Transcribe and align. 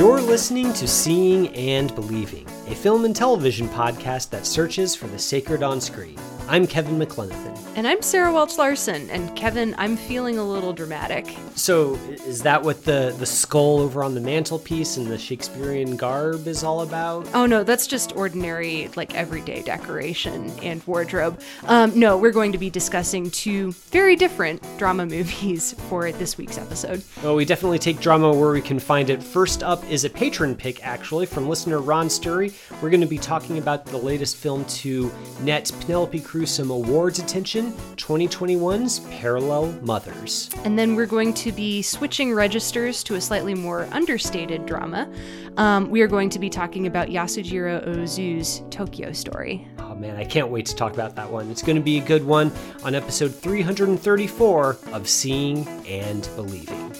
You're 0.00 0.22
listening 0.22 0.72
to 0.72 0.88
Seeing 0.88 1.48
and 1.48 1.94
Believing, 1.94 2.46
a 2.68 2.74
film 2.74 3.04
and 3.04 3.14
television 3.14 3.68
podcast 3.68 4.30
that 4.30 4.46
searches 4.46 4.94
for 4.94 5.08
the 5.08 5.18
sacred 5.18 5.62
on 5.62 5.78
screen. 5.78 6.16
I'm 6.50 6.66
Kevin 6.66 6.98
McLenithan. 6.98 7.56
And 7.76 7.86
I'm 7.86 8.02
Sarah 8.02 8.32
Welch 8.32 8.58
Larson. 8.58 9.08
And 9.10 9.34
Kevin, 9.36 9.72
I'm 9.78 9.96
feeling 9.96 10.36
a 10.36 10.42
little 10.42 10.72
dramatic. 10.72 11.36
So, 11.54 11.94
is 12.26 12.42
that 12.42 12.60
what 12.60 12.84
the, 12.84 13.14
the 13.18 13.24
skull 13.24 13.78
over 13.78 14.02
on 14.02 14.16
the 14.16 14.20
mantelpiece 14.20 14.96
and 14.96 15.06
the 15.06 15.16
Shakespearean 15.16 15.96
garb 15.96 16.48
is 16.48 16.64
all 16.64 16.80
about? 16.80 17.28
Oh, 17.34 17.46
no, 17.46 17.62
that's 17.62 17.86
just 17.86 18.16
ordinary, 18.16 18.88
like 18.96 19.14
everyday 19.14 19.62
decoration 19.62 20.50
and 20.60 20.84
wardrobe. 20.88 21.40
Um, 21.68 21.96
no, 21.96 22.18
we're 22.18 22.32
going 22.32 22.50
to 22.50 22.58
be 22.58 22.68
discussing 22.68 23.30
two 23.30 23.70
very 23.92 24.16
different 24.16 24.60
drama 24.76 25.06
movies 25.06 25.74
for 25.88 26.10
this 26.10 26.36
week's 26.36 26.58
episode. 26.58 27.04
Well, 27.22 27.36
we 27.36 27.44
definitely 27.44 27.78
take 27.78 28.00
drama 28.00 28.32
where 28.32 28.50
we 28.50 28.62
can 28.62 28.80
find 28.80 29.08
it. 29.08 29.22
First 29.22 29.62
up 29.62 29.88
is 29.88 30.04
a 30.04 30.10
patron 30.10 30.56
pick, 30.56 30.84
actually, 30.84 31.26
from 31.26 31.48
listener 31.48 31.78
Ron 31.78 32.08
Sturry. 32.08 32.52
We're 32.82 32.90
going 32.90 33.02
to 33.02 33.06
be 33.06 33.18
talking 33.18 33.58
about 33.58 33.86
the 33.86 33.98
latest 33.98 34.36
film 34.36 34.64
to 34.64 35.12
net 35.42 35.70
Penelope 35.82 36.18
Cruz 36.18 36.39
some 36.46 36.70
awards 36.70 37.18
attention 37.18 37.72
2021's 37.96 39.00
Parallel 39.10 39.72
Mothers. 39.82 40.50
And 40.64 40.78
then 40.78 40.94
we're 40.94 41.06
going 41.06 41.34
to 41.34 41.52
be 41.52 41.82
switching 41.82 42.34
registers 42.34 43.02
to 43.04 43.14
a 43.14 43.20
slightly 43.20 43.54
more 43.54 43.88
understated 43.92 44.66
drama. 44.66 45.10
Um, 45.56 45.90
we 45.90 46.00
are 46.00 46.06
going 46.06 46.30
to 46.30 46.38
be 46.38 46.48
talking 46.48 46.86
about 46.86 47.08
Yasujiro 47.08 47.86
Ozu's 47.86 48.62
Tokyo 48.70 49.12
Story. 49.12 49.66
Oh 49.78 49.94
man, 49.94 50.16
I 50.16 50.24
can't 50.24 50.48
wait 50.48 50.66
to 50.66 50.74
talk 50.74 50.92
about 50.94 51.16
that 51.16 51.30
one. 51.30 51.50
It's 51.50 51.62
going 51.62 51.76
to 51.76 51.82
be 51.82 51.98
a 51.98 52.04
good 52.04 52.24
one 52.24 52.52
on 52.84 52.94
episode 52.94 53.34
334 53.34 54.78
of 54.92 55.08
Seeing 55.08 55.66
and 55.86 56.28
Believing. 56.36 56.92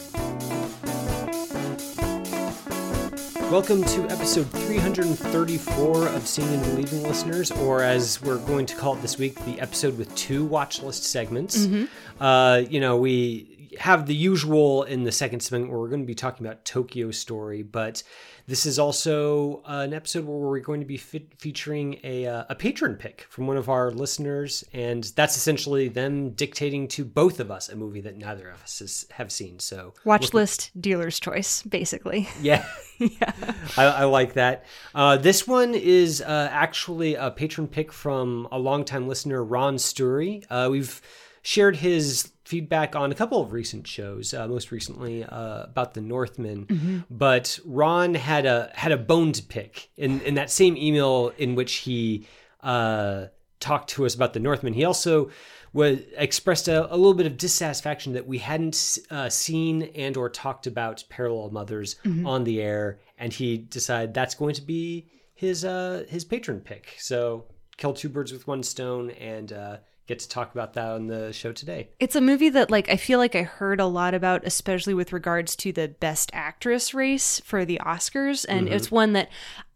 Welcome 3.51 3.83
to 3.83 4.09
episode 4.09 4.49
334 4.51 6.07
of 6.07 6.25
Seeing 6.25 6.49
and 6.55 6.63
Believing 6.63 7.03
listeners, 7.03 7.51
or 7.51 7.83
as 7.83 8.23
we're 8.23 8.39
going 8.39 8.65
to 8.67 8.77
call 8.77 8.95
it 8.95 9.03
this 9.03 9.19
week, 9.19 9.45
the 9.45 9.59
episode 9.61 9.99
with 9.99 10.15
two 10.15 10.45
watch 10.45 10.81
list 10.85 11.03
segments. 11.03 11.67
Mm-hmm. 11.67 12.23
Uh, 12.23 12.59
you 12.59 12.79
know, 12.79 12.97
we 12.97 13.77
have 13.81 14.07
the 14.07 14.15
usual 14.15 14.85
in 14.85 15.03
the 15.03 15.11
second 15.11 15.41
segment 15.41 15.69
where 15.69 15.81
we're 15.81 15.89
going 15.89 16.03
to 16.03 16.07
be 16.07 16.15
talking 16.15 16.47
about 16.47 16.65
Tokyo 16.65 17.11
Story, 17.11 17.65
but 17.65 18.05
this 18.51 18.67
is 18.67 18.81
also 18.81 19.63
an 19.65 19.95
episode 19.95 20.25
where 20.25 20.37
we're 20.37 20.59
going 20.59 20.81
to 20.81 20.87
be 20.87 20.97
fit- 20.97 21.33
featuring 21.39 22.01
a, 22.03 22.27
uh, 22.27 22.45
a 22.49 22.55
patron 22.57 22.97
pick 22.97 23.25
from 23.31 23.47
one 23.47 23.57
of 23.57 23.69
our 23.69 23.93
listeners, 23.93 24.65
and 24.73 25.05
that's 25.15 25.37
essentially 25.37 25.87
them 25.87 26.31
dictating 26.31 26.89
to 26.89 27.05
both 27.05 27.39
of 27.39 27.53
us 27.53 27.69
a 27.69 27.77
movie 27.77 28.01
that 28.01 28.17
neither 28.17 28.51
of 28.51 28.61
us 28.61 28.81
has, 28.81 29.07
have 29.13 29.31
seen. 29.31 29.61
So 29.61 29.95
watch 30.05 30.35
list 30.35 30.73
dealer's 30.81 31.21
choice, 31.21 31.63
basically. 31.63 32.29
Yeah, 32.41 32.65
yeah, 32.99 33.33
I, 33.77 33.85
I, 33.85 34.05
like 34.05 34.33
that. 34.33 34.65
Uh, 34.95 35.19
this 35.19 35.47
one 35.47 35.75
is 35.75 36.23
uh, 36.23 36.49
actually 36.51 37.17
a 37.17 37.31
patron 37.31 37.69
pick 37.69 37.93
from 37.93 38.49
a 38.51 38.59
longtime 38.59 39.07
listener, 39.07 39.45
Ron 39.45 39.77
Sturry. 39.77 40.45
Uh, 40.49 40.69
we've 40.71 41.03
shared 41.43 41.77
his 41.77 42.33
feedback 42.51 42.97
on 42.97 43.13
a 43.13 43.15
couple 43.15 43.41
of 43.41 43.53
recent 43.53 43.87
shows, 43.87 44.35
uh, 44.35 44.49
most 44.49 44.73
recently 44.73 45.23
uh, 45.23 45.63
about 45.63 45.95
the 45.95 46.01
Northman. 46.01 46.67
Mm-hmm. 46.67 46.99
But 47.09 47.61
Ron 47.65 48.15
had 48.17 48.45
a 48.45 48.73
had 48.75 48.91
a 48.91 48.97
bone 48.97 49.31
to 49.33 49.43
pick 49.43 49.89
in 49.97 50.21
in 50.23 50.35
that 50.35 50.51
same 50.51 50.77
email 50.77 51.33
in 51.39 51.55
which 51.55 51.75
he 51.77 52.27
uh, 52.63 53.27
talked 53.61 53.91
to 53.91 54.05
us 54.05 54.17
about 54.17 54.33
the 54.33 54.41
Northman. 54.41 54.73
He 54.73 54.85
also 54.85 55.31
was 55.73 56.01
expressed 56.17 56.67
a, 56.67 56.93
a 56.93 56.97
little 56.97 57.15
bit 57.15 57.27
of 57.27 57.37
dissatisfaction 57.37 58.15
that 58.15 58.27
we 58.27 58.39
hadn't 58.39 58.99
uh, 59.11 59.29
seen 59.29 59.85
and 59.95 60.17
or 60.17 60.29
talked 60.29 60.67
about 60.67 61.05
Parallel 61.09 61.51
Mothers 61.51 61.95
mm-hmm. 62.05 62.27
on 62.27 62.43
the 62.43 62.61
air, 62.61 62.99
and 63.17 63.33
he 63.33 63.59
decided 63.59 64.13
that's 64.13 64.35
going 64.35 64.55
to 64.55 64.63
be 64.63 65.07
his 65.35 65.65
uh, 65.65 66.05
his 66.09 66.25
patron 66.25 66.61
pick. 66.61 66.97
So 66.99 67.45
kill 67.77 67.93
two 67.93 68.09
birds 68.09 68.33
with 68.33 68.49
one 68.49 68.65
stone 68.65 69.11
and 69.11 69.53
uh, 69.53 69.77
get 70.11 70.19
to 70.19 70.29
talk 70.29 70.53
about 70.53 70.75
that 70.75 70.89
on 70.89 71.07
the 71.07 71.33
show 71.33 71.53
today. 71.53 71.89
It's 72.01 72.17
a 72.17 72.21
movie 72.21 72.49
that 72.49 72.69
like 72.69 72.91
I 72.91 72.97
feel 72.97 73.21
like 73.21 73.37
I 73.37 73.43
heard 73.43 73.79
a 73.79 73.87
lot 73.87 74.13
about 74.13 74.45
especially 74.45 74.93
with 74.93 75.13
regards 75.13 75.55
to 75.57 75.73
the 75.73 75.87
best 75.87 76.31
actress 76.35 76.93
race 76.93 77.41
for 77.45 77.65
the 77.65 77.81
Oscars 77.85 78.45
and 78.49 78.67
mm-hmm. 78.67 78.75
it's 78.75 78.91
one 78.91 79.13
that 79.13 79.29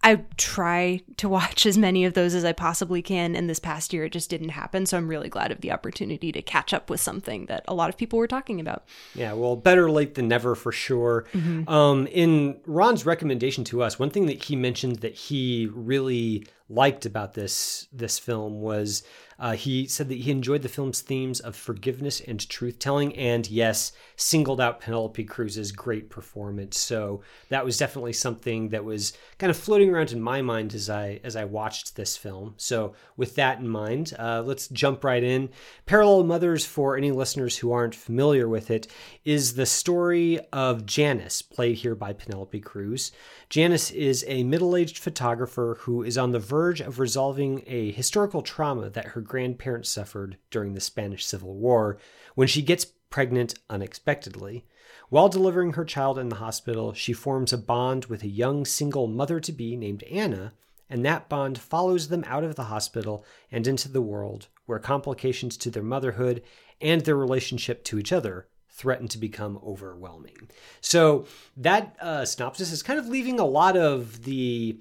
I 0.02 0.24
try 0.36 1.02
to 1.18 1.28
watch 1.28 1.64
as 1.66 1.78
many 1.78 2.04
of 2.04 2.14
those 2.14 2.34
as 2.34 2.44
I 2.44 2.52
possibly 2.52 3.00
can 3.00 3.36
and 3.36 3.48
this 3.48 3.60
past 3.60 3.92
year 3.92 4.06
it 4.06 4.12
just 4.12 4.28
didn't 4.28 4.48
happen 4.48 4.86
so 4.86 4.96
I'm 4.96 5.06
really 5.06 5.28
glad 5.28 5.52
of 5.52 5.60
the 5.60 5.70
opportunity 5.70 6.32
to 6.32 6.42
catch 6.42 6.74
up 6.74 6.90
with 6.90 7.00
something 7.00 7.46
that 7.46 7.64
a 7.68 7.74
lot 7.74 7.88
of 7.88 7.96
people 7.96 8.18
were 8.18 8.26
talking 8.26 8.58
about. 8.58 8.84
Yeah, 9.14 9.34
well 9.34 9.54
better 9.54 9.88
late 9.88 10.16
than 10.16 10.26
never 10.26 10.56
for 10.56 10.72
sure. 10.72 11.26
Mm-hmm. 11.32 11.68
Um 11.68 12.08
in 12.08 12.60
Ron's 12.66 13.06
recommendation 13.06 13.62
to 13.64 13.84
us 13.84 14.00
one 14.00 14.10
thing 14.10 14.26
that 14.26 14.42
he 14.42 14.56
mentioned 14.56 14.96
that 14.96 15.14
he 15.14 15.68
really 15.72 16.44
liked 16.68 17.06
about 17.06 17.34
this 17.34 17.86
this 17.92 18.18
film 18.18 18.60
was 18.60 19.04
uh, 19.38 19.52
he 19.52 19.86
said 19.86 20.08
that 20.08 20.18
he 20.18 20.30
enjoyed 20.30 20.62
the 20.62 20.68
film's 20.68 21.00
themes 21.00 21.40
of 21.40 21.56
forgiveness 21.56 22.20
and 22.20 22.48
truth 22.48 22.78
telling, 22.78 23.14
and 23.16 23.48
yes, 23.50 23.92
singled 24.16 24.60
out 24.60 24.80
Penelope 24.80 25.24
Cruz's 25.24 25.72
great 25.72 26.10
performance. 26.10 26.78
So 26.78 27.22
that 27.48 27.64
was 27.64 27.76
definitely 27.76 28.12
something 28.12 28.68
that 28.68 28.84
was 28.84 29.12
kind 29.38 29.50
of 29.50 29.56
floating 29.56 29.90
around 29.90 30.12
in 30.12 30.20
my 30.20 30.42
mind 30.42 30.74
as 30.74 30.88
I 30.88 31.20
as 31.24 31.36
I 31.36 31.44
watched 31.44 31.96
this 31.96 32.16
film. 32.16 32.54
So 32.56 32.94
with 33.16 33.34
that 33.36 33.58
in 33.58 33.68
mind, 33.68 34.14
uh, 34.18 34.42
let's 34.44 34.68
jump 34.68 35.04
right 35.04 35.22
in. 35.22 35.50
Parallel 35.86 36.24
Mothers, 36.24 36.64
for 36.64 36.96
any 36.96 37.10
listeners 37.10 37.58
who 37.58 37.72
aren't 37.72 37.94
familiar 37.94 38.48
with 38.48 38.70
it, 38.70 38.86
is 39.24 39.54
the 39.54 39.66
story 39.66 40.40
of 40.52 40.86
Janice, 40.86 41.42
played 41.42 41.76
here 41.76 41.94
by 41.94 42.12
Penelope 42.12 42.60
Cruz. 42.60 43.12
Janice 43.48 43.90
is 43.90 44.24
a 44.26 44.42
middle 44.44 44.76
aged 44.76 44.98
photographer 44.98 45.76
who 45.80 46.02
is 46.02 46.18
on 46.18 46.32
the 46.32 46.38
verge 46.38 46.80
of 46.80 46.98
resolving 46.98 47.62
a 47.66 47.92
historical 47.92 48.42
trauma 48.42 48.90
that 48.90 49.08
her 49.08 49.20
grandparents 49.24 49.90
suffered 49.90 50.38
during 50.50 50.74
the 50.74 50.80
Spanish 50.80 51.24
Civil 51.24 51.54
War 51.54 51.98
when 52.34 52.48
she 52.48 52.62
gets 52.62 52.84
pregnant 52.84 53.54
unexpectedly. 53.70 54.64
While 55.08 55.28
delivering 55.28 55.74
her 55.74 55.84
child 55.84 56.18
in 56.18 56.28
the 56.28 56.36
hospital, 56.36 56.92
she 56.94 57.12
forms 57.12 57.52
a 57.52 57.58
bond 57.58 58.06
with 58.06 58.22
a 58.22 58.28
young 58.28 58.64
single 58.64 59.06
mother 59.06 59.38
to 59.40 59.52
be 59.52 59.76
named 59.76 60.02
Anna, 60.04 60.54
and 60.90 61.04
that 61.04 61.28
bond 61.28 61.58
follows 61.58 62.08
them 62.08 62.24
out 62.26 62.44
of 62.44 62.56
the 62.56 62.64
hospital 62.64 63.24
and 63.50 63.66
into 63.66 63.88
the 63.88 64.02
world, 64.02 64.48
where 64.66 64.78
complications 64.78 65.56
to 65.58 65.70
their 65.70 65.82
motherhood 65.82 66.42
and 66.80 67.02
their 67.02 67.16
relationship 67.16 67.84
to 67.84 67.98
each 67.98 68.12
other 68.12 68.48
threaten 68.68 69.06
to 69.06 69.18
become 69.18 69.60
overwhelming. 69.64 70.48
So 70.80 71.26
that 71.56 71.96
uh, 72.00 72.24
synopsis 72.24 72.72
is 72.72 72.82
kind 72.82 72.98
of 72.98 73.08
leaving 73.08 73.38
a 73.38 73.46
lot 73.46 73.76
of 73.76 74.24
the 74.24 74.80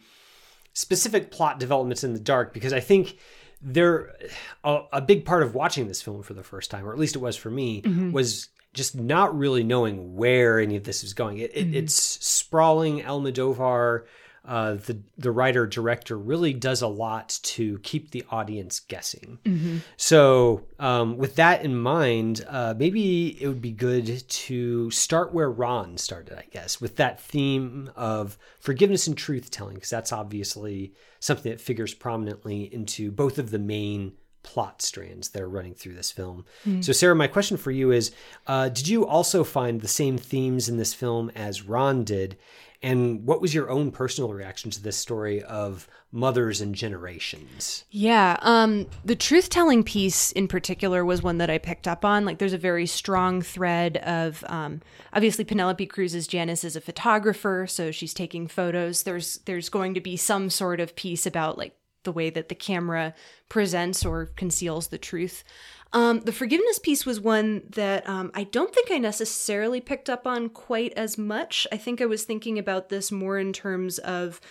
specific 0.74 1.30
plot 1.30 1.60
developments 1.60 2.04
in 2.04 2.14
the 2.14 2.20
dark 2.20 2.54
because 2.54 2.74
I 2.74 2.80
think 2.80 3.18
there 3.64 4.16
a, 4.64 4.82
a, 4.94 5.02
big 5.02 5.26
part 5.26 5.44
of 5.44 5.56
watching 5.56 5.88
this 5.88 6.02
film 6.02 6.22
for 6.22 6.34
the 6.34 6.44
first 6.44 6.70
time, 6.70 6.86
or 6.86 6.92
at 6.92 7.00
least 7.00 7.16
it 7.16 7.20
was 7.20 7.38
for 7.38 7.50
me, 7.50 7.82
mm-hmm. 7.82 8.12
was 8.12 8.50
just 8.74 8.96
not 8.96 9.38
really 9.38 9.64
knowing 9.64 10.16
where 10.16 10.60
any 10.60 10.76
of 10.76 10.84
this 10.84 11.04
is 11.04 11.14
going. 11.14 11.38
It, 11.38 11.54
mm-hmm. 11.56 11.74
It's 11.74 11.94
sprawling 11.94 13.02
Almodovar 13.02 14.04
uh, 14.46 14.74
the 14.74 15.00
the 15.18 15.32
writer 15.32 15.66
director 15.66 16.18
really 16.18 16.54
does 16.54 16.82
a 16.82 16.88
lot 16.88 17.40
to 17.44 17.80
keep 17.80 18.12
the 18.12 18.26
audience 18.30 18.82
guessing. 18.82 19.40
Mm-hmm. 19.46 19.78
So 19.96 20.66
um, 20.80 21.18
with 21.18 21.36
that 21.38 21.64
in 21.64 21.78
mind, 21.78 22.46
uh, 22.50 22.74
maybe 22.78 23.42
it 23.42 23.48
would 23.48 23.62
be 23.62 23.72
good 23.72 24.28
to 24.28 24.92
start 24.92 25.34
where 25.34 25.50
Ron 25.50 25.98
started, 25.98 26.38
I 26.38 26.46
guess, 26.52 26.82
with 26.82 26.98
that 26.98 27.22
theme 27.22 27.90
of 27.96 28.38
forgiveness 28.60 29.08
and 29.08 29.18
truth 29.18 29.50
telling, 29.50 29.76
because 29.76 29.90
that's 29.90 30.12
obviously 30.12 30.94
something 31.20 31.50
that 31.50 31.62
figures 31.62 31.94
prominently 31.94 32.64
into 32.74 33.12
both 33.12 33.40
of 33.40 33.50
the 33.50 33.60
main 33.60 34.14
plot 34.44 34.82
strands 34.82 35.30
that 35.30 35.42
are 35.42 35.48
running 35.48 35.74
through 35.74 35.94
this 35.94 36.12
film. 36.12 36.44
So, 36.82 36.92
Sarah, 36.92 37.16
my 37.16 37.28
question 37.28 37.56
for 37.56 37.72
you 37.72 37.92
is 37.92 38.12
uh, 38.46 38.68
Did 38.68 38.90
you 38.90 39.08
also 39.08 39.46
find 39.46 39.80
the 39.80 39.88
same 39.88 40.18
themes 40.18 40.68
in 40.68 40.76
this 40.76 40.94
film 40.94 41.32
as 41.34 41.64
Ron 41.64 42.04
did? 42.04 42.38
And 42.84 43.26
what 43.26 43.40
was 43.40 43.54
your 43.54 43.70
own 43.70 43.92
personal 43.92 44.34
reaction 44.34 44.70
to 44.72 44.84
this 44.84 44.98
story 44.98 45.42
of 45.42 45.88
mothers 46.12 46.60
and 46.60 46.76
generations? 46.76 47.86
Yeah, 47.90 48.38
um, 48.42 48.88
the 49.06 49.16
truth 49.16 49.50
telling 49.50 49.84
piece 49.84 50.34
in 50.34 50.50
particular 50.50 51.06
was 51.06 51.24
one 51.24 51.38
that 51.38 51.50
I 51.50 51.60
picked 51.60 51.88
up 51.88 52.04
on. 52.04 52.26
Like, 52.26 52.40
there's 52.40 52.52
a 52.52 52.58
very 52.58 52.86
strong 52.86 53.42
thread 53.42 53.98
of 53.98 54.44
um, 54.50 54.82
obviously 55.14 55.46
Penelope 55.46 55.86
Cruz's 55.86 56.28
Janice 56.28 56.66
is 56.66 56.76
a 56.76 56.82
photographer, 56.82 57.66
so 57.70 57.90
she's 57.90 58.14
taking 58.14 58.48
photos. 58.48 59.04
There's 59.04 59.38
there's 59.46 59.70
going 59.70 59.94
to 59.94 60.02
be 60.02 60.18
some 60.18 60.50
sort 60.50 60.82
of 60.82 60.94
piece 60.98 61.26
about 61.26 61.58
like 61.58 61.78
the 62.04 62.12
way 62.12 62.30
that 62.30 62.50
the 62.50 62.56
camera 62.56 63.14
presents 63.48 64.06
or 64.06 64.26
conceals 64.36 64.90
the 64.90 64.98
truth. 64.98 65.44
Um, 65.94 66.22
the 66.22 66.32
forgiveness 66.32 66.80
piece 66.80 67.06
was 67.06 67.22
one 67.22 67.62
that 67.70 68.08
um, 68.10 68.32
I 68.34 68.46
don't 68.46 68.74
think 68.74 68.92
I 68.92 68.98
necessarily 68.98 69.80
picked 69.80 70.10
up 70.10 70.26
on 70.26 70.50
quite 70.50 70.92
as 70.94 71.20
much. 71.20 71.68
I 71.72 71.78
think 71.78 72.02
I 72.02 72.08
was 72.08 72.24
thinking 72.24 72.58
about 72.58 72.90
this 72.90 73.12
more 73.12 73.38
in 73.38 73.54
terms 73.54 74.00
of 74.00 74.42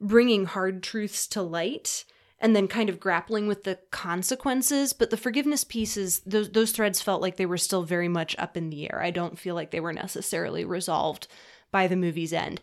bringing 0.00 0.46
hard 0.46 0.84
truths 0.84 1.26
to 1.28 1.42
light 1.42 2.04
and 2.38 2.54
then 2.54 2.68
kind 2.68 2.88
of 2.88 3.00
grappling 3.00 3.48
with 3.48 3.64
the 3.64 3.78
consequences. 3.90 4.92
But 4.92 5.10
the 5.10 5.16
forgiveness 5.16 5.64
pieces, 5.64 6.20
those 6.20 6.50
those 6.50 6.70
threads 6.70 7.00
felt 7.00 7.22
like 7.22 7.36
they 7.36 7.46
were 7.46 7.58
still 7.58 7.82
very 7.82 8.08
much 8.08 8.36
up 8.38 8.56
in 8.56 8.70
the 8.70 8.84
air. 8.84 9.02
I 9.02 9.10
don't 9.10 9.38
feel 9.38 9.56
like 9.56 9.72
they 9.72 9.80
were 9.80 9.92
necessarily 9.92 10.64
resolved 10.64 11.26
by 11.72 11.88
the 11.88 11.96
movie's 11.96 12.32
end. 12.32 12.60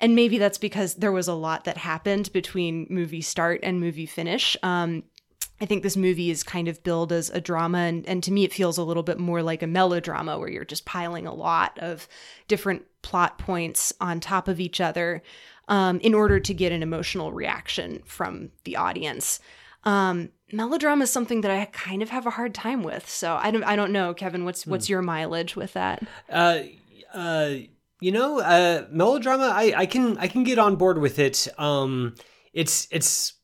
And 0.00 0.14
maybe 0.14 0.38
that's 0.38 0.58
because 0.58 0.94
there 0.94 1.12
was 1.12 1.28
a 1.28 1.34
lot 1.34 1.64
that 1.64 1.76
happened 1.76 2.32
between 2.32 2.86
movie 2.88 3.20
start 3.20 3.60
and 3.62 3.80
movie 3.80 4.06
finish. 4.06 4.56
Um, 4.62 5.02
I 5.60 5.66
think 5.66 5.82
this 5.82 5.96
movie 5.96 6.30
is 6.30 6.42
kind 6.42 6.68
of 6.68 6.82
billed 6.84 7.12
as 7.12 7.30
a 7.30 7.40
drama, 7.40 7.78
and, 7.78 8.06
and 8.06 8.22
to 8.22 8.32
me, 8.32 8.44
it 8.44 8.52
feels 8.52 8.78
a 8.78 8.84
little 8.84 9.02
bit 9.02 9.18
more 9.18 9.42
like 9.42 9.62
a 9.62 9.66
melodrama 9.66 10.38
where 10.38 10.48
you're 10.48 10.64
just 10.64 10.84
piling 10.84 11.26
a 11.26 11.34
lot 11.34 11.78
of 11.80 12.08
different 12.46 12.84
plot 13.02 13.38
points 13.38 13.92
on 14.00 14.20
top 14.20 14.46
of 14.46 14.60
each 14.60 14.80
other 14.80 15.22
um, 15.66 15.98
in 16.00 16.14
order 16.14 16.38
to 16.38 16.54
get 16.54 16.72
an 16.72 16.82
emotional 16.82 17.32
reaction 17.32 18.02
from 18.04 18.50
the 18.64 18.76
audience. 18.76 19.40
Um, 19.84 20.30
melodrama 20.52 21.04
is 21.04 21.10
something 21.10 21.40
that 21.42 21.50
I 21.50 21.64
kind 21.66 22.02
of 22.02 22.10
have 22.10 22.26
a 22.26 22.30
hard 22.30 22.54
time 22.54 22.82
with. 22.82 23.08
So 23.08 23.36
I 23.36 23.50
don't, 23.50 23.64
I 23.64 23.76
don't 23.76 23.92
know, 23.92 24.14
Kevin. 24.14 24.44
What's 24.44 24.66
what's 24.66 24.88
your 24.88 25.02
mileage 25.02 25.56
with 25.56 25.72
that? 25.74 26.06
Uh, 26.28 26.60
uh, 27.12 27.50
you 28.00 28.12
know, 28.12 28.40
uh, 28.40 28.86
melodrama. 28.90 29.50
I, 29.54 29.72
I 29.76 29.86
can 29.86 30.18
I 30.18 30.28
can 30.28 30.44
get 30.44 30.58
on 30.58 30.76
board 30.76 30.98
with 30.98 31.18
it. 31.18 31.48
Um, 31.58 32.14
it's 32.52 32.88
it's 32.90 33.34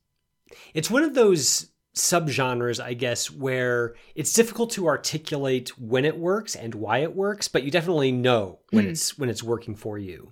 it's 0.75 0.90
one 0.90 1.02
of 1.02 1.14
those 1.14 1.70
subgenres, 1.94 2.82
I 2.82 2.94
guess, 2.94 3.31
where 3.31 3.94
it's 4.14 4.32
difficult 4.32 4.70
to 4.73 4.87
articulate 4.88 5.79
when 5.79 6.05
it 6.05 6.19
works 6.19 6.56
and 6.56 6.75
why 6.75 6.99
it 6.99 7.14
works, 7.14 7.46
but 7.46 7.62
you 7.62 7.70
definitely 7.70 8.11
know 8.12 8.58
when 8.70 8.87
it's 8.91 9.17
when 9.19 9.29
it's 9.31 9.43
working 9.43 9.76
for 9.76 9.99
you. 9.99 10.31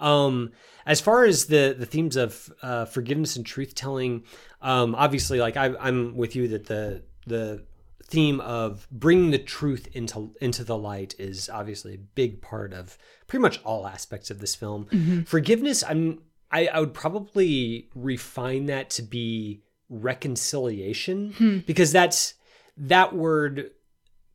Um, 0.00 0.52
as 0.86 1.00
far 1.00 1.24
as 1.24 1.46
the 1.46 1.74
the 1.78 1.86
themes 1.86 2.16
of 2.16 2.52
uh, 2.62 2.84
forgiveness 2.86 3.36
and 3.36 3.46
truth 3.46 3.74
telling, 3.74 4.24
um, 4.60 4.94
obviously, 4.94 5.38
like 5.38 5.56
I, 5.56 5.74
I'm 5.78 6.16
with 6.16 6.34
you 6.34 6.48
that 6.48 6.66
the 6.66 7.02
the 7.26 7.64
theme 8.06 8.38
of 8.40 8.86
bringing 8.90 9.30
the 9.30 9.38
truth 9.38 9.88
into 9.92 10.34
into 10.40 10.64
the 10.64 10.76
light 10.76 11.14
is 11.18 11.48
obviously 11.48 11.94
a 11.94 11.98
big 11.98 12.42
part 12.42 12.72
of 12.74 12.98
pretty 13.28 13.40
much 13.40 13.60
all 13.64 13.86
aspects 13.86 14.30
of 14.30 14.40
this 14.40 14.54
film. 14.54 15.24
Forgiveness, 15.26 15.82
I'm 15.82 16.22
I, 16.50 16.66
I 16.66 16.80
would 16.80 16.94
probably 16.94 17.88
refine 17.94 18.66
that 18.66 18.90
to 18.90 19.02
be 19.02 19.62
reconciliation 19.88 21.32
hmm. 21.32 21.58
because 21.58 21.92
that's 21.92 22.34
that 22.76 23.14
word 23.14 23.70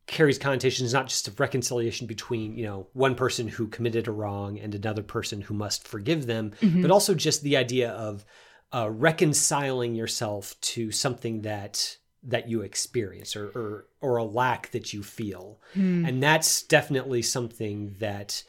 carries 0.06 0.38
connotations 0.38 0.92
not 0.92 1.06
just 1.06 1.28
of 1.28 1.38
reconciliation 1.38 2.06
between 2.06 2.56
you 2.56 2.64
know 2.64 2.86
one 2.94 3.14
person 3.14 3.46
who 3.46 3.66
committed 3.68 4.08
a 4.08 4.12
wrong 4.12 4.58
and 4.58 4.74
another 4.74 5.02
person 5.02 5.40
who 5.40 5.54
must 5.54 5.86
forgive 5.86 6.26
them 6.26 6.52
mm-hmm. 6.60 6.82
but 6.82 6.90
also 6.90 7.14
just 7.14 7.42
the 7.42 7.56
idea 7.56 7.90
of 7.90 8.24
uh, 8.72 8.88
reconciling 8.90 9.94
yourself 9.94 10.54
to 10.60 10.90
something 10.92 11.42
that 11.42 11.96
that 12.22 12.48
you 12.48 12.62
experience 12.62 13.34
or 13.34 13.48
or, 13.48 13.86
or 14.00 14.16
a 14.18 14.24
lack 14.24 14.70
that 14.70 14.92
you 14.92 15.02
feel. 15.02 15.60
Hmm. 15.74 16.04
And 16.04 16.22
that's 16.22 16.62
definitely 16.62 17.22
something 17.22 17.96
that 17.98 18.42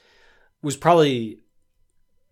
was 0.62 0.78
probably 0.78 1.40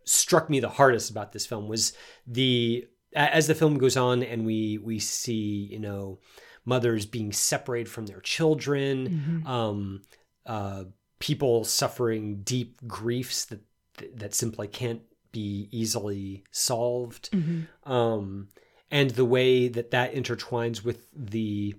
struck 0.06 0.50
me 0.50 0.60
the 0.60 0.70
hardest 0.70 1.10
about 1.10 1.32
this 1.32 1.46
film 1.46 1.68
was 1.68 1.94
the 2.26 2.86
as 3.14 3.48
the 3.48 3.56
film 3.56 3.78
goes 3.78 3.98
on 3.98 4.24
and 4.24 4.46
we 4.46 4.78
we 4.78 5.00
see 5.00 5.68
you 5.72 5.80
know 5.80 6.20
mothers 6.66 7.06
being 7.06 7.32
separated 7.32 7.90
from 7.90 8.06
their 8.06 8.22
children 8.22 9.44
um 9.48 10.02
uh 10.46 10.84
people 11.20 11.64
suffering 11.64 12.42
deep 12.44 12.80
griefs 12.88 13.46
that 13.46 13.62
that 14.16 14.34
simply 14.34 14.68
can't 14.68 15.02
be 15.32 15.68
easily 15.72 16.44
solved. 16.52 17.30
Um 17.84 18.48
and 18.92 19.12
the 19.12 19.26
way 19.26 19.68
that 19.68 19.92
that 19.92 20.14
intertwines 20.14 20.84
with 20.84 21.08
the 21.16 21.76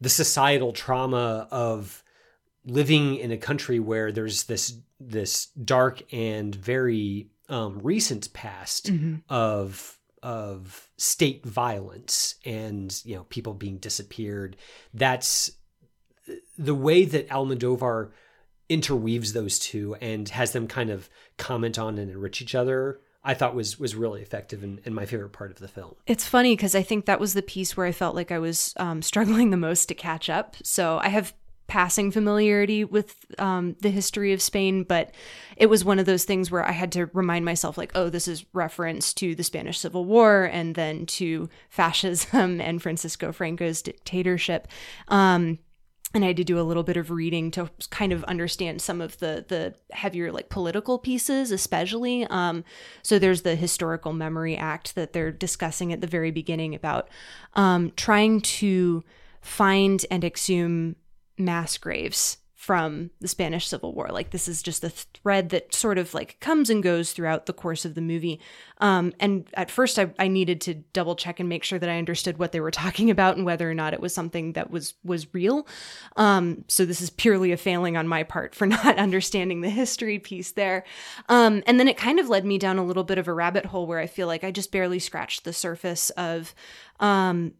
the 0.00 0.08
societal 0.08 0.72
trauma 0.72 1.48
of 1.50 2.02
living 2.66 3.16
in 3.16 3.30
a 3.30 3.36
country 3.38 3.78
where 3.78 4.10
there's 4.12 4.44
this 4.44 4.78
this 5.00 5.46
dark 5.46 6.02
and 6.12 6.54
very 6.54 7.28
um, 7.48 7.78
recent 7.82 8.32
past 8.32 8.90
of 9.28 9.98
of 10.24 10.88
state 10.96 11.44
violence 11.44 12.36
and 12.46 13.00
you 13.04 13.14
know 13.14 13.24
people 13.24 13.52
being 13.52 13.76
disappeared. 13.76 14.56
That's 14.92 15.52
the 16.58 16.74
way 16.74 17.04
that 17.04 17.28
Almodovar 17.28 18.10
interweaves 18.70 19.34
those 19.34 19.58
two 19.58 19.94
and 20.00 20.30
has 20.30 20.52
them 20.52 20.66
kind 20.66 20.88
of 20.88 21.10
comment 21.36 21.78
on 21.78 21.98
and 21.98 22.10
enrich 22.10 22.40
each 22.40 22.54
other. 22.54 23.00
I 23.22 23.34
thought 23.34 23.54
was 23.54 23.78
was 23.78 23.94
really 23.94 24.22
effective 24.22 24.62
and, 24.62 24.80
and 24.86 24.94
my 24.94 25.04
favorite 25.04 25.32
part 25.32 25.50
of 25.50 25.58
the 25.58 25.68
film. 25.68 25.94
It's 26.06 26.26
funny 26.26 26.56
because 26.56 26.74
I 26.74 26.82
think 26.82 27.04
that 27.04 27.20
was 27.20 27.34
the 27.34 27.42
piece 27.42 27.76
where 27.76 27.86
I 27.86 27.92
felt 27.92 28.14
like 28.14 28.32
I 28.32 28.38
was 28.38 28.72
um, 28.78 29.02
struggling 29.02 29.50
the 29.50 29.56
most 29.58 29.86
to 29.86 29.94
catch 29.94 30.30
up. 30.30 30.56
So 30.62 30.98
I 31.02 31.08
have 31.08 31.34
passing 31.66 32.10
familiarity 32.10 32.84
with 32.84 33.14
um, 33.38 33.76
the 33.80 33.90
history 33.90 34.32
of 34.32 34.42
Spain, 34.42 34.82
but 34.82 35.12
it 35.56 35.66
was 35.66 35.84
one 35.84 35.98
of 35.98 36.06
those 36.06 36.24
things 36.24 36.50
where 36.50 36.64
I 36.64 36.72
had 36.72 36.92
to 36.92 37.06
remind 37.12 37.44
myself, 37.44 37.78
like, 37.78 37.92
oh, 37.94 38.10
this 38.10 38.28
is 38.28 38.44
reference 38.52 39.14
to 39.14 39.34
the 39.34 39.44
Spanish 39.44 39.78
Civil 39.78 40.04
War 40.04 40.44
and 40.44 40.74
then 40.74 41.06
to 41.06 41.48
fascism 41.70 42.60
and 42.60 42.82
Francisco 42.82 43.32
Franco's 43.32 43.82
dictatorship. 43.82 44.68
Um, 45.08 45.58
and 46.14 46.22
I 46.22 46.28
had 46.28 46.36
to 46.36 46.44
do 46.44 46.60
a 46.60 46.62
little 46.62 46.84
bit 46.84 46.96
of 46.96 47.10
reading 47.10 47.50
to 47.52 47.68
kind 47.90 48.12
of 48.12 48.22
understand 48.24 48.80
some 48.80 49.00
of 49.00 49.18
the 49.18 49.44
the 49.48 49.74
heavier 49.90 50.30
like 50.30 50.48
political 50.48 50.96
pieces, 50.96 51.50
especially. 51.50 52.24
Um, 52.26 52.64
so 53.02 53.18
there's 53.18 53.42
the 53.42 53.56
Historical 53.56 54.12
Memory 54.12 54.56
Act 54.56 54.94
that 54.94 55.12
they're 55.12 55.32
discussing 55.32 55.92
at 55.92 56.00
the 56.00 56.06
very 56.06 56.30
beginning 56.30 56.74
about 56.74 57.08
um, 57.54 57.92
trying 57.96 58.40
to 58.42 59.02
find 59.40 60.06
and 60.10 60.24
exhume 60.24 60.94
mass 61.38 61.78
graves 61.78 62.38
from 62.64 63.10
the 63.20 63.28
Spanish 63.28 63.68
Civil 63.68 63.92
War. 63.92 64.08
Like 64.08 64.30
this 64.30 64.48
is 64.48 64.62
just 64.62 64.82
a 64.84 64.88
thread 64.88 65.50
that 65.50 65.74
sort 65.74 65.98
of 65.98 66.14
like 66.14 66.40
comes 66.40 66.70
and 66.70 66.82
goes 66.82 67.12
throughout 67.12 67.44
the 67.44 67.52
course 67.52 67.84
of 67.84 67.94
the 67.94 68.00
movie. 68.00 68.40
Um, 68.78 69.12
and 69.20 69.46
at 69.52 69.70
first, 69.70 69.98
I, 69.98 70.14
I 70.18 70.28
needed 70.28 70.62
to 70.62 70.74
double 70.94 71.14
check 71.14 71.38
and 71.40 71.46
make 71.46 71.62
sure 71.62 71.78
that 71.78 71.90
I 71.90 71.98
understood 71.98 72.38
what 72.38 72.52
they 72.52 72.60
were 72.60 72.70
talking 72.84 73.10
about 73.10 73.36
and 73.36 73.44
whether 73.44 73.70
or 73.70 73.74
not 73.74 73.92
it 73.92 74.00
was 74.00 74.14
something 74.14 74.54
that 74.54 74.70
was 74.70 74.94
was 75.04 75.34
real. 75.34 75.66
Um, 76.16 76.64
so 76.66 76.86
this 76.86 77.02
is 77.02 77.10
purely 77.10 77.52
a 77.52 77.58
failing 77.58 77.98
on 77.98 78.08
my 78.08 78.22
part 78.22 78.54
for 78.54 78.66
not 78.66 78.96
understanding 78.96 79.60
the 79.60 79.68
history 79.68 80.18
piece 80.18 80.52
there. 80.52 80.84
Um, 81.28 81.62
and 81.66 81.78
then 81.78 81.86
it 81.86 81.98
kind 81.98 82.18
of 82.18 82.30
led 82.30 82.46
me 82.46 82.56
down 82.56 82.78
a 82.78 82.84
little 82.84 83.04
bit 83.04 83.18
of 83.18 83.28
a 83.28 83.34
rabbit 83.34 83.66
hole 83.66 83.86
where 83.86 83.98
I 83.98 84.06
feel 84.06 84.26
like 84.26 84.42
I 84.42 84.50
just 84.50 84.72
barely 84.72 85.00
scratched 85.00 85.44
the 85.44 85.52
surface 85.52 86.08
of 86.10 86.54
um, 86.98 87.52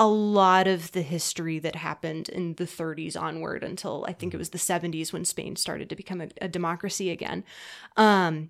a 0.00 0.08
lot 0.08 0.66
of 0.66 0.92
the 0.92 1.02
history 1.02 1.58
that 1.58 1.76
happened 1.76 2.30
in 2.30 2.54
the 2.54 2.64
30s 2.64 3.20
onward 3.20 3.62
until 3.62 4.06
I 4.08 4.14
think 4.14 4.32
it 4.32 4.38
was 4.38 4.48
the 4.48 4.56
70s 4.56 5.12
when 5.12 5.26
Spain 5.26 5.56
started 5.56 5.90
to 5.90 5.94
become 5.94 6.22
a, 6.22 6.28
a 6.40 6.48
democracy 6.48 7.10
again. 7.10 7.44
Um, 7.98 8.48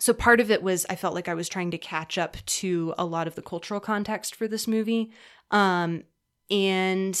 so 0.00 0.12
part 0.12 0.40
of 0.40 0.50
it 0.50 0.64
was 0.64 0.86
I 0.90 0.96
felt 0.96 1.14
like 1.14 1.28
I 1.28 1.34
was 1.34 1.48
trying 1.48 1.70
to 1.70 1.78
catch 1.78 2.18
up 2.18 2.36
to 2.44 2.92
a 2.98 3.04
lot 3.04 3.28
of 3.28 3.36
the 3.36 3.42
cultural 3.42 3.78
context 3.78 4.34
for 4.34 4.48
this 4.48 4.66
movie. 4.66 5.12
Um, 5.52 6.02
and 6.50 7.16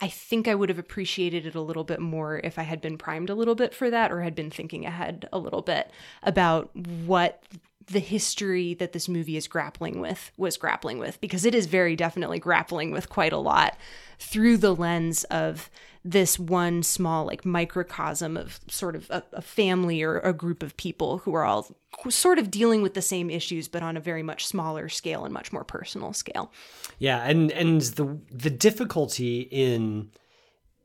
I 0.00 0.08
think 0.08 0.48
I 0.48 0.56
would 0.56 0.68
have 0.68 0.80
appreciated 0.80 1.46
it 1.46 1.54
a 1.54 1.60
little 1.60 1.84
bit 1.84 2.00
more 2.00 2.40
if 2.42 2.58
I 2.58 2.64
had 2.64 2.80
been 2.80 2.98
primed 2.98 3.30
a 3.30 3.34
little 3.36 3.54
bit 3.54 3.72
for 3.72 3.90
that 3.90 4.10
or 4.10 4.22
had 4.22 4.34
been 4.34 4.50
thinking 4.50 4.86
ahead 4.86 5.28
a 5.32 5.38
little 5.38 5.62
bit 5.62 5.88
about 6.24 6.74
what 6.74 7.44
the 7.86 8.00
history 8.00 8.74
that 8.74 8.92
this 8.92 9.08
movie 9.08 9.36
is 9.36 9.48
grappling 9.48 10.00
with 10.00 10.30
was 10.36 10.56
grappling 10.56 10.98
with 10.98 11.20
because 11.20 11.44
it 11.44 11.54
is 11.54 11.66
very 11.66 11.96
definitely 11.96 12.38
grappling 12.38 12.90
with 12.90 13.08
quite 13.08 13.32
a 13.32 13.38
lot 13.38 13.76
through 14.18 14.56
the 14.56 14.74
lens 14.74 15.24
of 15.24 15.70
this 16.04 16.38
one 16.38 16.82
small 16.82 17.24
like 17.24 17.44
microcosm 17.44 18.36
of 18.36 18.60
sort 18.68 18.94
of 18.94 19.10
a, 19.10 19.22
a, 19.32 19.42
family 19.42 20.02
or 20.02 20.18
a 20.18 20.34
group 20.34 20.62
of 20.62 20.76
people 20.76 21.18
who 21.18 21.34
are 21.34 21.44
all 21.44 21.74
sort 22.10 22.38
of 22.38 22.50
dealing 22.50 22.82
with 22.82 22.94
the 22.94 23.02
same 23.02 23.30
issues 23.30 23.68
but 23.68 23.82
on 23.82 23.96
a 23.96 24.00
very 24.00 24.22
much 24.22 24.46
smaller 24.46 24.88
scale 24.88 25.24
and 25.24 25.32
much 25.32 25.52
more 25.52 25.64
personal 25.64 26.12
scale. 26.12 26.52
Yeah 26.98 27.22
and 27.24 27.50
and 27.52 27.80
the 27.80 28.18
the 28.30 28.50
difficulty 28.50 29.40
in 29.50 30.10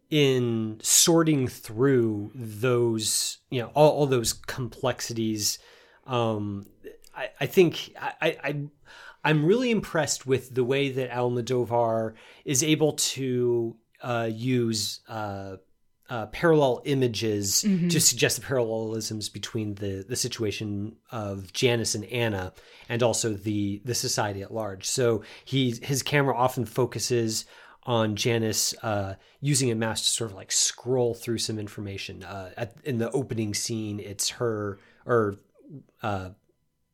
in 0.09 0.79
sorting 0.81 1.47
through 1.47 2.31
those 2.33 3.39
you 3.49 3.61
know 3.61 3.71
all, 3.73 3.91
all 3.91 4.05
those 4.07 4.33
complexities 4.33 5.59
um 6.07 6.65
i 7.19 7.29
i 7.41 7.45
think 7.45 7.93
i 7.99 8.37
i 8.43 8.55
I'm 9.23 9.45
really 9.45 9.71
impressed 9.71 10.25
with 10.25 10.55
the 10.55 10.63
way 10.63 10.89
that 10.89 11.11
Almodovar 11.11 12.13
is 12.45 12.63
able 12.63 12.93
to 12.93 13.75
uh, 14.01 14.29
use 14.31 15.01
uh, 15.09 15.57
uh, 16.09 16.25
parallel 16.27 16.81
images 16.85 17.63
mm-hmm. 17.67 17.89
to 17.89 17.99
suggest 17.99 18.37
the 18.37 18.45
parallelisms 18.45 19.29
between 19.29 19.75
the 19.75 20.05
the 20.07 20.15
situation 20.15 20.95
of 21.11 21.53
Janice 21.53 21.95
and 21.95 22.05
Anna, 22.05 22.53
and 22.87 23.03
also 23.03 23.33
the 23.33 23.81
the 23.85 23.93
society 23.93 24.41
at 24.41 24.53
large. 24.53 24.85
So 24.85 25.23
he 25.45 25.77
his 25.81 26.01
camera 26.01 26.35
often 26.35 26.65
focuses 26.65 27.45
on 27.83 28.15
Janice 28.15 28.73
uh, 28.83 29.15
using 29.41 29.71
a 29.71 29.75
mouse 29.75 30.03
to 30.03 30.09
sort 30.09 30.31
of 30.31 30.35
like 30.35 30.51
scroll 30.51 31.13
through 31.13 31.39
some 31.39 31.59
information. 31.59 32.23
Uh, 32.23 32.51
at, 32.57 32.75
in 32.83 32.97
the 32.97 33.11
opening 33.11 33.53
scene, 33.53 33.99
it's 33.99 34.29
her 34.29 34.79
or 35.05 35.35
uh, 36.01 36.29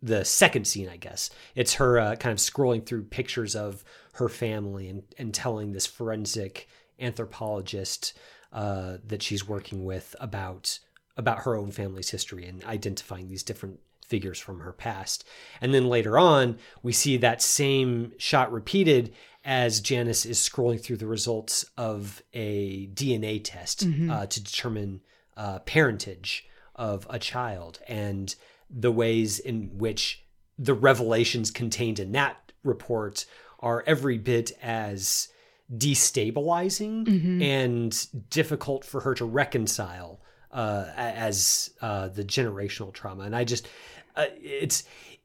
the 0.05 0.23
second 0.23 0.65
scene, 0.65 0.87
I 0.87 0.97
guess. 0.97 1.31
It's 1.55 1.75
her 1.75 1.99
uh, 1.99 2.15
kind 2.15 2.31
of 2.31 2.37
scrolling 2.37 2.85
through 2.85 3.05
pictures 3.05 3.55
of 3.55 3.83
her 4.13 4.29
family 4.29 4.87
and, 4.87 5.03
and 5.17 5.33
telling 5.33 5.71
this 5.71 5.87
forensic 5.87 6.69
anthropologist 6.99 8.17
uh, 8.53 8.97
that 9.05 9.23
she's 9.23 9.47
working 9.47 9.83
with 9.83 10.15
about 10.19 10.79
about 11.17 11.39
her 11.39 11.55
own 11.55 11.71
family's 11.71 12.09
history 12.09 12.45
and 12.45 12.63
identifying 12.65 13.29
these 13.29 13.41
different 13.41 13.79
figures 14.05 14.37
from 14.37 14.59
her 14.59 14.73
past. 14.73 15.25
And 15.61 15.73
then 15.73 15.87
later 15.87 16.17
on, 16.17 16.57
we 16.83 16.91
see 16.91 17.15
that 17.17 17.41
same 17.41 18.11
shot 18.17 18.51
repeated 18.51 19.13
as 19.45 19.79
Janice 19.79 20.25
is 20.25 20.37
scrolling 20.37 20.81
through 20.81 20.97
the 20.97 21.07
results 21.07 21.65
of 21.77 22.21
a 22.33 22.87
DNA 22.87 23.39
test 23.41 23.87
mm-hmm. 23.87 24.11
uh, 24.11 24.25
to 24.25 24.43
determine 24.43 25.01
uh, 25.37 25.59
parentage 25.59 26.47
of 26.75 27.07
a 27.09 27.17
child 27.17 27.79
and 27.87 28.35
the 28.69 28.91
ways 28.91 29.39
in 29.39 29.77
which 29.77 30.23
the 30.57 30.73
revelations 30.73 31.51
contained 31.51 31.99
in 31.99 32.11
that 32.13 32.51
report 32.63 33.25
are 33.59 33.83
every 33.85 34.17
bit 34.17 34.51
as 34.61 35.29
destabilizing 35.75 37.05
mm-hmm. 37.05 37.41
and 37.41 38.29
difficult 38.29 38.85
for 38.85 39.01
her 39.01 39.13
to 39.15 39.25
reconcile 39.25 40.21
uh, 40.51 40.85
as 40.95 41.71
uh, 41.81 42.07
the 42.07 42.23
generational 42.23 42.93
trauma. 42.93 43.23
And 43.23 43.35
I 43.35 43.43
just, 43.43 43.67
uh, 44.15 44.25
it's 44.41 44.83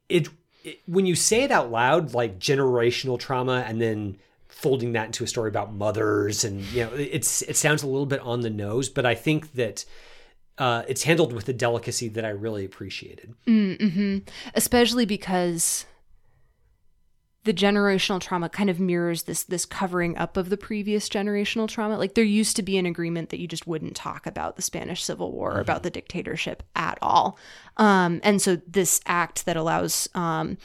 it, 0.09 0.27
it 0.63 0.81
when 0.85 1.05
you 1.05 1.15
say 1.15 1.43
it 1.43 1.51
out 1.51 1.71
loud, 1.71 2.13
like 2.13 2.39
generational 2.39 3.19
trauma, 3.19 3.63
and 3.67 3.79
then 3.79 4.17
folding 4.49 4.93
that 4.93 5.05
into 5.07 5.23
a 5.23 5.27
story 5.27 5.49
about 5.49 5.73
mothers, 5.73 6.43
and 6.43 6.61
you 6.73 6.83
know, 6.83 6.93
it's 6.93 7.41
it 7.43 7.55
sounds 7.55 7.83
a 7.83 7.87
little 7.87 8.05
bit 8.05 8.19
on 8.21 8.41
the 8.41 8.49
nose, 8.49 8.89
but 8.89 9.05
I 9.05 9.15
think 9.15 9.53
that. 9.53 9.85
Uh, 10.61 10.83
it's 10.87 11.01
handled 11.01 11.33
with 11.33 11.49
a 11.49 11.53
delicacy 11.53 12.07
that 12.07 12.23
I 12.23 12.29
really 12.29 12.63
appreciated. 12.63 13.33
Mm-hmm. 13.47 14.19
Especially 14.53 15.07
because 15.07 15.87
the 17.45 17.53
generational 17.53 18.21
trauma 18.21 18.47
kind 18.47 18.69
of 18.69 18.79
mirrors 18.79 19.23
this 19.23 19.41
this 19.43 19.65
covering 19.65 20.15
up 20.19 20.37
of 20.37 20.49
the 20.49 20.57
previous 20.57 21.09
generational 21.09 21.67
trauma 21.67 21.97
like 21.97 22.13
there 22.13 22.23
used 22.23 22.55
to 22.55 22.61
be 22.61 22.77
an 22.77 22.85
agreement 22.85 23.29
that 23.29 23.39
you 23.39 23.47
just 23.47 23.65
wouldn't 23.65 23.95
talk 23.95 24.27
about 24.27 24.57
the 24.57 24.61
spanish 24.61 25.03
civil 25.03 25.31
war 25.31 25.53
mm-hmm. 25.53 25.61
about 25.61 25.81
the 25.81 25.89
dictatorship 25.89 26.61
at 26.75 26.99
all 27.01 27.39
um, 27.77 28.19
and 28.23 28.39
so 28.39 28.57
this 28.67 29.01
act 29.07 29.47
that 29.47 29.57
allows 29.57 30.07
um, 30.13 30.55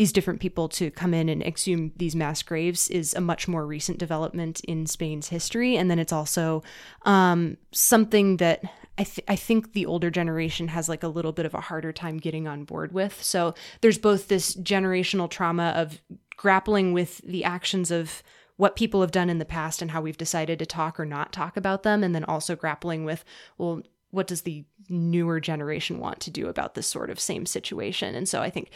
these 0.00 0.12
different 0.12 0.40
people 0.40 0.66
to 0.66 0.90
come 0.90 1.12
in 1.12 1.28
and 1.28 1.42
exhume 1.42 1.92
these 1.94 2.16
mass 2.16 2.42
graves 2.42 2.88
is 2.88 3.12
a 3.12 3.20
much 3.20 3.46
more 3.46 3.66
recent 3.66 3.98
development 3.98 4.60
in 4.60 4.86
spain's 4.86 5.28
history 5.28 5.76
and 5.76 5.90
then 5.90 5.98
it's 5.98 6.10
also 6.10 6.62
um, 7.02 7.58
something 7.70 8.38
that 8.38 8.62
I, 8.96 9.04
th- 9.04 9.26
I 9.28 9.36
think 9.36 9.74
the 9.74 9.84
older 9.84 10.08
generation 10.10 10.68
has 10.68 10.88
like 10.88 11.02
a 11.02 11.08
little 11.08 11.32
bit 11.32 11.44
of 11.44 11.52
a 11.52 11.60
harder 11.60 11.92
time 11.92 12.16
getting 12.16 12.48
on 12.48 12.64
board 12.64 12.92
with. 12.92 13.22
So 13.22 13.54
there's 13.82 13.98
both 13.98 14.28
this 14.28 14.54
generational 14.56 15.28
trauma 15.28 15.74
of 15.76 16.00
grappling 16.34 16.94
with 16.94 17.18
the 17.18 17.44
actions 17.44 17.90
of 17.90 18.22
what 18.56 18.76
people 18.76 19.02
have 19.02 19.10
done 19.10 19.28
in 19.28 19.38
the 19.38 19.44
past 19.44 19.82
and 19.82 19.90
how 19.90 20.00
we've 20.00 20.18
decided 20.18 20.58
to 20.60 20.66
talk 20.66 20.98
or 20.98 21.04
not 21.04 21.32
talk 21.32 21.56
about 21.58 21.82
them, 21.82 22.02
and 22.02 22.14
then 22.14 22.24
also 22.24 22.56
grappling 22.56 23.04
with, 23.04 23.24
well, 23.56 23.80
what 24.10 24.26
does 24.26 24.42
the 24.42 24.64
newer 24.88 25.40
generation 25.40 25.98
want 25.98 26.20
to 26.20 26.30
do 26.30 26.48
about 26.48 26.74
this 26.74 26.86
sort 26.86 27.08
of 27.08 27.18
same 27.18 27.46
situation? 27.46 28.14
And 28.14 28.28
so 28.28 28.42
I 28.42 28.50
think 28.50 28.70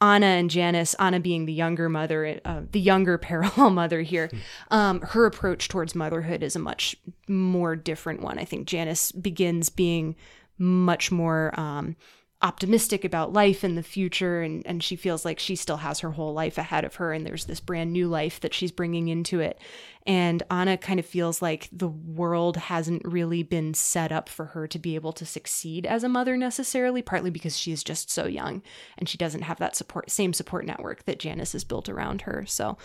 Anna 0.00 0.26
and 0.26 0.50
Janice, 0.50 0.94
Anna 0.94 1.18
being 1.20 1.46
the 1.46 1.52
younger 1.52 1.88
mother, 1.88 2.40
uh, 2.44 2.62
the 2.70 2.80
younger 2.80 3.18
parallel 3.18 3.70
mother 3.70 4.02
here, 4.02 4.30
um, 4.70 5.00
her 5.00 5.26
approach 5.26 5.68
towards 5.68 5.94
motherhood 5.94 6.42
is 6.42 6.56
a 6.56 6.60
much 6.60 6.96
more 7.26 7.76
different 7.76 8.20
one. 8.20 8.38
I 8.38 8.44
think 8.44 8.66
Janice 8.66 9.12
begins 9.12 9.68
being 9.68 10.16
much 10.58 11.10
more 11.12 11.58
um, 11.58 11.96
optimistic 12.40 13.04
about 13.04 13.32
life 13.32 13.64
and 13.64 13.76
the 13.76 13.82
future 13.82 14.42
and 14.42 14.64
and 14.64 14.80
she 14.82 14.94
feels 14.94 15.24
like 15.24 15.40
she 15.40 15.56
still 15.56 15.78
has 15.78 16.00
her 16.00 16.12
whole 16.12 16.32
life 16.32 16.56
ahead 16.56 16.84
of 16.84 16.94
her 16.96 17.12
and 17.12 17.26
there's 17.26 17.46
this 17.46 17.58
brand 17.58 17.92
new 17.92 18.06
life 18.06 18.38
that 18.38 18.54
she's 18.54 18.70
bringing 18.70 19.08
into 19.08 19.40
it 19.40 19.58
and 20.06 20.42
Anna 20.50 20.76
kind 20.76 20.98
of 20.98 21.06
feels 21.06 21.42
like 21.42 21.68
the 21.72 21.88
world 21.88 22.56
hasn't 22.56 23.02
really 23.04 23.42
been 23.42 23.74
set 23.74 24.10
up 24.10 24.28
for 24.28 24.46
her 24.46 24.66
to 24.66 24.78
be 24.78 24.94
able 24.94 25.12
to 25.12 25.26
succeed 25.26 25.84
as 25.86 26.02
a 26.04 26.08
mother 26.08 26.36
necessarily 26.36 27.02
partly 27.02 27.30
because 27.30 27.58
she 27.58 27.72
is 27.72 27.84
just 27.84 28.10
so 28.10 28.26
young 28.26 28.62
and 28.96 29.08
she 29.08 29.18
doesn't 29.18 29.42
have 29.42 29.58
that 29.58 29.76
support 29.76 30.10
same 30.10 30.32
support 30.32 30.64
network 30.64 31.04
that 31.04 31.18
Janice 31.18 31.52
has 31.52 31.64
built 31.64 31.88
around 31.88 32.22
her. 32.22 32.44
So 32.46 32.76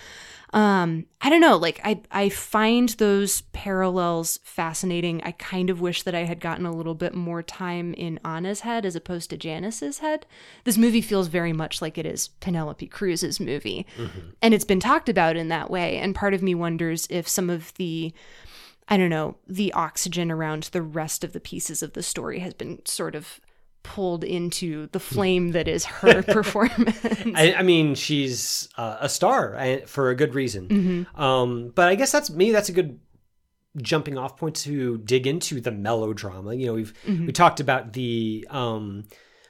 um 0.54 1.08
i 1.20 1.32
don't 1.32 1.42
know 1.42 1.58
like 1.58 1.82
i 1.84 2.00
i 2.12 2.30
find 2.30 2.90
those 2.90 3.42
parallels 3.54 4.40
fascinating. 4.44 5.20
I 5.24 5.32
kind 5.32 5.72
of 5.72 5.82
wish 5.82 6.04
that 6.04 6.14
i 6.14 6.26
had 6.26 6.40
gotten 6.40 6.66
a 6.68 6.72
little 6.72 6.94
bit 6.94 7.16
more 7.16 7.42
time 7.42 7.94
in 7.96 8.20
anna's 8.24 8.60
head 8.60 8.86
as 8.86 8.96
opposed 8.96 9.32
to 9.32 9.38
janice's 9.38 10.00
head. 10.00 10.26
This 10.64 10.78
movie 10.78 11.02
feels 11.02 11.28
very 11.28 11.54
much 11.54 11.82
like 11.82 11.98
it 11.98 12.06
is 12.06 12.28
penelope 12.28 12.86
cruz's 12.88 13.40
movie. 13.40 13.88
Mm-hmm. 13.98 14.20
and 14.42 14.54
it's 14.54 14.64
been 14.66 14.80
talked 14.80 15.10
about 15.10 15.36
in 15.36 15.48
that 15.48 15.70
way. 15.70 15.98
And 15.98 16.14
part 16.14 16.34
of 16.34 16.44
me 16.44 16.54
wonders 16.54 17.08
if 17.14 17.28
some 17.28 17.50
of 17.50 17.74
the 17.76 18.14
i 18.90 18.98
don't 18.98 19.10
know 19.10 19.36
the 19.48 19.72
oxygen 19.74 20.32
around 20.32 20.64
the 20.72 20.82
rest 20.82 21.24
of 21.24 21.34
the 21.34 21.40
pieces 21.40 21.84
of 21.84 21.94
the 21.94 22.04
story 22.04 22.40
has 22.40 22.54
been 22.54 22.84
sort 22.86 23.16
of 23.16 23.40
pulled 23.84 24.24
into 24.24 24.88
the 24.88 25.00
flame 25.00 25.52
that 25.52 25.68
is 25.68 25.84
her 25.86 26.24
performance. 26.34 26.98
I, 27.36 27.56
I, 27.58 27.64
mean, 27.64 27.96
she's 27.96 28.70
uh, 28.78 28.98
a 29.02 29.10
star 29.10 29.56
uh, 29.56 29.80
for 29.86 30.10
a 30.10 30.16
good 30.16 30.34
reason. 30.34 30.68
Mm-hmm. 30.68 31.22
Um, 31.22 31.72
but 31.76 31.90
I 31.90 31.96
guess 31.96 32.12
that's 32.12 32.30
me. 32.30 32.52
That's 32.52 32.70
a 32.70 32.72
good 32.72 33.00
jumping 33.82 34.18
off 34.18 34.38
point 34.38 34.56
to 34.56 34.98
dig 35.00 35.28
into 35.28 35.60
the 35.60 35.72
melodrama. 35.72 36.56
You 36.56 36.68
know, 36.68 36.74
we've 36.74 36.94
mm-hmm. 37.06 37.28
we 37.28 37.32
talked 37.34 37.60
about 37.60 37.94
the 37.94 38.48
um, 38.50 39.06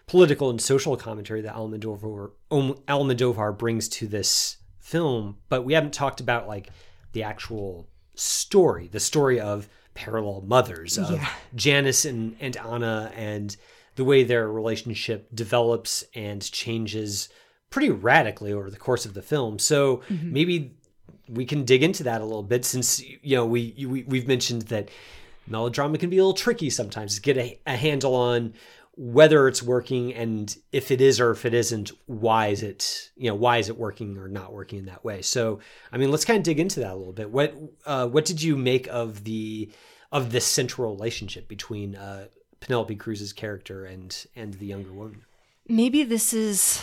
political 0.07 0.49
and 0.49 0.59
social 0.59 0.97
commentary 0.97 1.41
that 1.41 1.55
Almodovar 1.55 2.31
Almodovar 2.51 3.57
brings 3.57 3.87
to 3.89 4.07
this 4.07 4.57
film, 4.79 5.37
but 5.49 5.63
we 5.63 5.73
haven't 5.73 5.93
talked 5.93 6.19
about 6.19 6.47
like 6.47 6.69
the 7.13 7.23
actual 7.23 7.87
story, 8.15 8.87
the 8.87 8.99
story 8.99 9.39
of 9.39 9.69
parallel 9.93 10.41
mothers 10.41 10.97
of 10.97 11.11
yeah. 11.11 11.29
Janice 11.55 12.05
and, 12.05 12.35
and 12.39 12.57
Anna 12.57 13.11
and 13.15 13.55
the 13.95 14.03
way 14.03 14.23
their 14.23 14.51
relationship 14.51 15.27
develops 15.33 16.03
and 16.15 16.41
changes 16.51 17.29
pretty 17.69 17.89
radically 17.89 18.51
over 18.51 18.69
the 18.69 18.77
course 18.77 19.05
of 19.05 19.13
the 19.13 19.21
film. 19.21 19.59
So 19.59 19.97
mm-hmm. 20.09 20.33
maybe 20.33 20.75
we 21.29 21.45
can 21.45 21.63
dig 21.63 21.83
into 21.83 22.03
that 22.03 22.21
a 22.21 22.25
little 22.25 22.43
bit 22.43 22.65
since 22.65 23.01
you 23.01 23.35
know 23.35 23.45
we, 23.45 23.73
we 23.87 24.03
we've 24.03 24.27
mentioned 24.27 24.63
that 24.63 24.89
melodrama 25.47 25.97
can 25.97 26.09
be 26.09 26.17
a 26.17 26.21
little 26.21 26.33
tricky 26.33 26.69
sometimes 26.69 27.15
to 27.15 27.21
get 27.21 27.37
a, 27.37 27.59
a 27.65 27.75
handle 27.75 28.15
on 28.15 28.53
whether 28.95 29.47
it's 29.47 29.63
working 29.63 30.13
and 30.13 30.55
if 30.71 30.91
it 30.91 31.01
is 31.01 31.19
or 31.19 31.31
if 31.31 31.45
it 31.45 31.53
isn't 31.53 31.91
why 32.05 32.47
is 32.47 32.61
it 32.61 33.11
you 33.15 33.27
know 33.27 33.35
why 33.35 33.57
is 33.57 33.67
it 33.67 33.77
working 33.77 34.17
or 34.17 34.27
not 34.27 34.53
working 34.53 34.79
in 34.79 34.85
that 34.85 35.03
way 35.03 35.19
so 35.21 35.59
i 35.91 35.97
mean 35.97 36.11
let's 36.11 36.25
kind 36.25 36.37
of 36.37 36.43
dig 36.43 36.59
into 36.59 36.79
that 36.79 36.91
a 36.91 36.95
little 36.95 37.11
bit 37.11 37.31
what 37.31 37.55
uh, 37.87 38.07
what 38.07 38.23
did 38.23 38.41
you 38.41 38.55
make 38.55 38.87
of 38.87 39.23
the 39.23 39.71
of 40.13 40.31
this 40.31 40.45
central 40.45 40.93
relationship 40.93 41.47
between 41.47 41.95
uh, 41.95 42.27
Penelope 42.63 42.95
Cruz's 42.95 43.33
character 43.33 43.83
and 43.83 44.25
and 44.37 44.53
the 44.53 44.67
younger 44.67 44.93
woman. 44.93 45.25
Maybe 45.67 46.03
this 46.03 46.33
is 46.33 46.81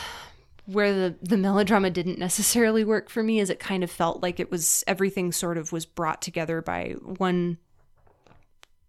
where 0.66 0.92
the 0.92 1.14
the 1.22 1.38
melodrama 1.38 1.88
didn't 1.90 2.18
necessarily 2.18 2.84
work 2.84 3.08
for 3.08 3.22
me 3.22 3.40
as 3.40 3.48
it 3.48 3.58
kind 3.58 3.82
of 3.82 3.90
felt 3.90 4.22
like 4.22 4.38
it 4.38 4.50
was 4.50 4.84
everything 4.86 5.32
sort 5.32 5.56
of 5.56 5.72
was 5.72 5.86
brought 5.86 6.20
together 6.20 6.60
by 6.60 6.96
one 7.02 7.56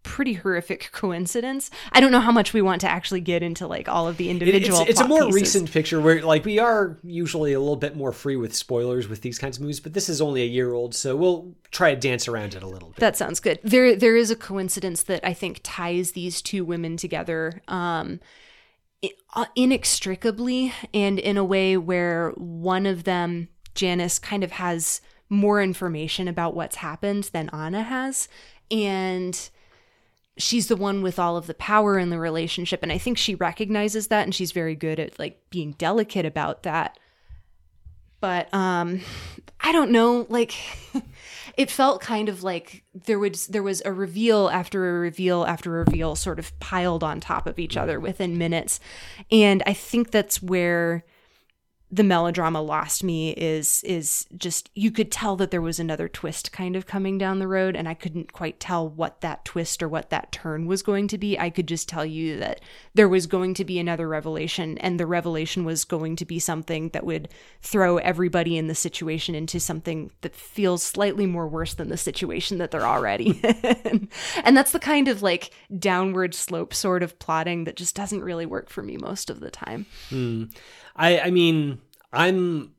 pretty 0.03 0.33
horrific 0.33 0.89
coincidence. 0.93 1.69
I 1.91 1.99
don't 1.99 2.11
know 2.11 2.19
how 2.19 2.31
much 2.31 2.53
we 2.53 2.61
want 2.61 2.81
to 2.81 2.89
actually 2.89 3.21
get 3.21 3.43
into 3.43 3.67
like 3.67 3.87
all 3.87 4.07
of 4.07 4.17
the 4.17 4.29
individual. 4.29 4.81
It's, 4.81 4.91
it's 4.91 5.01
a 5.01 5.07
more 5.07 5.25
pieces. 5.25 5.35
recent 5.35 5.71
picture 5.71 6.01
where 6.01 6.21
like 6.21 6.45
we 6.45 6.59
are 6.59 6.97
usually 7.03 7.53
a 7.53 7.59
little 7.59 7.75
bit 7.75 7.95
more 7.95 8.11
free 8.11 8.35
with 8.35 8.55
spoilers 8.55 9.07
with 9.07 9.21
these 9.21 9.37
kinds 9.37 9.57
of 9.57 9.61
movies, 9.61 9.79
but 9.79 9.93
this 9.93 10.09
is 10.09 10.21
only 10.21 10.41
a 10.41 10.47
year 10.47 10.73
old, 10.73 10.95
so 10.95 11.15
we'll 11.15 11.53
try 11.71 11.93
to 11.93 11.99
dance 11.99 12.27
around 12.27 12.53
it 12.55 12.63
a 12.63 12.67
little 12.67 12.89
bit. 12.89 12.97
That 12.97 13.17
sounds 13.17 13.39
good. 13.39 13.59
There 13.63 13.95
there 13.95 14.15
is 14.15 14.31
a 14.31 14.35
coincidence 14.35 15.03
that 15.03 15.25
I 15.25 15.33
think 15.33 15.61
ties 15.63 16.11
these 16.11 16.41
two 16.41 16.65
women 16.65 16.97
together. 16.97 17.61
Um, 17.67 18.19
uh, 19.33 19.45
inextricably 19.55 20.73
and 20.93 21.17
in 21.17 21.35
a 21.35 21.43
way 21.43 21.75
where 21.75 22.29
one 22.31 22.85
of 22.85 23.03
them 23.03 23.47
Janice 23.73 24.19
kind 24.19 24.43
of 24.43 24.51
has 24.51 25.01
more 25.29 25.61
information 25.61 26.27
about 26.27 26.53
what's 26.53 26.75
happened 26.75 27.29
than 27.31 27.49
Anna 27.49 27.83
has 27.83 28.27
and 28.69 29.49
she's 30.41 30.67
the 30.67 30.75
one 30.75 31.01
with 31.01 31.19
all 31.19 31.37
of 31.37 31.47
the 31.47 31.53
power 31.53 31.97
in 31.99 32.09
the 32.09 32.19
relationship 32.19 32.81
and 32.81 32.91
i 32.91 32.97
think 32.97 33.17
she 33.17 33.35
recognizes 33.35 34.07
that 34.07 34.23
and 34.23 34.35
she's 34.35 34.51
very 34.51 34.75
good 34.75 34.99
at 34.99 35.17
like 35.19 35.41
being 35.49 35.71
delicate 35.73 36.25
about 36.25 36.63
that. 36.63 36.97
But 38.19 38.53
um 38.53 39.01
i 39.59 39.71
don't 39.71 39.91
know 39.91 40.27
like 40.29 40.53
it 41.57 41.71
felt 41.71 42.01
kind 42.01 42.29
of 42.29 42.43
like 42.43 42.83
there 42.93 43.19
was 43.19 43.47
there 43.47 43.63
was 43.63 43.81
a 43.83 43.91
reveal 43.91 44.49
after 44.49 44.97
a 44.97 44.99
reveal 44.99 45.43
after 45.43 45.75
a 45.75 45.83
reveal 45.85 46.15
sort 46.15 46.39
of 46.39 46.57
piled 46.59 47.03
on 47.03 47.19
top 47.19 47.47
of 47.47 47.57
each 47.57 47.77
other 47.77 47.99
within 47.99 48.37
minutes. 48.37 48.79
And 49.31 49.63
i 49.65 49.73
think 49.73 50.11
that's 50.11 50.41
where 50.41 51.03
the 51.93 52.03
melodrama 52.03 52.61
lost 52.61 53.03
me 53.03 53.31
is 53.31 53.83
is 53.83 54.25
just 54.37 54.69
you 54.73 54.89
could 54.89 55.11
tell 55.11 55.35
that 55.35 55.51
there 55.51 55.61
was 55.61 55.79
another 55.79 56.07
twist 56.07 56.51
kind 56.53 56.77
of 56.77 56.85
coming 56.85 57.17
down 57.17 57.39
the 57.39 57.47
road 57.47 57.75
and 57.75 57.89
I 57.89 57.93
couldn't 57.93 58.31
quite 58.31 58.61
tell 58.61 58.87
what 58.87 59.19
that 59.21 59.43
twist 59.43 59.83
or 59.83 59.89
what 59.89 60.09
that 60.09 60.31
turn 60.31 60.67
was 60.67 60.81
going 60.81 61.09
to 61.09 61.17
be. 61.17 61.37
I 61.37 61.49
could 61.49 61.67
just 61.67 61.89
tell 61.89 62.05
you 62.05 62.39
that 62.39 62.61
there 62.93 63.09
was 63.09 63.27
going 63.27 63.53
to 63.55 63.65
be 63.65 63.77
another 63.77 64.07
revelation 64.07 64.77
and 64.77 64.99
the 64.99 65.05
revelation 65.05 65.65
was 65.65 65.83
going 65.83 66.15
to 66.15 66.25
be 66.25 66.39
something 66.39 66.89
that 66.89 67.05
would 67.05 67.27
throw 67.61 67.97
everybody 67.97 68.57
in 68.57 68.67
the 68.67 68.75
situation 68.75 69.35
into 69.35 69.59
something 69.59 70.11
that 70.21 70.35
feels 70.35 70.81
slightly 70.81 71.25
more 71.25 71.47
worse 71.47 71.73
than 71.73 71.89
the 71.89 71.97
situation 71.97 72.57
that 72.57 72.71
they're 72.71 72.87
already 72.87 73.31
in. 73.83 74.07
and 74.45 74.55
that's 74.55 74.71
the 74.71 74.79
kind 74.79 75.09
of 75.09 75.21
like 75.21 75.51
downward 75.77 76.33
slope 76.33 76.73
sort 76.73 77.03
of 77.03 77.19
plotting 77.19 77.65
that 77.65 77.75
just 77.75 77.95
doesn't 77.95 78.23
really 78.23 78.45
work 78.45 78.69
for 78.69 78.81
me 78.81 78.95
most 78.95 79.29
of 79.29 79.41
the 79.41 79.51
time. 79.51 79.85
Hmm. 80.09 80.45
I, 80.95 81.19
I 81.19 81.29
mean, 81.31 81.81
I'm 82.11 82.73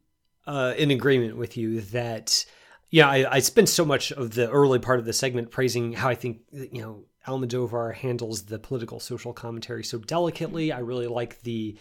uh, 0.47 0.75
in 0.77 0.91
agreement 0.91 1.37
with 1.37 1.57
you 1.57 1.81
that, 1.81 2.45
yeah, 2.91 3.09
I, 3.09 3.37
I 3.37 3.39
spent 3.39 3.69
so 3.69 3.85
much 3.85 4.13
of 4.13 4.35
the 4.35 4.51
early 4.51 4.79
part 4.79 4.99
of 4.99 5.05
the 5.05 5.13
segment 5.13 5.51
praising 5.51 5.93
how 5.95 6.09
I 6.09 6.15
think, 6.15 6.41
you 6.53 6.83
know, 6.83 7.05
Almodovar 7.27 7.95
handles 7.95 8.45
the 8.45 8.59
political 8.59 8.99
social 8.99 9.33
commentary 9.33 9.85
so 9.85 9.99
delicately. 9.99 10.73
I 10.73 10.81
really 10.81 11.07
like 11.07 11.41
the 11.43 11.79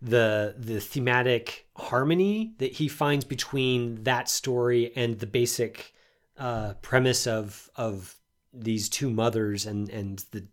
the 0.00 0.54
the 0.58 0.80
thematic 0.80 1.66
harmony 1.76 2.54
that 2.58 2.72
he 2.72 2.88
finds 2.88 3.24
between 3.24 4.04
that 4.04 4.28
story 4.28 4.92
and 4.94 5.18
the 5.18 5.26
basic 5.26 5.94
uh, 6.38 6.74
premise 6.82 7.26
of 7.26 7.70
of 7.76 8.14
these 8.52 8.88
two 8.88 9.10
mothers 9.10 9.66
and 9.66 9.88
and 9.90 10.24
the 10.30 10.46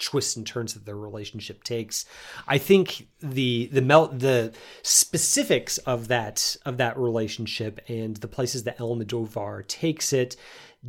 twists 0.00 0.36
and 0.36 0.46
turns 0.46 0.74
that 0.74 0.86
their 0.86 0.96
relationship 0.96 1.62
takes. 1.62 2.04
I 2.48 2.58
think 2.58 3.08
the 3.20 3.68
the 3.72 3.82
mel- 3.82 4.08
the 4.08 4.52
specifics 4.82 5.78
of 5.78 6.08
that 6.08 6.56
of 6.64 6.78
that 6.78 6.98
relationship 6.98 7.80
and 7.88 8.16
the 8.16 8.28
places 8.28 8.64
that 8.64 8.78
Almodovar 8.78 9.66
takes 9.66 10.12
it 10.12 10.36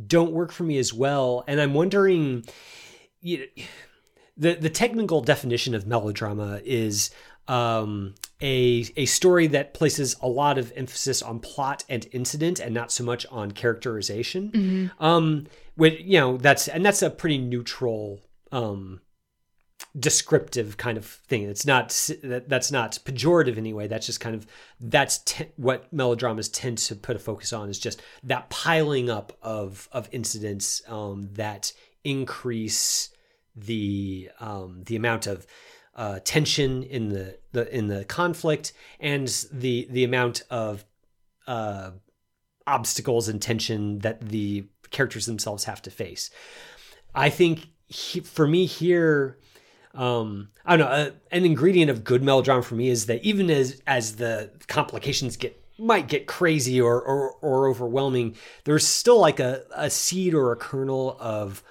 don't 0.06 0.32
work 0.32 0.52
for 0.52 0.64
me 0.64 0.78
as 0.78 0.92
well. 0.92 1.44
And 1.46 1.60
I'm 1.60 1.74
wondering, 1.74 2.44
you 3.20 3.38
know, 3.38 3.64
the 4.36 4.54
the 4.54 4.70
technical 4.70 5.20
definition 5.20 5.74
of 5.74 5.86
melodrama 5.86 6.60
is 6.64 7.10
um, 7.48 8.14
a 8.40 8.86
a 8.96 9.06
story 9.06 9.46
that 9.48 9.74
places 9.74 10.16
a 10.22 10.28
lot 10.28 10.58
of 10.58 10.72
emphasis 10.76 11.22
on 11.22 11.40
plot 11.40 11.84
and 11.88 12.06
incident 12.12 12.60
and 12.60 12.74
not 12.74 12.90
so 12.92 13.04
much 13.04 13.26
on 13.30 13.50
characterization. 13.50 14.50
Mm-hmm. 14.50 15.04
Um, 15.04 15.46
when 15.74 15.96
you 16.00 16.18
know 16.18 16.38
that's 16.38 16.68
and 16.68 16.84
that's 16.84 17.02
a 17.02 17.10
pretty 17.10 17.38
neutral 17.38 18.20
um, 18.52 19.00
descriptive 19.98 20.76
kind 20.76 20.96
of 20.96 21.04
thing. 21.04 21.42
It's 21.42 21.66
not 21.66 21.88
that 22.22 22.48
that's 22.48 22.70
not 22.70 22.98
pejorative 23.04 23.58
anyway. 23.58 23.88
That's 23.88 24.06
just 24.06 24.20
kind 24.20 24.34
of 24.34 24.46
that's 24.80 25.18
te- 25.18 25.48
what 25.56 25.92
melodramas 25.92 26.48
tend 26.48 26.78
to 26.78 26.94
put 26.94 27.16
a 27.16 27.18
focus 27.18 27.52
on 27.52 27.68
is 27.68 27.78
just 27.78 28.02
that 28.22 28.48
piling 28.50 29.10
up 29.10 29.36
of 29.42 29.88
of 29.92 30.08
incidents 30.12 30.82
um, 30.88 31.28
that 31.32 31.72
increase 32.04 33.10
the 33.56 34.30
um, 34.40 34.82
the 34.86 34.96
amount 34.96 35.26
of 35.26 35.46
uh, 35.94 36.20
tension 36.24 36.82
in 36.82 37.10
the, 37.10 37.38
the 37.52 37.76
in 37.76 37.88
the 37.88 38.04
conflict 38.04 38.72
and 39.00 39.28
the 39.52 39.86
the 39.90 40.04
amount 40.04 40.42
of 40.50 40.84
uh, 41.46 41.90
obstacles 42.66 43.28
and 43.28 43.42
tension 43.42 43.98
that 43.98 44.20
the 44.20 44.64
characters 44.90 45.26
themselves 45.26 45.64
have 45.64 45.82
to 45.82 45.90
face. 45.90 46.30
I 47.14 47.28
think 47.28 47.66
he, 47.92 48.20
for 48.20 48.46
me 48.46 48.66
here, 48.66 49.38
um, 49.94 50.48
I 50.64 50.76
don't 50.76 50.88
know, 50.88 50.92
uh, 50.92 51.10
an 51.30 51.44
ingredient 51.44 51.90
of 51.90 52.04
good 52.04 52.22
melodrama 52.22 52.62
for 52.62 52.74
me 52.74 52.88
is 52.88 53.06
that 53.06 53.22
even 53.22 53.50
as 53.50 53.82
as 53.86 54.16
the 54.16 54.50
complications 54.66 55.36
get 55.36 55.62
might 55.78 56.08
get 56.08 56.26
crazy 56.26 56.80
or 56.80 57.00
or, 57.00 57.32
or 57.42 57.68
overwhelming, 57.68 58.36
there's 58.64 58.86
still 58.86 59.20
like 59.20 59.40
a, 59.40 59.62
a 59.74 59.90
seed 59.90 60.34
or 60.34 60.52
a 60.52 60.56
kernel 60.56 61.16
of 61.20 61.62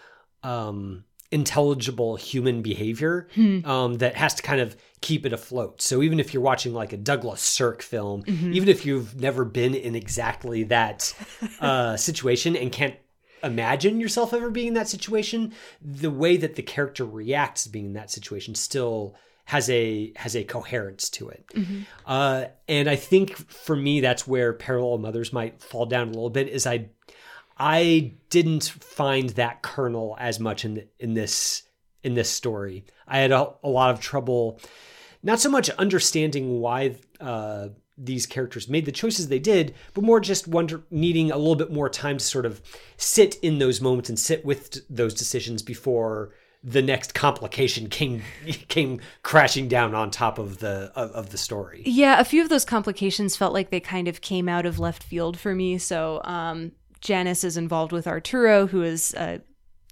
um, 0.43 1.03
intelligible 1.31 2.17
human 2.17 2.61
behavior 2.61 3.27
hmm. 3.33 3.65
um, 3.65 3.95
that 3.95 4.15
has 4.15 4.35
to 4.35 4.43
kind 4.43 4.61
of 4.61 4.75
keep 4.99 5.25
it 5.25 5.33
afloat. 5.33 5.81
So 5.81 6.03
even 6.03 6.19
if 6.19 6.33
you're 6.33 6.43
watching 6.43 6.73
like 6.73 6.93
a 6.93 6.97
Douglas 6.97 7.41
Sirk 7.41 7.81
film, 7.81 8.23
mm-hmm. 8.23 8.53
even 8.53 8.69
if 8.69 8.85
you've 8.85 9.19
never 9.19 9.45
been 9.45 9.73
in 9.73 9.95
exactly 9.95 10.63
that 10.65 11.15
uh, 11.59 11.97
situation 11.97 12.55
and 12.55 12.71
can't 12.71 12.95
imagine 13.43 13.99
yourself 13.99 14.33
ever 14.33 14.49
being 14.49 14.69
in 14.69 14.73
that 14.75 14.87
situation, 14.87 15.53
the 15.81 16.11
way 16.11 16.37
that 16.37 16.55
the 16.55 16.61
character 16.61 17.05
reacts 17.05 17.67
being 17.67 17.87
in 17.87 17.93
that 17.93 18.11
situation 18.11 18.55
still 18.55 19.15
has 19.45 19.69
a 19.69 20.13
has 20.15 20.35
a 20.35 20.43
coherence 20.43 21.09
to 21.09 21.29
it. 21.29 21.45
Mm-hmm. 21.53 21.81
Uh, 22.05 22.45
and 22.67 22.89
I 22.89 22.95
think 22.95 23.35
for 23.35 23.75
me 23.75 23.99
that's 23.99 24.27
where 24.27 24.53
Parallel 24.53 24.99
Mothers 24.99 25.33
might 25.33 25.61
fall 25.61 25.85
down 25.85 26.07
a 26.07 26.11
little 26.11 26.29
bit 26.29 26.47
is 26.47 26.65
I 26.65 26.89
I 27.57 28.13
didn't 28.29 28.63
find 28.63 29.29
that 29.31 29.61
kernel 29.61 30.15
as 30.19 30.39
much 30.39 30.63
in 30.63 30.87
in 30.99 31.13
this 31.13 31.63
in 32.03 32.13
this 32.13 32.29
story. 32.29 32.85
I 33.07 33.19
had 33.19 33.31
a, 33.31 33.51
a 33.63 33.69
lot 33.69 33.91
of 33.91 33.99
trouble 33.99 34.59
not 35.23 35.39
so 35.39 35.49
much 35.49 35.69
understanding 35.71 36.59
why 36.59 36.95
uh, 37.19 37.69
these 37.97 38.25
characters 38.25 38.69
made 38.69 38.85
the 38.85 38.91
choices 38.91 39.27
they 39.27 39.39
did, 39.39 39.73
but 39.93 40.03
more 40.03 40.19
just 40.19 40.47
wonder 40.47 40.83
needing 40.89 41.31
a 41.31 41.37
little 41.37 41.55
bit 41.55 41.71
more 41.71 41.89
time 41.89 42.17
to 42.17 42.23
sort 42.23 42.45
of 42.45 42.61
sit 42.97 43.35
in 43.41 43.59
those 43.59 43.81
moments 43.81 44.09
and 44.09 44.17
sit 44.17 44.45
with 44.45 44.79
those 44.89 45.13
decisions 45.13 45.61
before 45.61 46.31
the 46.63 46.81
next 46.81 47.13
complication 47.13 47.89
came 47.89 48.21
came 48.67 49.01
crashing 49.23 49.67
down 49.67 49.95
on 49.95 50.11
top 50.11 50.37
of 50.37 50.59
the 50.59 50.91
of, 50.95 51.11
of, 51.11 51.29
the 51.31 51.37
story. 51.37 51.83
Yeah, 51.85 52.19
a 52.19 52.25
few 52.25 52.41
of 52.43 52.49
those 52.49 52.65
complications 52.65 53.35
felt 53.35 53.53
like 53.53 53.71
they 53.71 53.79
kind 53.79 54.07
of 54.07 54.21
came 54.21 54.47
out 54.47 54.65
of 54.65 54.79
left 54.79 55.03
field 55.03 55.39
for 55.39 55.55
me. 55.55 55.77
So 55.77 56.21
um, 56.23 56.71
Janice 56.99 57.43
is 57.43 57.57
involved 57.57 57.91
with 57.91 58.07
Arturo, 58.07 58.67
who 58.67 58.83
is 58.83 59.13
uh, 59.15 59.39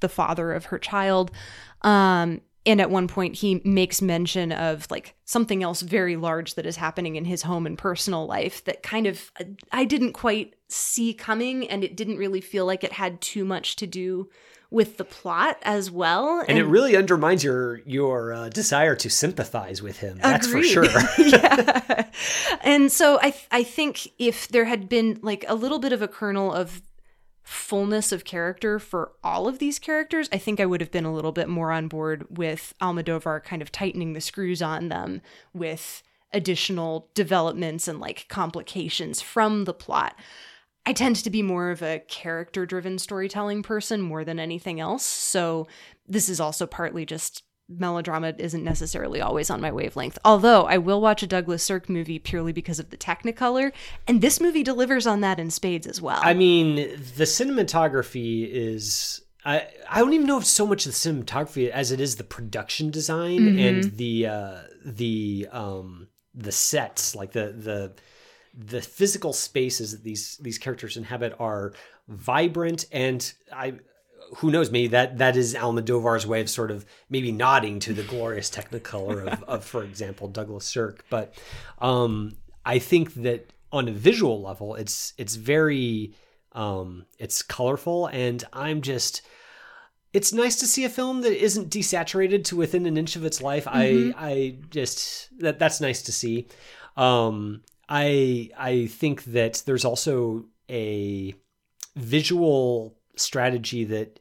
the 0.02 0.10
father 0.10 0.54
of 0.54 0.66
her 0.66 0.78
child. 0.78 1.32
Um, 1.82 2.42
and 2.69 2.79
at 2.79 2.91
one 2.91 3.08
point 3.08 3.36
he 3.36 3.62
makes 3.65 3.99
mention 3.99 4.51
of 4.51 4.86
like 4.91 5.15
something 5.25 5.63
else 5.63 5.82
very 5.82 6.15
large 6.15 6.53
that 6.53 6.67
is 6.67 6.75
happening 6.75 7.15
in 7.15 7.25
his 7.25 7.41
home 7.41 7.65
and 7.65 7.77
personal 7.77 8.27
life 8.27 8.63
that 8.65 8.84
kind 8.84 9.08
of 9.08 9.32
I 9.71 9.86
didn't 9.86 10.13
quite 10.13 10.55
see 10.67 11.13
coming 11.13 11.67
and 11.67 11.84
it 11.84 11.97
didn't 11.97 12.17
really 12.17 12.41
feel 12.41 12.67
like 12.67 12.84
it 12.84 12.93
had 12.93 13.21
too 13.21 13.43
much 13.43 13.75
to 13.77 13.88
do 13.88 14.29
with 14.71 14.97
the 14.97 15.03
plot 15.03 15.58
as 15.63 15.89
well. 15.89 16.41
And, 16.41 16.49
and 16.51 16.60
it 16.60 16.65
really 16.65 16.95
undermines 16.95 17.43
your 17.43 17.77
your 17.88 18.34
uh, 18.34 18.49
desire 18.49 18.95
to 18.97 19.10
sympathize 19.10 19.82
with 19.82 19.97
him 19.97 20.19
that's 20.21 20.47
agreed. 20.47 20.71
for 20.71 20.86
sure. 20.86 21.01
Yeah. 21.17 22.05
And 22.62 22.91
so 22.91 23.19
i 23.21 23.34
i 23.51 23.63
think 23.63 24.08
if 24.19 24.47
there 24.49 24.65
had 24.65 24.88
been 24.88 25.19
like 25.23 25.43
a 25.47 25.55
little 25.55 25.79
bit 25.79 25.91
of 25.91 26.03
a 26.03 26.08
kernel 26.08 26.53
of 26.53 26.84
fullness 27.50 28.12
of 28.12 28.26
character 28.26 28.78
for 28.78 29.14
all 29.24 29.48
of 29.48 29.58
these 29.58 29.80
characters, 29.80 30.30
I 30.32 30.38
think 30.38 30.60
I 30.60 30.68
would 30.68 30.82
have 30.82 30.92
been 30.92 31.06
a 31.06 31.14
little 31.14 31.32
bit 31.32 31.50
more 31.50 31.72
on 31.72 31.88
board 31.88 32.38
with 32.38 32.76
Almodovar 32.80 33.44
kind 33.44 33.64
of 33.64 33.72
tightening 33.72 34.14
the 34.14 34.22
screws 34.22 34.62
on 34.62 34.90
them 34.90 35.22
with 35.52 36.04
additional 36.32 37.10
developments 37.16 37.88
and 37.88 38.00
like 38.00 38.28
complications 38.30 39.20
from 39.20 39.66
the 39.66 39.74
plot. 39.74 40.16
I 40.86 40.94
tend 40.94 41.16
to 41.16 41.30
be 41.32 41.42
more 41.42 41.72
of 41.72 41.82
a 41.82 42.04
character 42.08 42.68
driven 42.68 43.00
storytelling 43.00 43.64
person 43.64 44.00
more 44.00 44.24
than 44.24 44.40
anything 44.40 44.80
else. 44.80 45.04
So 45.04 45.68
this 46.08 46.30
is 46.30 46.40
also 46.40 46.68
partly 46.68 47.04
just 47.04 47.44
melodrama 47.69 48.34
isn't 48.38 48.63
necessarily 48.63 49.21
always 49.21 49.49
on 49.49 49.62
my 49.62 49.71
wavelength. 49.71 50.17
Although 50.25 50.63
I 50.63 50.77
will 50.77 50.99
watch 50.99 51.21
a 51.23 51.27
Douglas 51.27 51.63
Sirk 51.63 51.88
movie 51.88 52.19
purely 52.19 52.51
because 52.51 52.79
of 52.79 52.89
the 52.89 52.97
Technicolor, 52.97 53.71
and 54.08 54.21
this 54.21 54.41
movie 54.41 54.63
delivers 54.63 55.05
on 55.05 55.21
that 55.21 55.39
in 55.39 55.51
spades 55.51 55.86
as 55.88 56.01
well. 56.01 56.19
I 56.21 56.34
mean, 56.34 56.75
the 56.75 57.25
cinematography 57.25 58.49
is 58.49 59.21
I 59.45 59.67
I 59.89 59.99
don't 59.99 60.13
even 60.13 60.27
know 60.27 60.38
if 60.38 60.45
so 60.45 60.65
much 60.67 60.84
the 60.86 60.91
cinematography 60.91 61.69
as 61.69 61.91
it 61.91 61.99
is 61.99 62.15
the 62.15 62.23
production 62.23 62.89
design 62.91 63.39
Mm-hmm. 63.39 63.60
and 63.60 63.84
the 63.97 64.27
uh, 64.27 64.58
the 64.84 65.47
um, 65.51 66.08
the 66.34 66.51
sets, 66.51 67.15
like 67.15 67.32
the 67.32 67.53
the 67.53 67.93
the 68.53 68.82
physical 68.82 69.32
spaces 69.32 69.91
that 69.91 70.03
these 70.03 70.38
these 70.41 70.58
characters 70.58 70.97
inhabit 70.97 71.36
are 71.39 71.73
vibrant 72.08 72.86
and 72.91 73.32
I 73.53 73.73
who 74.38 74.52
knows 74.52 74.72
maybe 74.72 74.88
that 74.88 75.18
that 75.18 75.36
is 75.36 75.56
Almodovar's 75.56 76.26
way 76.26 76.42
of 76.42 76.50
sort 76.50 76.72
of 76.72 76.86
maybe 77.10 77.32
nodding 77.32 77.80
to 77.80 77.94
the 77.94 78.04
glorious 78.04 78.50
technicolor 78.50 79.28
of, 79.28 79.44
of 79.48 79.63
for 79.65 79.84
example 79.84 80.28
Douglas 80.28 80.65
Sirk 80.65 81.06
but 81.10 81.34
um 81.80 82.34
I 82.65 82.80
think 82.80 83.13
that 83.15 83.52
on 83.72 83.88
a 83.88 83.92
visual 83.92 84.42
level 84.42 84.76
it's 84.76 85.13
it's 85.18 85.36
very 85.36 86.13
um 86.54 87.06
it's 87.18 87.42
colorful 87.42 88.08
and 88.08 88.44
I'm 88.54 88.82
just 88.82 89.22
it's 90.12 90.34
nice 90.34 90.56
to 90.58 90.68
see 90.68 90.86
a 90.86 90.89
film 90.89 91.22
that 91.22 91.44
isn't 91.44 91.70
desaturated 91.70 92.44
to 92.46 92.56
within 92.56 92.86
an 92.86 92.98
inch 92.98 93.15
of 93.15 93.26
its 93.26 93.42
life. 93.42 93.68
I 93.68 94.13
I 94.18 94.58
just 94.70 95.30
that 95.39 95.60
that's 95.60 95.80
nice 95.80 96.02
to 96.04 96.12
see. 96.12 96.48
Um, 96.98 97.62
I 97.88 98.50
I 98.58 98.88
think 98.88 99.24
that 99.26 99.63
there's 99.65 99.86
also 99.86 100.46
a 100.70 101.34
visual 101.96 102.99
strategy 103.19 103.84
that 103.86 104.19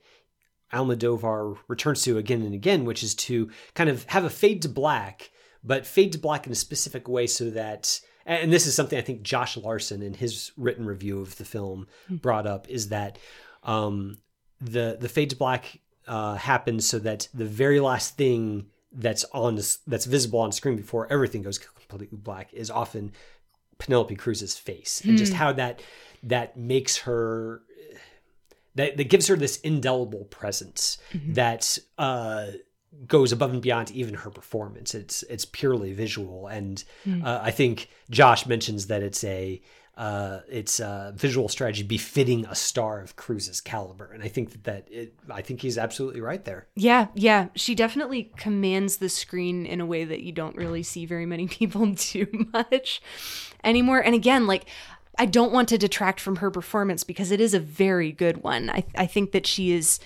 Almodovar 0.72 1.58
returns 1.68 2.02
to 2.02 2.18
again 2.18 2.42
and 2.42 2.54
again, 2.54 2.84
which 2.84 3.02
is 3.02 3.14
to 3.14 3.50
kind 3.74 3.88
of 3.88 4.04
have 4.04 4.24
a 4.24 4.30
fade 4.30 4.62
to 4.62 4.68
black, 4.68 5.30
but 5.64 5.86
fade 5.86 6.12
to 6.12 6.18
black 6.18 6.46
in 6.46 6.52
a 6.52 6.56
specific 6.56 7.08
way 7.08 7.26
so 7.26 7.50
that 7.50 8.00
and 8.26 8.52
this 8.52 8.66
is 8.66 8.74
something 8.74 8.98
I 8.98 9.02
think 9.02 9.22
Josh 9.22 9.56
Larsen 9.56 10.02
in 10.02 10.12
his 10.12 10.52
written 10.58 10.84
review 10.84 11.20
of 11.20 11.36
the 11.38 11.46
film 11.46 11.86
brought 12.10 12.46
up 12.46 12.68
is 12.68 12.90
that 12.90 13.18
um, 13.62 14.18
the 14.60 14.98
the 15.00 15.08
fade 15.08 15.30
to 15.30 15.36
black 15.36 15.80
uh, 16.06 16.34
happens 16.34 16.86
so 16.86 16.98
that 16.98 17.28
the 17.32 17.46
very 17.46 17.80
last 17.80 18.16
thing 18.16 18.66
that's 18.92 19.24
on 19.32 19.56
this, 19.56 19.78
that's 19.86 20.04
visible 20.04 20.40
on 20.40 20.52
screen 20.52 20.76
before 20.76 21.10
everything 21.10 21.42
goes 21.42 21.58
completely 21.58 22.18
black 22.18 22.52
is 22.52 22.70
often 22.70 23.12
Penelope 23.78 24.16
Cruz's 24.16 24.56
face 24.56 25.02
and 25.04 25.16
just 25.16 25.32
how 25.32 25.52
that 25.52 25.80
that 26.22 26.56
makes 26.56 26.98
her 26.98 27.62
that, 28.78 28.96
that 28.96 29.08
gives 29.08 29.26
her 29.26 29.36
this 29.36 29.58
indelible 29.60 30.24
presence 30.26 30.98
that 31.34 31.78
uh, 31.98 32.46
goes 33.06 33.32
above 33.32 33.52
and 33.52 33.60
beyond 33.60 33.90
even 33.90 34.14
her 34.14 34.30
performance. 34.30 34.94
It's 34.94 35.22
it's 35.24 35.44
purely 35.44 35.92
visual, 35.92 36.46
and 36.46 36.82
uh, 37.24 37.40
I 37.42 37.50
think 37.50 37.90
Josh 38.08 38.46
mentions 38.46 38.86
that 38.86 39.02
it's 39.02 39.24
a 39.24 39.60
uh, 39.96 40.42
it's 40.48 40.78
a 40.78 41.12
visual 41.16 41.48
strategy 41.48 41.82
befitting 41.82 42.46
a 42.46 42.54
star 42.54 43.00
of 43.00 43.16
Cruz's 43.16 43.60
caliber, 43.60 44.12
and 44.12 44.22
I 44.22 44.28
think 44.28 44.52
that, 44.52 44.64
that 44.64 44.88
it, 44.92 45.14
I 45.28 45.42
think 45.42 45.60
he's 45.60 45.76
absolutely 45.76 46.20
right 46.20 46.44
there. 46.44 46.68
Yeah, 46.76 47.08
yeah. 47.14 47.48
She 47.56 47.74
definitely 47.74 48.30
commands 48.36 48.98
the 48.98 49.08
screen 49.08 49.66
in 49.66 49.80
a 49.80 49.86
way 49.86 50.04
that 50.04 50.20
you 50.20 50.30
don't 50.30 50.54
really 50.54 50.84
see 50.84 51.04
very 51.04 51.26
many 51.26 51.46
people 51.58 51.84
do 52.12 52.46
much 52.52 53.02
anymore. 53.64 53.98
And 53.98 54.14
again, 54.14 54.46
like 54.46 54.66
I 55.18 55.26
don't 55.26 55.52
want 55.52 55.68
to 55.70 55.78
detract 55.78 56.20
from 56.20 56.36
her 56.36 56.50
performance 56.50 57.04
because 57.04 57.30
it 57.30 57.40
is 57.40 57.54
a 57.54 57.60
very 57.60 58.12
good 58.12 58.42
one. 58.42 58.70
I 58.70 58.84
I 58.96 59.06
think 59.06 59.32
that 59.32 59.46
she 59.46 59.72
is 59.72 59.98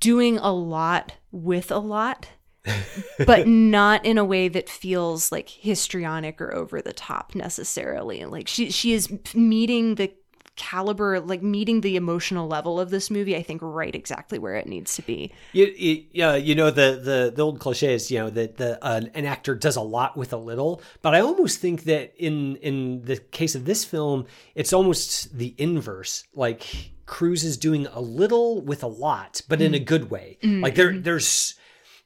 doing 0.00 0.38
a 0.38 0.52
lot 0.52 1.14
with 1.30 1.70
a 1.70 1.78
lot. 1.78 2.28
but 3.26 3.46
not 3.46 4.04
in 4.04 4.18
a 4.18 4.24
way 4.24 4.48
that 4.48 4.68
feels 4.68 5.30
like 5.30 5.48
histrionic 5.48 6.40
or 6.40 6.52
over 6.52 6.82
the 6.82 6.92
top 6.92 7.32
necessarily. 7.32 8.24
Like 8.24 8.48
she 8.48 8.72
she 8.72 8.92
is 8.92 9.12
meeting 9.34 9.94
the 9.94 10.12
caliber 10.56 11.20
like 11.20 11.42
meeting 11.42 11.82
the 11.82 11.96
emotional 11.96 12.48
level 12.48 12.80
of 12.80 12.90
this 12.90 13.10
movie 13.10 13.36
i 13.36 13.42
think 13.42 13.60
right 13.62 13.94
exactly 13.94 14.38
where 14.38 14.54
it 14.54 14.66
needs 14.66 14.94
to 14.96 15.02
be 15.02 15.30
You, 15.52 15.66
you, 15.76 16.04
yeah, 16.12 16.34
you 16.34 16.54
know 16.54 16.70
the, 16.70 17.00
the 17.02 17.32
the 17.34 17.42
old 17.42 17.60
cliche 17.60 17.94
is 17.94 18.10
you 18.10 18.18
know 18.18 18.30
that 18.30 18.56
the 18.56 18.82
uh, 18.84 19.02
an 19.14 19.24
actor 19.26 19.54
does 19.54 19.76
a 19.76 19.82
lot 19.82 20.16
with 20.16 20.32
a 20.32 20.36
little, 20.36 20.82
but 21.02 21.14
I 21.14 21.20
almost 21.20 21.60
think 21.60 21.84
that 21.84 22.14
in 22.16 22.56
in 22.56 23.02
the 23.02 23.16
case 23.16 23.54
of 23.54 23.64
this 23.64 23.84
film, 23.84 24.26
it's 24.54 24.72
almost 24.72 25.36
the 25.36 25.54
inverse. 25.58 26.24
Like 26.34 26.92
Cruz 27.06 27.44
is 27.44 27.56
doing 27.56 27.86
a 27.86 28.00
little 28.00 28.60
with 28.62 28.82
a 28.82 28.88
lot, 28.88 29.42
but 29.48 29.60
in 29.62 29.74
a 29.74 29.78
good 29.78 30.10
way. 30.10 30.38
Like 30.42 30.74
there 30.74 30.98
there's 30.98 31.54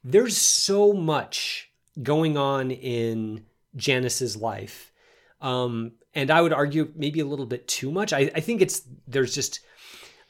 there's 0.04 0.36
so 0.36 0.92
much 0.92 1.70
going 2.02 2.36
on 2.36 2.70
in 2.70 3.44
Janice's 3.76 4.36
life. 4.36 4.92
Um, 5.40 5.92
and 6.14 6.30
I 6.30 6.40
would 6.40 6.52
argue 6.52 6.92
maybe 6.94 7.20
a 7.20 7.26
little 7.26 7.46
bit 7.46 7.68
too 7.68 7.90
much. 7.90 8.12
I, 8.12 8.30
I 8.34 8.40
think 8.40 8.60
it's 8.60 8.82
there's 9.06 9.34
just 9.34 9.60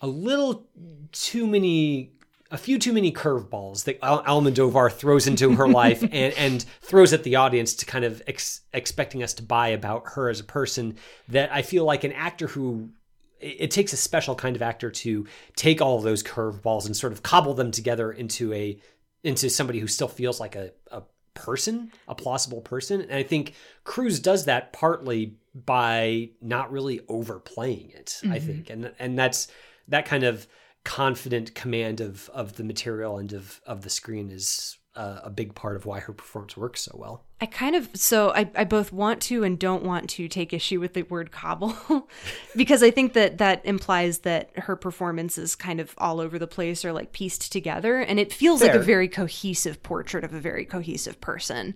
a 0.00 0.06
little 0.06 0.68
too 1.12 1.46
many 1.46 2.12
a 2.50 2.58
few 2.58 2.78
too 2.78 2.92
many 2.92 3.12
curveballs 3.12 3.84
that 3.84 3.98
Al- 4.02 4.24
Almodovar 4.24 4.90
throws 4.90 5.26
into 5.26 5.54
her 5.54 5.68
life 5.82 6.02
and, 6.02 6.34
and 6.34 6.64
throws 6.82 7.12
at 7.12 7.22
the 7.22 7.36
audience 7.36 7.74
to 7.74 7.86
kind 7.86 8.04
of 8.04 8.22
ex- 8.26 8.62
expecting 8.72 9.22
us 9.22 9.34
to 9.34 9.42
buy 9.42 9.68
about 9.68 10.02
her 10.14 10.28
as 10.28 10.40
a 10.40 10.44
person 10.44 10.96
that 11.28 11.52
I 11.52 11.62
feel 11.62 11.84
like 11.84 12.04
an 12.04 12.12
actor 12.12 12.48
who 12.48 12.90
it 13.38 13.56
it 13.60 13.70
takes 13.70 13.92
a 13.92 13.96
special 13.96 14.34
kind 14.34 14.56
of 14.56 14.62
actor 14.62 14.90
to 14.90 15.26
take 15.56 15.80
all 15.80 15.96
of 15.96 16.02
those 16.02 16.22
curveballs 16.22 16.86
and 16.86 16.96
sort 16.96 17.12
of 17.12 17.22
cobble 17.22 17.54
them 17.54 17.70
together 17.70 18.12
into 18.12 18.52
a 18.52 18.80
into 19.22 19.50
somebody 19.50 19.78
who 19.78 19.86
still 19.86 20.08
feels 20.08 20.40
like 20.40 20.56
a, 20.56 20.72
a 20.90 21.02
person, 21.34 21.92
a 22.08 22.14
plausible 22.14 22.60
person. 22.60 23.00
And 23.02 23.12
I 23.12 23.22
think 23.22 23.54
Cruz 23.84 24.18
does 24.18 24.46
that 24.46 24.72
partly 24.72 25.36
by 25.54 26.30
not 26.40 26.70
really 26.70 27.00
overplaying 27.08 27.90
it, 27.90 28.20
I 28.28 28.38
think. 28.38 28.70
And 28.70 28.92
and 28.98 29.18
that's 29.18 29.48
that 29.88 30.06
kind 30.06 30.24
of 30.24 30.46
confident 30.84 31.54
command 31.54 32.00
of 32.00 32.30
of 32.32 32.56
the 32.56 32.64
material 32.64 33.18
and 33.18 33.32
of 33.32 33.60
of 33.66 33.82
the 33.82 33.90
screen 33.90 34.30
is 34.30 34.78
uh, 34.96 35.20
a 35.22 35.30
big 35.30 35.54
part 35.54 35.76
of 35.76 35.86
why 35.86 36.00
her 36.00 36.12
performance 36.12 36.56
works 36.56 36.80
so 36.80 36.92
well. 36.94 37.24
I 37.40 37.46
kind 37.46 37.76
of 37.76 37.88
so 37.94 38.32
I, 38.34 38.50
I 38.54 38.64
both 38.64 38.92
want 38.92 39.22
to 39.22 39.44
and 39.44 39.58
don't 39.58 39.84
want 39.84 40.10
to 40.10 40.28
take 40.28 40.52
issue 40.52 40.80
with 40.80 40.94
the 40.94 41.02
word 41.02 41.30
cobble 41.30 42.08
because 42.56 42.82
I 42.82 42.90
think 42.90 43.12
that 43.12 43.38
that 43.38 43.64
implies 43.64 44.20
that 44.20 44.50
her 44.56 44.76
performance 44.76 45.38
is 45.38 45.54
kind 45.54 45.80
of 45.80 45.94
all 45.98 46.20
over 46.20 46.38
the 46.38 46.46
place 46.46 46.84
or 46.84 46.92
like 46.92 47.12
pieced 47.12 47.52
together 47.52 48.00
and 48.00 48.18
it 48.18 48.32
feels 48.32 48.60
like 48.62 48.74
a 48.74 48.80
very 48.80 49.08
cohesive 49.08 49.82
portrait 49.82 50.24
of 50.24 50.34
a 50.34 50.40
very 50.40 50.64
cohesive 50.64 51.20
person. 51.20 51.74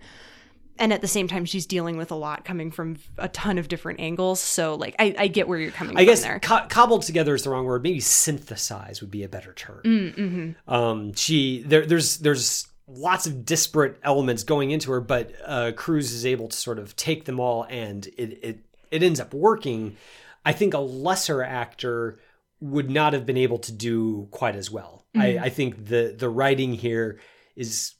And 0.78 0.92
at 0.92 1.00
the 1.00 1.08
same 1.08 1.28
time 1.28 1.44
she's 1.44 1.66
dealing 1.66 1.96
with 1.96 2.10
a 2.10 2.14
lot 2.16 2.44
coming 2.44 2.70
from 2.70 2.96
a 3.16 3.28
ton 3.28 3.58
of 3.58 3.68
different 3.68 4.00
angles. 4.00 4.40
So 4.40 4.74
like 4.74 4.96
I, 4.98 5.14
I 5.18 5.26
get 5.28 5.46
where 5.48 5.58
you're 5.58 5.70
coming 5.70 5.96
I 5.96 6.00
from 6.00 6.06
guess 6.06 6.22
there. 6.22 6.40
co- 6.40 6.66
cobbled 6.68 7.02
together 7.02 7.34
is 7.34 7.44
the 7.44 7.50
wrong 7.50 7.64
word. 7.64 7.82
Maybe 7.82 8.00
synthesize 8.00 9.00
would 9.00 9.10
be 9.10 9.22
a 9.22 9.28
better 9.28 9.52
term. 9.52 10.56
Um, 10.66 11.14
she 11.14 11.62
there, 11.62 11.87
there's 11.87 12.18
there's 12.18 12.66
lots 12.88 13.26
of 13.26 13.44
disparate 13.44 13.98
elements 14.02 14.42
going 14.42 14.70
into 14.70 14.90
her, 14.92 15.00
but 15.00 15.32
uh, 15.46 15.72
Cruz 15.76 16.12
is 16.12 16.26
able 16.26 16.48
to 16.48 16.56
sort 16.56 16.78
of 16.78 16.94
take 16.96 17.24
them 17.24 17.38
all, 17.40 17.64
and 17.70 18.06
it 18.18 18.38
it 18.42 18.58
it 18.90 19.02
ends 19.02 19.20
up 19.20 19.32
working. 19.32 19.96
I 20.44 20.52
think 20.52 20.74
a 20.74 20.78
lesser 20.78 21.42
actor 21.42 22.18
would 22.60 22.90
not 22.90 23.12
have 23.12 23.24
been 23.26 23.37
able 23.37 23.58
to 23.58 23.72
do 23.72 24.28
quite 24.30 24.56
as 24.56 24.70
well. 24.70 25.04
I, 25.16 25.38
I 25.38 25.48
think 25.48 25.87
the 25.87 26.14
the 26.18 26.28
writing 26.28 26.74
here 26.74 27.20
is 27.54 27.92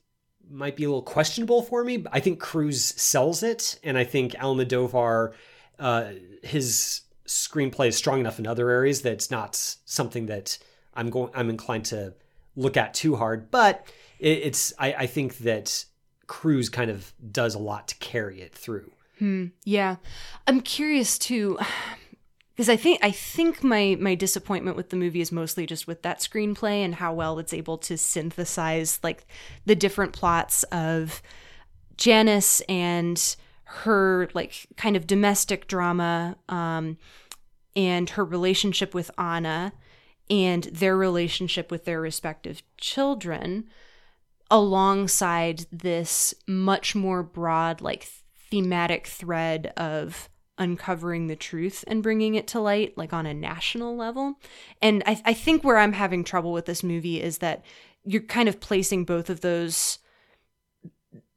might 0.51 0.77
be 0.77 0.85
a 0.85 0.89
little 0.89 1.03
questionable 1.03 1.63
for 1.63 1.85
me. 1.85 2.05
I 2.13 2.21
think 2.21 2.41
Cruz 2.41 2.83
sells 2.83 3.43
it, 3.43 3.79
and 3.83 3.99
I 3.99 4.05
think 4.05 4.33
Almodovar, 4.33 5.33
uh, 5.79 6.11
his 6.43 7.03
screenplay 7.27 7.89
is 7.89 7.97
strong 7.97 8.21
enough 8.21 8.39
in 8.39 8.47
other 8.47 8.71
areas 8.71 9.03
that 9.03 9.13
it's 9.13 9.31
not 9.31 9.57
something 9.85 10.27
that 10.27 10.59
I'm 10.95 11.11
going. 11.11 11.31
I'm 11.35 11.51
inclined 11.51 11.87
to 11.87 12.15
look 12.57 12.77
at 12.77 12.95
too 12.95 13.17
hard. 13.17 13.51
But 13.51 13.87
it, 14.19 14.39
it's. 14.45 14.73
I, 14.79 14.93
I 14.93 15.07
think 15.07 15.39
that 15.39 15.85
Cruz 16.27 16.69
kind 16.69 16.91
of 16.91 17.13
does 17.31 17.55
a 17.55 17.59
lot 17.59 17.89
to 17.89 17.95
carry 17.97 18.41
it 18.41 18.55
through. 18.55 18.93
Yeah. 19.65 19.97
I'm 20.47 20.61
curious 20.61 21.19
too 21.19 21.59
because 22.55 22.69
I 22.69 22.77
think 22.77 23.01
I 23.03 23.11
think 23.11 23.65
my 23.65 23.97
my 24.01 24.15
disappointment 24.15 24.77
with 24.77 24.91
the 24.91 24.97
movie 24.97 25.21
is 25.21 25.33
mostly 25.33 25.67
just 25.67 25.87
with 25.87 26.03
that 26.03 26.21
screenplay 26.21 26.85
and 26.85 26.95
how 26.95 27.13
well 27.13 27.39
it's 27.39 27.53
able 27.53 27.79
to 27.79 27.99
synthesize 27.99 29.01
like 29.03 29.27
the 29.67 29.75
different 29.75 30.13
plots 30.13 30.63
of 30.65 31.21
Janice 31.97 32.61
and 32.63 33.37
her 33.65 34.29
like 34.35 34.67
kind 34.77 34.97
of 34.97 35.07
domestic 35.07 35.67
drama 35.67 36.37
um 36.49 36.97
and 37.75 38.11
her 38.11 38.25
relationship 38.25 38.95
with 38.95 39.11
Anna 39.19 39.73
and 40.31 40.65
their 40.65 40.97
relationship 40.97 41.71
with 41.71 41.85
their 41.85 42.01
respective 42.01 42.63
children 42.77 43.69
alongside 44.51 45.67
this 45.73 46.35
much 46.47 46.95
more 46.95 47.23
broad 47.23 47.81
like 47.81 48.07
thematic 48.51 49.09
thread 49.09 49.73
of 49.77 50.29
uncovering 50.59 51.27
the 51.27 51.37
truth 51.37 51.85
and 51.87 52.03
bringing 52.03 52.35
it 52.35 52.47
to 52.47 52.61
light 52.61 52.97
like 52.97 53.13
on 53.13 53.27
a 53.27 53.35
national 53.35 53.97
level. 53.97 54.35
And 54.81 55.03
I, 55.07 55.21
I 55.25 55.35
think 55.35 55.65
where 55.65 55.79
i'm 55.79 55.93
having 55.93 56.23
trouble 56.23 56.53
with 56.53 56.67
this 56.67 56.83
movie 56.83 57.21
is 57.21 57.39
that 57.39 57.65
you're 58.05 58.23
kind 58.23 58.49
of 58.49 58.61
placing 58.61 59.05
both 59.05 59.31
of 59.31 59.41
those 59.41 59.99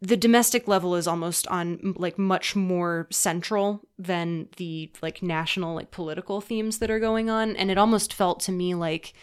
the 0.02 0.18
domestic 0.18 0.68
level 0.68 0.96
is 0.96 1.08
almost 1.08 1.48
on 1.48 1.96
like 1.98 2.20
much 2.20 2.56
more 2.56 3.08
central 3.10 3.82
than 3.98 4.48
the 4.58 4.92
like 5.02 5.24
national 5.24 5.74
like 5.76 5.90
political 5.90 6.40
themes 6.40 6.78
that 6.78 6.92
are 6.92 7.00
going 7.00 7.30
on. 7.30 7.56
And 7.56 7.72
it 7.72 7.80
almost 7.80 8.14
felt 8.14 8.40
to 8.42 8.52
me 8.52 8.76
like 8.76 9.14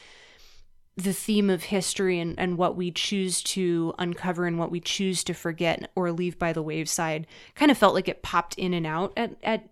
the 0.97 1.13
theme 1.13 1.51
of 1.51 1.65
history 1.65 2.19
and, 2.19 2.39
and 2.39 2.57
what 2.59 2.77
we 2.77 2.91
choose 2.91 3.43
to 3.43 3.95
uncover 3.99 4.47
and 4.47 4.59
what 4.59 4.71
we 4.71 4.81
choose 4.81 5.23
to 5.25 5.35
forget 5.35 5.91
or 5.95 6.11
leave 6.13 6.39
by 6.39 6.53
the 6.53 6.63
wayside 6.63 7.27
kind 7.55 7.71
of 7.71 7.79
felt 7.79 7.95
like 7.95 8.09
it 8.09 8.23
popped 8.23 8.55
in 8.55 8.75
and 8.75 8.87
out 8.87 9.13
at, 9.17 9.37
at 9.43 9.69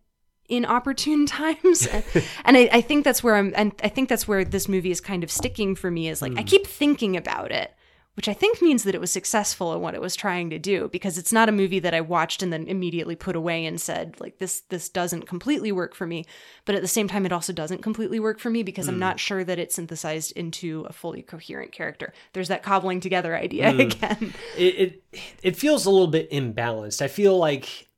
inopportune 0.53 1.27
times 1.27 1.87
and 2.45 2.57
I, 2.57 2.69
I, 2.73 2.81
think 2.81 3.05
that's 3.05 3.23
where 3.23 3.37
i'm 3.37 3.53
and 3.57 3.73
i 3.83 3.89
think 3.89 4.09
that's 4.09 4.29
where 4.29 4.45
this 4.45 4.69
movie 4.69 4.91
is 4.91 5.01
kind 5.01 5.25
of 5.25 5.31
sticking 5.31 5.75
for 5.75 5.91
me 5.91 6.09
is 6.09 6.23
like 6.23 6.33
mm. 6.33 6.39
i 6.39 6.43
keep 6.43 6.67
thinking 6.67 7.17
about 7.17 7.51
it 7.53 7.73
which 8.15 8.29
I 8.29 8.35
think 8.35 8.61
means 8.61 8.85
that 8.85 8.95
it 8.95 9.01
was 9.01 9.11
successful 9.11 9.73
in 9.73 9.81
what 9.81 9.95
it 9.95 10.01
was 10.01 10.15
trying 10.15 10.51
to 10.51 10.59
do 10.59 10.89
because 10.89 11.17
it's 11.17 11.33
not 11.33 11.49
a 11.49 11.53
movie 11.53 11.79
that 11.79 11.95
I 11.95 12.03
watched 12.03 12.43
and 12.43 12.53
then 12.53 12.67
immediately 12.67 13.17
put 13.17 13.37
away 13.37 13.65
and 13.65 13.81
said 13.81 14.17
like 14.21 14.39
this 14.39 14.61
this 14.69 14.91
doesn't 14.91 15.27
completely 15.27 15.73
work 15.73 15.95
for 15.95 16.07
me 16.07 16.27
but 16.67 16.75
at 16.75 16.83
the 16.83 16.89
same 16.89 17.09
time 17.09 17.25
it 17.25 17.33
also 17.33 17.53
doesn't 17.53 17.83
completely 17.83 18.21
work 18.21 18.39
for 18.39 18.51
me 18.51 18.63
because 18.63 18.87
mm. 18.87 18.91
I'm 18.91 18.99
not 18.99 19.19
sure 19.19 19.45
that 19.45 19.59
it 19.59 19.73
synthesized 19.73 20.33
into 20.33 20.85
a 20.89 20.93
fully 20.93 21.23
coherent 21.23 21.73
character. 21.73 22.13
There's 22.35 22.49
that 22.49 22.63
cobbling 22.63 23.01
together 23.01 23.35
idea 23.35 23.73
mm. 23.73 23.81
again. 23.93 24.35
It, 24.59 25.03
it 25.15 25.25
it 25.43 25.57
feels 25.57 25.87
a 25.87 25.91
little 25.91 26.09
bit 26.09 26.31
imbalanced. 26.31 27.01
I 27.01 27.09
feel 27.09 27.39
like 27.39 27.89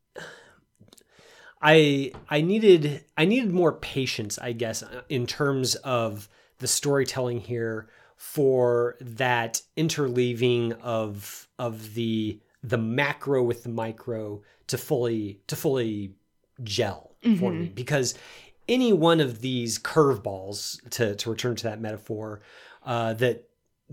I 1.64 2.12
I 2.29 2.42
needed 2.42 3.05
I 3.16 3.24
needed 3.24 3.53
more 3.53 3.72
patience, 3.72 4.38
I 4.38 4.53
guess, 4.53 4.85
in 5.09 5.27
terms 5.27 5.74
of 5.77 6.29
the 6.59 6.66
storytelling 6.66 7.40
here 7.40 7.88
for 8.16 8.96
that 9.00 9.62
interleaving 9.77 10.79
of 10.83 11.48
of 11.59 11.94
the 11.94 12.38
the 12.62 12.79
macro 12.79 13.42
with 13.42 13.62
the 13.62 13.70
micro 13.70 14.42
to 14.66 14.79
fully 14.79 15.40
to 15.46 15.57
fully 15.57 16.12
gel 16.62 17.12
mm-hmm. 17.24 17.38
for 17.38 17.53
me 17.53 17.68
because 17.68 18.14
any 18.68 18.92
one 18.92 19.20
of 19.20 19.40
these 19.40 19.79
curveballs 19.79 20.79
to 20.90 21.14
to 21.16 21.31
return 21.31 21.57
to 21.57 21.64
that 21.64 21.81
metaphor 21.81 22.42
uh, 22.85 23.14
that 23.14 23.48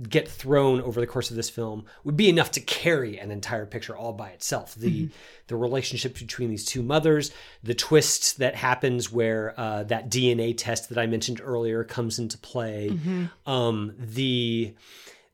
get 0.08 0.28
thrown 0.28 0.82
over 0.82 1.02
the 1.02 1.08
course 1.08 1.30
of 1.30 1.36
this 1.36 1.50
film 1.50 1.86
would 2.04 2.16
be 2.16 2.30
enough 2.30 2.52
to 2.52 2.62
carry 2.62 3.18
an 3.20 3.30
entire 3.30 3.66
picture 3.66 3.96
all 3.96 4.14
by 4.14 4.30
itself. 4.30 4.74
The 4.76 5.06
mm-hmm. 5.06 5.14
the 5.48 5.56
relationship 5.56 6.18
between 6.18 6.50
these 6.50 6.66
two 6.66 6.82
mothers, 6.82 7.32
the 7.62 7.76
twist 7.76 8.38
that 8.40 8.56
happens 8.56 9.12
where 9.12 9.54
uh, 9.60 9.84
that 9.84 10.10
DNA 10.10 10.56
test 10.58 10.90
that 10.90 10.98
I 10.98 11.08
mentioned 11.08 11.42
earlier 11.44 11.84
comes 11.84 12.20
into 12.20 12.38
play, 12.38 12.90
mm-hmm. 12.92 13.26
um, 13.50 13.94
the 13.98 14.74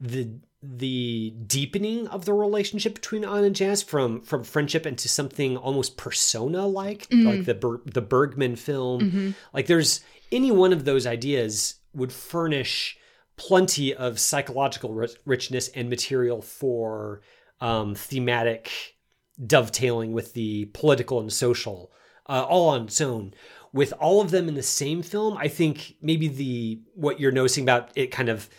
the 0.01 0.29
the 0.63 1.35
deepening 1.45 2.07
of 2.07 2.25
the 2.25 2.33
relationship 2.33 2.95
between 2.95 3.23
Anna 3.23 3.43
and 3.43 3.55
Janice 3.55 3.83
from 3.83 4.21
from 4.21 4.43
friendship 4.43 4.87
into 4.87 5.07
something 5.07 5.55
almost 5.55 5.97
persona 5.97 6.65
like, 6.65 7.07
mm-hmm. 7.09 7.27
like 7.27 7.45
the 7.45 7.53
Ber- 7.53 7.81
the 7.85 8.01
Bergman 8.01 8.55
film. 8.55 9.01
Mm-hmm. 9.01 9.31
Like 9.53 9.67
there's 9.67 10.01
any 10.31 10.51
one 10.51 10.73
of 10.73 10.83
those 10.83 11.05
ideas 11.05 11.75
would 11.93 12.11
furnish 12.11 12.97
plenty 13.37 13.93
of 13.93 14.19
psychological 14.19 14.93
richness 15.25 15.69
and 15.69 15.89
material 15.89 16.41
for 16.41 17.21
um, 17.61 17.95
thematic 17.95 18.97
dovetailing 19.45 20.11
with 20.11 20.33
the 20.33 20.65
political 20.73 21.19
and 21.19 21.31
social, 21.31 21.91
uh, 22.27 22.43
all 22.43 22.69
on 22.69 22.83
its 22.83 22.99
own. 22.99 23.33
With 23.71 23.93
all 23.99 24.21
of 24.21 24.31
them 24.31 24.47
in 24.47 24.55
the 24.55 24.63
same 24.63 25.03
film, 25.03 25.37
I 25.37 25.47
think 25.47 25.95
maybe 26.01 26.27
the 26.27 26.81
what 26.95 27.19
you're 27.19 27.31
noticing 27.31 27.63
about 27.63 27.91
it 27.95 28.07
kind 28.07 28.29
of 28.29 28.49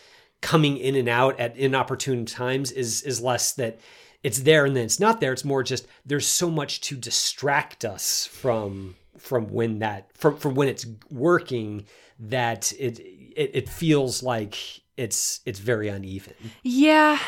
coming 0.40 0.76
in 0.76 0.94
and 0.94 1.08
out 1.08 1.38
at 1.40 1.56
inopportune 1.56 2.24
times 2.24 2.70
is 2.70 3.02
is 3.02 3.20
less 3.20 3.52
that 3.52 3.80
it's 4.22 4.40
there 4.40 4.64
and 4.64 4.76
then 4.76 4.84
it's 4.84 5.00
not 5.00 5.20
there. 5.20 5.32
It's 5.32 5.44
more 5.44 5.62
just 5.62 5.86
there's 6.06 6.26
so 6.26 6.50
much 6.50 6.80
to 6.82 6.96
distract 6.96 7.84
us 7.84 8.26
from 8.26 8.94
from 9.16 9.48
when 9.48 9.80
that 9.80 10.16
from 10.16 10.36
from 10.36 10.54
when 10.54 10.68
it's 10.68 10.86
working 11.10 11.86
that 12.20 12.72
it 12.78 13.00
it, 13.38 13.51
it 13.55 13.68
feels 13.68 14.22
like 14.22 14.59
it's 14.96 15.40
it's 15.46 15.61
very 15.61 15.88
uneven. 15.88 16.35
Yeah. 16.62 17.18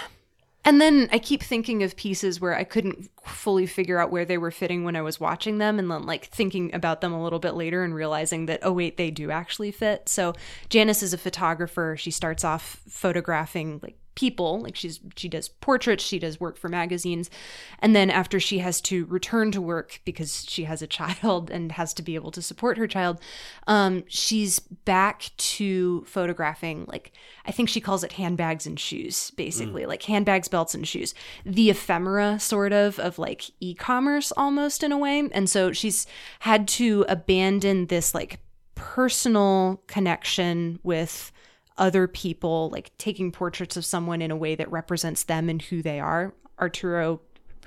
And 0.62 0.78
then 0.78 1.08
I 1.10 1.18
keep 1.18 1.42
thinking 1.42 1.82
of 1.82 1.96
pieces 1.96 2.38
where 2.38 2.54
I 2.54 2.64
couldn't 2.64 3.08
fully 3.24 3.64
figure 3.64 3.98
out 3.98 4.10
where 4.10 4.26
they 4.26 4.36
were 4.36 4.50
fitting 4.50 4.84
when 4.84 4.94
I 4.94 5.00
was 5.00 5.18
watching 5.18 5.56
them 5.56 5.78
and 5.78 5.90
then 5.90 6.04
like 6.04 6.26
thinking 6.26 6.74
about 6.74 7.00
them 7.00 7.14
a 7.14 7.22
little 7.22 7.38
bit 7.38 7.54
later 7.54 7.82
and 7.82 7.94
realizing 7.94 8.44
that 8.46 8.60
oh 8.62 8.72
wait 8.72 8.96
they 8.96 9.10
do 9.10 9.30
actually 9.30 9.70
fit. 9.70 10.08
So 10.08 10.34
Janice 10.68 11.02
is 11.02 11.14
a 11.14 11.18
photographer. 11.18 11.96
She 11.96 12.10
starts 12.10 12.44
off 12.44 12.82
photographing 12.88 13.78
like 13.82 13.96
people 14.14 14.60
like 14.60 14.74
she's 14.74 15.00
she 15.16 15.28
does 15.28 15.48
portraits 15.48 16.02
she 16.02 16.18
does 16.18 16.40
work 16.40 16.56
for 16.56 16.68
magazines 16.68 17.30
and 17.78 17.94
then 17.94 18.10
after 18.10 18.40
she 18.40 18.58
has 18.58 18.80
to 18.80 19.04
return 19.06 19.52
to 19.52 19.60
work 19.60 20.00
because 20.04 20.44
she 20.48 20.64
has 20.64 20.82
a 20.82 20.86
child 20.86 21.50
and 21.50 21.72
has 21.72 21.94
to 21.94 22.02
be 22.02 22.14
able 22.14 22.30
to 22.30 22.42
support 22.42 22.76
her 22.76 22.86
child 22.86 23.20
um, 23.66 24.02
she's 24.08 24.58
back 24.58 25.30
to 25.36 26.04
photographing 26.06 26.84
like 26.88 27.12
i 27.46 27.52
think 27.52 27.68
she 27.68 27.80
calls 27.80 28.02
it 28.02 28.12
handbags 28.12 28.66
and 28.66 28.80
shoes 28.80 29.30
basically 29.32 29.84
mm. 29.84 29.88
like 29.88 30.02
handbags 30.02 30.48
belts 30.48 30.74
and 30.74 30.88
shoes 30.88 31.14
the 31.46 31.70
ephemera 31.70 32.38
sort 32.38 32.72
of 32.72 32.98
of 32.98 33.18
like 33.18 33.44
e-commerce 33.60 34.32
almost 34.36 34.82
in 34.82 34.92
a 34.92 34.98
way 34.98 35.28
and 35.32 35.48
so 35.48 35.72
she's 35.72 36.06
had 36.40 36.66
to 36.66 37.04
abandon 37.08 37.86
this 37.86 38.14
like 38.14 38.40
personal 38.74 39.82
connection 39.86 40.80
with 40.82 41.30
other 41.80 42.06
people, 42.06 42.70
like 42.70 42.96
taking 42.98 43.32
portraits 43.32 43.76
of 43.76 43.84
someone 43.84 44.22
in 44.22 44.30
a 44.30 44.36
way 44.36 44.54
that 44.54 44.70
represents 44.70 45.24
them 45.24 45.48
and 45.48 45.62
who 45.62 45.82
they 45.82 45.98
are. 45.98 46.34
Arturo 46.60 47.20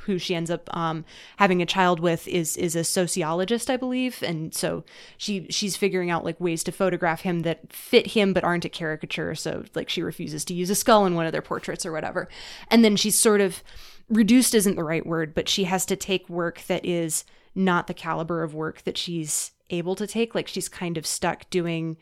who 0.06 0.18
she 0.18 0.36
ends 0.36 0.52
up 0.52 0.70
um, 0.76 1.06
having 1.38 1.62
a 1.62 1.66
child 1.66 2.00
with 2.00 2.28
is 2.28 2.58
is 2.58 2.76
a 2.76 2.84
sociologist, 2.84 3.70
I 3.70 3.78
believe, 3.78 4.22
and 4.22 4.54
so 4.54 4.84
she 5.18 5.48
she's 5.50 5.76
figuring 5.76 6.10
out 6.10 6.26
like 6.26 6.40
ways 6.40 6.64
to 6.66 6.72
photograph 6.72 7.22
him 7.22 7.42
that 7.42 7.72
fit 7.72 8.08
him 8.08 8.34
but 8.34 8.44
aren't 8.44 8.66
a 8.66 8.70
caricature. 8.70 9.36
So 9.36 9.64
like 9.76 9.90
she 9.90 10.02
refuses 10.02 10.46
to 10.46 10.54
use 10.54 10.70
a 10.70 10.76
skull 10.76 11.06
in 11.06 11.16
one 11.16 11.26
of 11.26 11.32
their 11.32 11.42
portraits 11.42 11.86
or 11.86 11.92
whatever, 11.92 12.28
and 12.70 12.84
then 12.84 12.96
she's 12.96 13.18
sort 13.18 13.42
of 13.42 13.64
reduced 14.10 14.54
isn't 14.54 14.76
the 14.76 14.84
right 14.84 15.06
word, 15.06 15.34
but 15.34 15.50
she 15.50 15.64
has 15.66 15.86
to 15.86 15.96
take 15.96 16.30
work 16.30 16.62
that 16.68 16.86
is 16.86 17.24
not 17.56 17.88
the 17.88 17.94
caliber 17.94 18.44
of 18.44 18.54
work 18.54 18.84
that 18.84 18.98
she's 18.98 19.52
able 19.70 19.96
to 19.96 20.08
take. 20.08 20.36
Like 20.36 20.48
she's 20.48 20.70
kind 20.70 20.98
of 20.98 21.06
stuck 21.06 21.50
doing 21.50 21.98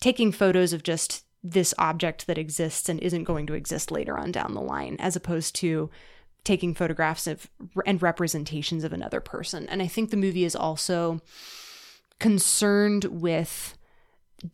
taking 0.00 0.32
photos 0.32 0.72
of 0.72 0.82
just 0.82 1.24
this 1.42 1.74
object 1.78 2.26
that 2.26 2.38
exists 2.38 2.88
and 2.88 3.00
isn't 3.00 3.24
going 3.24 3.46
to 3.46 3.54
exist 3.54 3.90
later 3.90 4.18
on 4.18 4.30
down 4.30 4.54
the 4.54 4.60
line, 4.60 4.96
as 4.98 5.16
opposed 5.16 5.54
to 5.56 5.90
taking 6.44 6.74
photographs 6.74 7.26
of 7.26 7.50
and 7.86 8.02
representations 8.02 8.84
of 8.84 8.92
another 8.92 9.20
person. 9.20 9.66
And 9.68 9.82
I 9.82 9.86
think 9.86 10.10
the 10.10 10.16
movie 10.16 10.44
is 10.44 10.56
also 10.56 11.20
concerned 12.18 13.04
with 13.04 13.76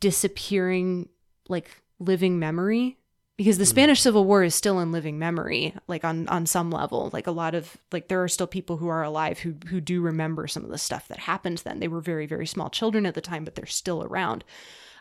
disappearing 0.00 1.08
like 1.48 1.82
living 1.98 2.38
memory 2.38 2.98
because 3.36 3.58
the 3.58 3.64
mm. 3.64 3.68
Spanish 3.68 4.00
Civil 4.00 4.24
War 4.24 4.42
is 4.42 4.54
still 4.54 4.80
in 4.80 4.92
living 4.92 5.18
memory 5.18 5.74
like 5.86 6.04
on 6.04 6.26
on 6.28 6.46
some 6.46 6.70
level 6.70 7.10
like 7.12 7.26
a 7.26 7.32
lot 7.32 7.54
of 7.54 7.76
like 7.92 8.08
there 8.08 8.22
are 8.22 8.28
still 8.28 8.46
people 8.46 8.76
who 8.76 8.88
are 8.88 9.02
alive 9.02 9.38
who 9.38 9.54
who 9.68 9.80
do 9.80 10.00
remember 10.00 10.46
some 10.46 10.64
of 10.64 10.70
the 10.70 10.78
stuff 10.78 11.08
that 11.08 11.18
happened 11.18 11.58
then 11.58 11.78
they 11.78 11.88
were 11.88 12.00
very 12.00 12.26
very 12.26 12.46
small 12.46 12.70
children 12.70 13.06
at 13.06 13.14
the 13.14 13.20
time 13.20 13.44
but 13.44 13.54
they're 13.54 13.66
still 13.66 14.02
around 14.02 14.44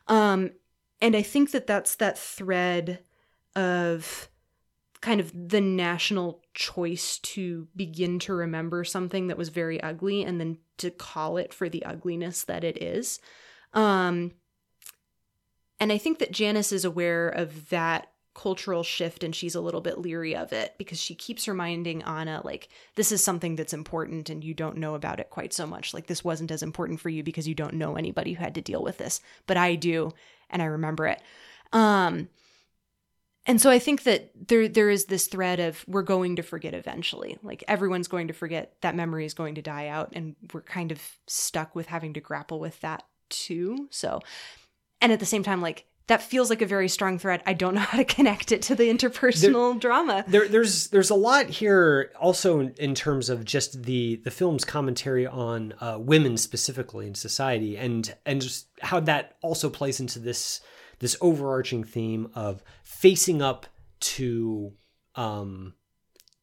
um 0.07 0.51
and 1.01 1.15
I 1.15 1.21
think 1.21 1.51
that 1.51 1.67
that's 1.67 1.95
that 1.95 2.17
thread 2.17 2.99
of 3.55 4.29
kind 5.01 5.19
of 5.21 5.31
the 5.49 5.61
national 5.61 6.41
choice 6.53 7.19
to 7.19 7.67
begin 7.75 8.17
to 8.19 8.33
remember 8.33 8.83
something 8.83 9.27
that 9.27 9.37
was 9.37 9.49
very 9.49 9.79
ugly 9.81 10.23
and 10.23 10.39
then 10.39 10.57
to 10.77 10.89
call 10.89 11.37
it 11.37 11.53
for 11.53 11.69
the 11.69 11.85
ugliness 11.85 12.43
that 12.43 12.63
it 12.63 12.81
is. 12.81 13.19
Um, 13.73 14.31
and 15.79 15.91
I 15.91 15.97
think 15.97 16.19
that 16.19 16.31
Janice 16.31 16.71
is 16.71 16.85
aware 16.85 17.29
of 17.29 17.69
that 17.69 18.11
cultural 18.33 18.83
shift 18.83 19.23
and 19.23 19.33
she's 19.33 19.55
a 19.55 19.61
little 19.61 19.79
bit 19.79 19.97
leery 19.97 20.35
of 20.35 20.51
it 20.51 20.73
because 20.77 20.99
she 20.99 21.15
keeps 21.15 21.47
reminding 21.47 22.03
Anna 22.03 22.41
like 22.43 22.67
this 22.95 23.11
is 23.11 23.23
something 23.23 23.55
that's 23.55 23.73
important 23.73 24.29
and 24.29 24.43
you 24.43 24.53
don't 24.53 24.75
know 24.75 24.93
about 24.93 25.21
it 25.21 25.29
quite 25.29 25.53
so 25.53 25.65
much 25.65 25.93
like 25.93 26.07
this 26.07 26.23
wasn't 26.23 26.51
as 26.51 26.61
important 26.61 26.99
for 26.99 27.07
you 27.07 27.23
because 27.23 27.47
you 27.47 27.55
don't 27.55 27.75
know 27.75 27.95
anybody 27.95 28.33
who 28.33 28.43
had 28.43 28.55
to 28.55 28.61
deal 28.61 28.83
with 28.83 28.97
this 28.97 29.21
but 29.47 29.55
I 29.55 29.75
do 29.75 30.11
and 30.49 30.61
I 30.61 30.65
remember 30.65 31.07
it. 31.07 31.21
Um, 31.71 32.29
and 33.45 33.61
so 33.61 33.69
I 33.69 33.79
think 33.79 34.03
that 34.03 34.31
there 34.47 34.67
there 34.67 34.89
is 34.89 35.05
this 35.05 35.27
thread 35.27 35.59
of 35.59 35.83
we're 35.87 36.01
going 36.01 36.37
to 36.37 36.41
forget 36.41 36.73
eventually. 36.73 37.37
Like 37.43 37.63
everyone's 37.67 38.07
going 38.07 38.27
to 38.27 38.33
forget 38.33 38.73
that 38.81 38.95
memory 38.95 39.25
is 39.25 39.33
going 39.33 39.55
to 39.55 39.61
die 39.61 39.87
out 39.87 40.09
and 40.13 40.35
we're 40.53 40.61
kind 40.61 40.91
of 40.91 41.01
stuck 41.27 41.75
with 41.75 41.87
having 41.87 42.13
to 42.13 42.19
grapple 42.19 42.59
with 42.59 42.79
that 42.81 43.03
too. 43.29 43.87
So 43.91 44.19
and 44.99 45.11
at 45.11 45.19
the 45.19 45.25
same 45.25 45.43
time 45.43 45.61
like 45.61 45.85
that 46.07 46.21
feels 46.21 46.49
like 46.49 46.61
a 46.61 46.65
very 46.65 46.87
strong 46.87 47.17
thread. 47.17 47.41
I 47.45 47.53
don't 47.53 47.75
know 47.75 47.81
how 47.81 47.97
to 47.97 48.05
connect 48.05 48.51
it 48.51 48.61
to 48.63 48.75
the 48.75 48.89
interpersonal 48.89 49.73
there, 49.73 49.79
drama. 49.79 50.25
There, 50.27 50.47
there's 50.47 50.87
there's 50.87 51.09
a 51.09 51.15
lot 51.15 51.47
here, 51.47 52.11
also 52.19 52.59
in, 52.59 52.73
in, 52.77 52.95
terms 52.95 53.29
of 53.29 53.45
just 53.45 53.83
the 53.83 54.17
the 54.23 54.31
film's 54.31 54.65
commentary 54.65 55.27
on 55.27 55.73
uh, 55.79 55.97
women 55.99 56.37
specifically 56.37 57.07
in 57.07 57.15
society, 57.15 57.77
and 57.77 58.13
and 58.25 58.41
just 58.41 58.67
how 58.81 58.99
that 59.01 59.37
also 59.41 59.69
plays 59.69 59.99
into 59.99 60.19
this 60.19 60.61
this 60.99 61.17
overarching 61.21 61.83
theme 61.83 62.29
of 62.35 62.63
facing 62.83 63.41
up 63.41 63.65
to 63.99 64.73
um 65.15 65.73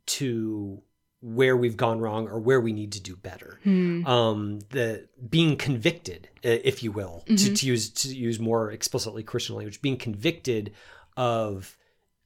to 0.06 0.82
where 1.22 1.56
we've 1.56 1.76
gone 1.76 2.00
wrong 2.00 2.28
or 2.28 2.38
where 2.40 2.60
we 2.60 2.72
need 2.72 2.92
to 2.92 3.00
do 3.00 3.14
better. 3.14 3.60
Hmm. 3.62 4.04
Um, 4.06 4.58
the 4.70 5.08
being 5.30 5.56
convicted, 5.56 6.28
if 6.42 6.82
you 6.82 6.90
will, 6.90 7.22
mm-hmm. 7.26 7.36
to, 7.36 7.54
to, 7.54 7.66
use 7.66 7.90
to 7.90 8.08
use 8.14 8.40
more 8.40 8.72
explicitly 8.72 9.22
Christian 9.22 9.54
language, 9.54 9.80
being 9.80 9.96
convicted 9.96 10.72
of 11.16 11.76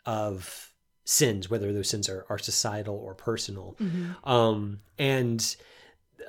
of 0.07 0.73
sins, 1.05 1.51
whether 1.51 1.73
those 1.73 1.89
sins 1.89 2.09
are, 2.09 2.25
are 2.29 2.39
societal 2.39 2.97
or 2.97 3.15
personal. 3.15 3.77
Um, 4.25 4.81
and 4.99 5.57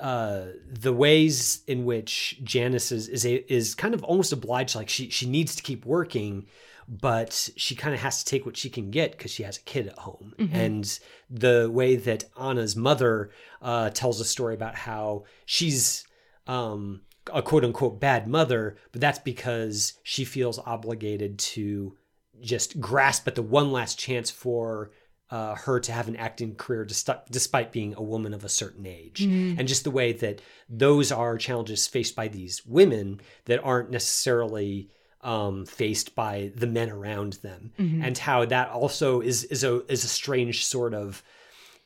uh, 0.02 0.48
the 0.70 0.94
ways 0.94 1.64
in 1.68 1.86
which 1.86 2.40
Janice 2.44 2.92
is 2.92 3.08
is, 3.08 3.26
a, 3.26 3.52
is 3.52 3.76
kind 3.76 3.94
of 3.94 4.04
almost 4.04 4.32
obliged, 4.32 4.76
like 4.76 4.90
she 4.90 5.10
she 5.10 5.28
needs 5.28 5.56
to 5.56 5.64
keep 5.64 5.86
working, 5.86 6.48
but 6.88 7.50
she 7.58 7.76
kind 7.76 7.94
of 7.94 8.02
has 8.02 8.24
to 8.24 8.26
take 8.26 8.46
what 8.46 8.56
she 8.56 8.70
can 8.70 8.90
get 8.92 9.12
because 9.12 9.32
she 9.32 9.44
has 9.44 9.58
a 9.58 9.62
kid 9.62 9.88
at 9.88 10.00
home. 10.00 10.34
And 10.54 11.00
the 11.30 11.70
way 11.72 11.96
that 11.98 12.26
Anna's 12.40 12.76
mother 12.76 13.32
uh, 13.62 13.90
tells 13.90 14.22
a 14.22 14.26
story 14.26 14.54
about 14.54 14.76
how 14.76 15.26
she's 15.46 16.06
um, 16.48 17.02
a 17.34 17.42
quote 17.42 17.66
unquote 17.66 18.00
bad 18.00 18.28
mother, 18.28 18.78
but 18.92 19.02
that's 19.02 19.20
because 19.20 19.94
she 20.04 20.24
feels 20.24 20.60
obligated 20.60 21.38
to 21.40 21.98
just 22.42 22.80
grasp 22.80 23.28
at 23.28 23.36
the 23.36 23.42
one 23.42 23.72
last 23.72 24.00
chance 24.00 24.30
for 24.32 24.92
uh, 25.30 25.56
her 25.56 25.80
to 25.82 25.92
have 25.92 26.08
an 26.08 26.16
acting 26.16 26.56
career 26.56 26.88
despite 27.30 27.74
being 27.74 27.94
a 27.96 28.02
woman 28.02 28.34
of 28.34 28.46
a 28.46 28.50
certain 28.50 28.86
age. 28.86 29.24
And 29.60 29.68
just 29.68 29.84
the 29.84 29.92
way 29.92 30.14
that 30.14 30.42
those 30.70 31.12
are 31.12 31.38
challenges 31.38 31.86
faced 31.86 32.16
by 32.16 32.30
these 32.30 32.66
women 32.66 33.20
that 33.46 33.62
aren't 33.62 33.92
necessarily 33.92 34.90
um, 35.28 35.66
faced 35.66 36.16
by 36.16 36.52
the 36.56 36.66
men 36.66 36.90
around 36.90 37.34
them, 37.34 37.72
mm-hmm. 37.78 38.02
and 38.02 38.18
how 38.18 38.46
that 38.46 38.70
also 38.70 39.20
is 39.20 39.44
is 39.44 39.64
a 39.64 39.84
is 39.92 40.06
a 40.06 40.08
strange 40.08 40.66
sort 40.66 40.94
of 40.94 41.22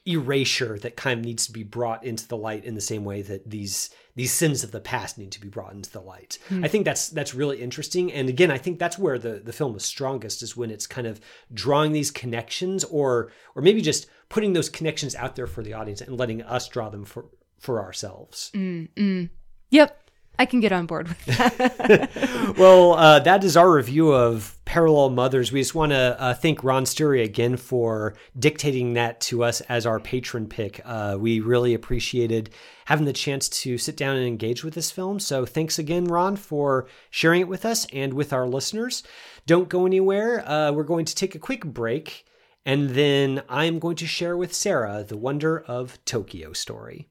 erasure 0.06 0.80
that 0.80 0.96
kind 0.96 1.20
of 1.20 1.26
needs 1.26 1.46
to 1.46 1.52
be 1.52 1.64
brought 1.64 2.04
into 2.04 2.28
the 2.28 2.38
light 2.38 2.66
in 2.66 2.76
the 2.76 2.82
same 2.82 3.04
way 3.04 3.24
that 3.24 3.50
these 3.50 3.90
these 4.16 4.32
sins 4.32 4.64
of 4.64 4.72
the 4.72 4.80
past 4.80 5.18
need 5.18 5.32
to 5.32 5.42
be 5.42 5.48
brought 5.48 5.74
into 5.74 5.92
the 5.92 6.00
light. 6.00 6.38
Hmm. 6.50 6.64
I 6.64 6.68
think 6.68 6.86
that's 6.86 7.10
that's 7.10 7.34
really 7.34 7.62
interesting 7.62 8.12
and 8.12 8.30
again 8.30 8.52
I 8.52 8.60
think 8.60 8.78
that's 8.78 9.00
where 9.00 9.18
the 9.18 9.42
the 9.44 9.54
film 9.54 9.76
is 9.76 9.84
strongest 9.84 10.44
is 10.44 10.56
when 10.56 10.70
it's 10.70 10.88
kind 10.88 11.08
of 11.08 11.20
drawing 11.52 11.94
these 11.94 12.12
connections 12.12 12.84
or 12.84 13.32
or 13.56 13.64
maybe 13.64 13.82
just 13.82 14.08
putting 14.30 14.54
those 14.54 14.70
connections 14.70 15.16
out 15.16 15.36
there 15.36 15.48
for 15.48 15.64
the 15.64 15.74
audience 15.74 16.02
and 16.02 16.18
letting 16.18 16.44
us 16.44 16.68
draw 16.68 16.90
them 16.90 17.06
for 17.06 17.26
for 17.60 17.82
ourselves. 17.82 18.52
Mm, 18.54 18.90
mm. 18.96 19.30
Yep. 19.72 20.01
I 20.40 20.46
can 20.46 20.60
get 20.60 20.72
on 20.72 20.88
board 20.88 21.08
with 21.08 21.26
that. 21.38 22.56
well, 22.58 22.94
uh, 22.94 23.20
that 23.20 23.44
is 23.44 23.56
our 23.56 23.72
review 23.72 24.12
of 24.12 24.58
Parallel 24.66 25.12
Mothers. 25.12 25.52
We 25.52 25.60
just 25.62 25.76
want 25.76 25.92
to 25.92 26.20
uh, 26.20 26.34
thank 26.34 26.64
Ron 26.64 26.86
Sturry 26.86 27.24
again 27.24 27.58
for 27.58 28.16
dictating 28.38 28.94
that 28.94 29.22
to 29.22 29.44
us 29.44 29.62
as 29.62 29.86
our 29.86 30.00
patron 30.00 30.48
pick. 30.48 30.82
Uh, 30.84 31.18
we 31.20 31.42
really 31.42 31.74
appreciated 31.74 32.50
having 32.86 33.06
the 33.06 33.14
chance 33.14 33.50
to 33.50 33.78
sit 33.78 33.96
down 33.96 34.16
and 34.16 34.26
engage 34.26 34.64
with 34.64 34.74
this 34.74 34.90
film. 34.90 35.20
So 35.20 35.46
thanks 35.46 35.78
again, 35.78 36.06
Ron, 36.06 36.36
for 36.36 36.88
sharing 37.10 37.42
it 37.42 37.48
with 37.48 37.64
us 37.66 37.86
and 37.94 38.14
with 38.14 38.34
our 38.34 38.48
listeners. 38.48 39.04
Don't 39.46 39.70
go 39.70 39.86
anywhere. 39.86 40.48
Uh, 40.50 40.72
we're 40.72 40.84
going 40.84 41.06
to 41.06 41.16
take 41.16 41.36
a 41.36 41.40
quick 41.40 41.66
break, 41.66 42.26
and 42.66 42.92
then 42.92 43.44
I'm 43.48 43.78
going 43.78 43.98
to 43.98 44.08
share 44.08 44.36
with 44.36 44.54
Sarah 44.54 45.04
the 45.08 45.18
Wonder 45.18 45.60
of 45.60 46.04
Tokyo 46.06 46.54
story. 46.54 47.11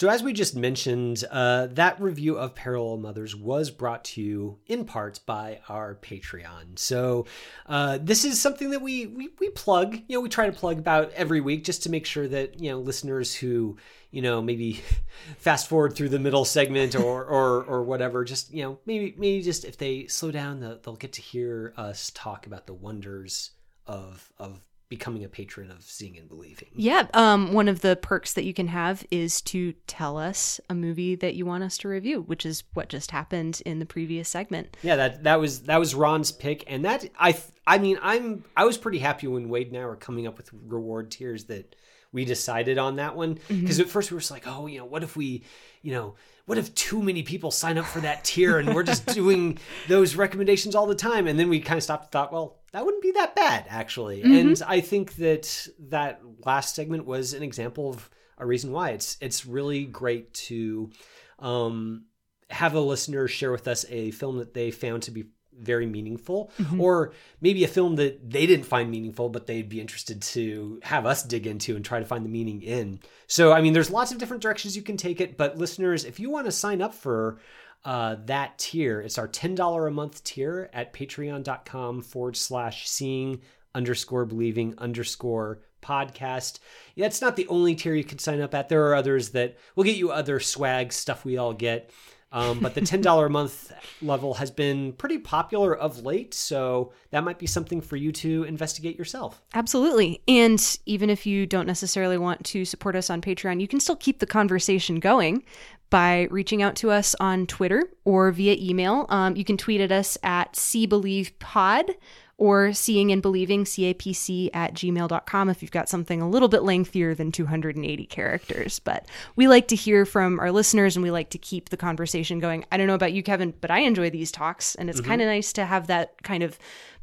So, 0.00 0.08
as 0.08 0.22
we 0.22 0.32
just 0.32 0.56
mentioned, 0.56 1.24
uh, 1.30 1.66
that 1.72 2.00
review 2.00 2.38
of 2.38 2.54
Parallel 2.54 2.96
Mothers 2.96 3.36
was 3.36 3.70
brought 3.70 4.02
to 4.04 4.22
you 4.22 4.58
in 4.66 4.86
part 4.86 5.20
by 5.26 5.60
our 5.68 5.94
Patreon. 5.94 6.78
So, 6.78 7.26
uh, 7.66 7.98
this 8.00 8.24
is 8.24 8.40
something 8.40 8.70
that 8.70 8.80
we, 8.80 9.04
we 9.04 9.28
we 9.38 9.50
plug. 9.50 9.96
You 10.08 10.16
know, 10.16 10.22
we 10.22 10.30
try 10.30 10.46
to 10.46 10.56
plug 10.56 10.78
about 10.78 11.12
every 11.12 11.42
week 11.42 11.64
just 11.64 11.82
to 11.82 11.90
make 11.90 12.06
sure 12.06 12.26
that 12.28 12.58
you 12.58 12.70
know 12.70 12.78
listeners 12.78 13.34
who 13.34 13.76
you 14.10 14.22
know 14.22 14.40
maybe 14.40 14.80
fast 15.36 15.68
forward 15.68 15.94
through 15.94 16.08
the 16.08 16.18
middle 16.18 16.46
segment 16.46 16.94
or 16.94 17.22
or 17.26 17.62
or 17.64 17.82
whatever, 17.82 18.24
just 18.24 18.54
you 18.54 18.62
know 18.62 18.78
maybe 18.86 19.14
maybe 19.18 19.42
just 19.42 19.66
if 19.66 19.76
they 19.76 20.06
slow 20.06 20.30
down, 20.30 20.60
they'll, 20.60 20.78
they'll 20.78 20.96
get 20.96 21.12
to 21.12 21.20
hear 21.20 21.74
us 21.76 22.10
talk 22.14 22.46
about 22.46 22.66
the 22.66 22.72
wonders 22.72 23.50
of 23.86 24.32
of 24.38 24.62
becoming 24.90 25.24
a 25.24 25.28
patron 25.28 25.70
of 25.70 25.82
seeing 25.84 26.18
and 26.18 26.28
believing. 26.28 26.68
yeah. 26.74 27.06
Um, 27.14 27.52
one 27.54 27.68
of 27.68 27.80
the 27.80 27.94
perks 27.94 28.34
that 28.34 28.44
you 28.44 28.52
can 28.52 28.66
have 28.66 29.06
is 29.10 29.40
to 29.42 29.72
tell 29.86 30.18
us 30.18 30.60
a 30.68 30.74
movie 30.74 31.14
that 31.14 31.36
you 31.36 31.46
want 31.46 31.62
us 31.62 31.78
to 31.78 31.88
review, 31.88 32.22
which 32.22 32.44
is 32.44 32.64
what 32.74 32.88
just 32.88 33.12
happened 33.12 33.62
in 33.64 33.78
the 33.78 33.86
previous 33.86 34.28
segment. 34.28 34.76
Yeah, 34.82 34.96
that 34.96 35.22
that 35.22 35.40
was 35.40 35.62
that 35.62 35.78
was 35.78 35.94
Ron's 35.94 36.32
pick, 36.32 36.64
and 36.66 36.84
that 36.84 37.08
I 37.18 37.40
I 37.66 37.78
mean 37.78 37.98
I'm 38.02 38.44
I 38.56 38.64
was 38.64 38.76
pretty 38.76 38.98
happy 38.98 39.28
when 39.28 39.48
Wade 39.48 39.68
and 39.68 39.76
I 39.76 39.86
were 39.86 39.96
coming 39.96 40.26
up 40.26 40.36
with 40.36 40.50
reward 40.52 41.12
tiers 41.12 41.44
that 41.44 41.76
we 42.12 42.24
decided 42.24 42.78
on 42.78 42.96
that 42.96 43.16
one. 43.16 43.38
Because 43.48 43.80
at 43.80 43.88
first 43.88 44.10
we 44.10 44.14
were 44.14 44.20
just 44.20 44.30
like, 44.30 44.46
oh, 44.46 44.66
you 44.66 44.78
know, 44.78 44.84
what 44.84 45.02
if 45.02 45.16
we, 45.16 45.44
you 45.82 45.92
know, 45.92 46.14
what 46.46 46.58
if 46.58 46.74
too 46.74 47.00
many 47.02 47.22
people 47.22 47.50
sign 47.50 47.78
up 47.78 47.84
for 47.84 48.00
that 48.00 48.24
tier 48.24 48.58
and 48.58 48.74
we're 48.74 48.82
just 48.82 49.06
doing 49.14 49.58
those 49.88 50.16
recommendations 50.16 50.74
all 50.74 50.86
the 50.86 50.94
time, 50.94 51.26
and 51.26 51.38
then 51.38 51.48
we 51.48 51.60
kind 51.60 51.76
of 51.76 51.84
stopped 51.84 52.04
and 52.04 52.12
thought, 52.12 52.32
well, 52.32 52.58
that 52.72 52.84
wouldn't 52.84 53.02
be 53.02 53.12
that 53.12 53.34
bad 53.34 53.66
actually, 53.68 54.22
and 54.22 54.60
I 54.66 54.80
think 54.80 55.16
that 55.16 55.68
that 55.88 56.20
last 56.44 56.74
segment 56.74 57.04
was 57.04 57.34
an 57.34 57.42
example 57.42 57.90
of 57.90 58.10
a 58.38 58.46
reason 58.46 58.72
why. 58.72 58.90
It's 58.90 59.16
it's 59.20 59.46
really 59.46 59.84
great 59.84 60.32
to 60.34 60.90
um, 61.38 62.06
have 62.48 62.74
a 62.74 62.80
listener 62.80 63.28
share 63.28 63.52
with 63.52 63.68
us 63.68 63.84
a 63.88 64.10
film 64.12 64.38
that 64.38 64.54
they 64.54 64.70
found 64.70 65.04
to 65.04 65.10
be 65.10 65.26
very 65.60 65.86
meaningful 65.86 66.50
or 66.78 67.12
maybe 67.40 67.64
a 67.64 67.68
film 67.68 67.96
that 67.96 68.30
they 68.30 68.46
didn't 68.46 68.66
find 68.66 68.90
meaningful 68.90 69.28
but 69.28 69.46
they'd 69.46 69.68
be 69.68 69.80
interested 69.80 70.20
to 70.22 70.80
have 70.82 71.06
us 71.06 71.22
dig 71.22 71.46
into 71.46 71.76
and 71.76 71.84
try 71.84 71.98
to 71.98 72.04
find 72.04 72.24
the 72.24 72.28
meaning 72.28 72.62
in 72.62 72.98
so 73.26 73.52
i 73.52 73.60
mean 73.60 73.72
there's 73.72 73.90
lots 73.90 74.12
of 74.12 74.18
different 74.18 74.42
directions 74.42 74.76
you 74.76 74.82
can 74.82 74.96
take 74.96 75.20
it 75.20 75.36
but 75.36 75.58
listeners 75.58 76.04
if 76.04 76.18
you 76.20 76.30
want 76.30 76.46
to 76.46 76.52
sign 76.52 76.82
up 76.82 76.94
for 76.94 77.38
uh, 77.84 78.16
that 78.26 78.58
tier 78.58 79.00
it's 79.00 79.18
our 79.18 79.28
$10 79.28 79.88
a 79.88 79.90
month 79.90 80.22
tier 80.24 80.68
at 80.72 80.92
patreon.com 80.92 82.02
forward 82.02 82.36
slash 82.36 82.88
seeing 82.88 83.40
underscore 83.74 84.24
believing 84.26 84.74
underscore 84.78 85.60
podcast. 85.82 86.58
Yeah, 86.94 87.06
it's 87.06 87.20
not 87.20 87.36
the 87.36 87.48
only 87.48 87.74
tier 87.74 87.94
you 87.94 88.04
can 88.04 88.18
sign 88.18 88.40
up 88.40 88.54
at. 88.54 88.68
There 88.68 88.86
are 88.88 88.94
others 88.94 89.30
that 89.30 89.56
will 89.74 89.84
get 89.84 89.96
you 89.96 90.10
other 90.10 90.40
swag 90.40 90.92
stuff 90.92 91.24
we 91.24 91.36
all 91.36 91.52
get. 91.52 91.90
Um, 92.32 92.60
but 92.60 92.74
the 92.74 92.80
$10 92.80 93.26
a 93.26 93.28
month 93.28 93.72
level 94.02 94.34
has 94.34 94.50
been 94.50 94.92
pretty 94.92 95.18
popular 95.18 95.76
of 95.76 96.04
late, 96.04 96.32
so 96.32 96.92
that 97.10 97.24
might 97.24 97.38
be 97.38 97.46
something 97.46 97.80
for 97.80 97.96
you 97.96 98.12
to 98.12 98.44
investigate 98.44 98.96
yourself. 98.96 99.42
Absolutely. 99.54 100.22
And 100.28 100.78
even 100.86 101.10
if 101.10 101.26
you 101.26 101.44
don't 101.46 101.66
necessarily 101.66 102.18
want 102.18 102.44
to 102.46 102.64
support 102.64 102.94
us 102.94 103.10
on 103.10 103.20
Patreon, 103.20 103.60
you 103.60 103.66
can 103.66 103.80
still 103.80 103.96
keep 103.96 104.20
the 104.20 104.26
conversation 104.26 105.00
going 105.00 105.42
by 105.90 106.28
reaching 106.30 106.62
out 106.62 106.76
to 106.76 106.90
us 106.92 107.16
on 107.18 107.48
Twitter 107.48 107.82
or 108.04 108.30
via 108.30 108.56
email. 108.60 109.06
Um, 109.08 109.34
you 109.34 109.44
can 109.44 109.56
tweet 109.56 109.80
at 109.80 109.90
us 109.90 110.16
at 110.22 110.52
cbelievepod 110.52 111.96
or 112.40 112.72
seeing 112.72 113.12
and 113.12 113.20
believing 113.20 113.64
capc 113.64 114.48
at 114.54 114.72
gmail.com 114.72 115.50
if 115.50 115.62
you've 115.62 115.70
got 115.70 115.88
something 115.88 116.22
a 116.22 116.28
little 116.28 116.48
bit 116.48 116.62
lengthier 116.62 117.14
than 117.14 117.30
280 117.30 118.06
characters. 118.06 118.78
But 118.78 119.06
we 119.36 119.46
like 119.46 119.68
to 119.68 119.76
hear 119.76 120.06
from 120.06 120.40
our 120.40 120.50
listeners 120.50 120.96
and 120.96 121.02
we 121.02 121.10
like 121.10 121.30
to 121.30 121.38
keep 121.38 121.68
the 121.68 121.76
conversation 121.76 122.40
going. 122.40 122.64
I 122.72 122.78
don't 122.78 122.86
know 122.86 122.94
about 122.94 123.12
you 123.12 123.22
kevin 123.22 123.52
but 123.60 123.70
i 123.70 123.80
enjoy 123.80 124.08
these 124.08 124.32
talks 124.32 124.74
and 124.74 124.88
it's 124.88 125.00
mm-hmm. 125.00 125.10
kind 125.10 125.20
of 125.20 125.26
nice 125.26 125.52
to 125.52 125.66
have 125.66 125.88
that 125.88 126.22
kind 126.22 126.42
of 126.42 126.58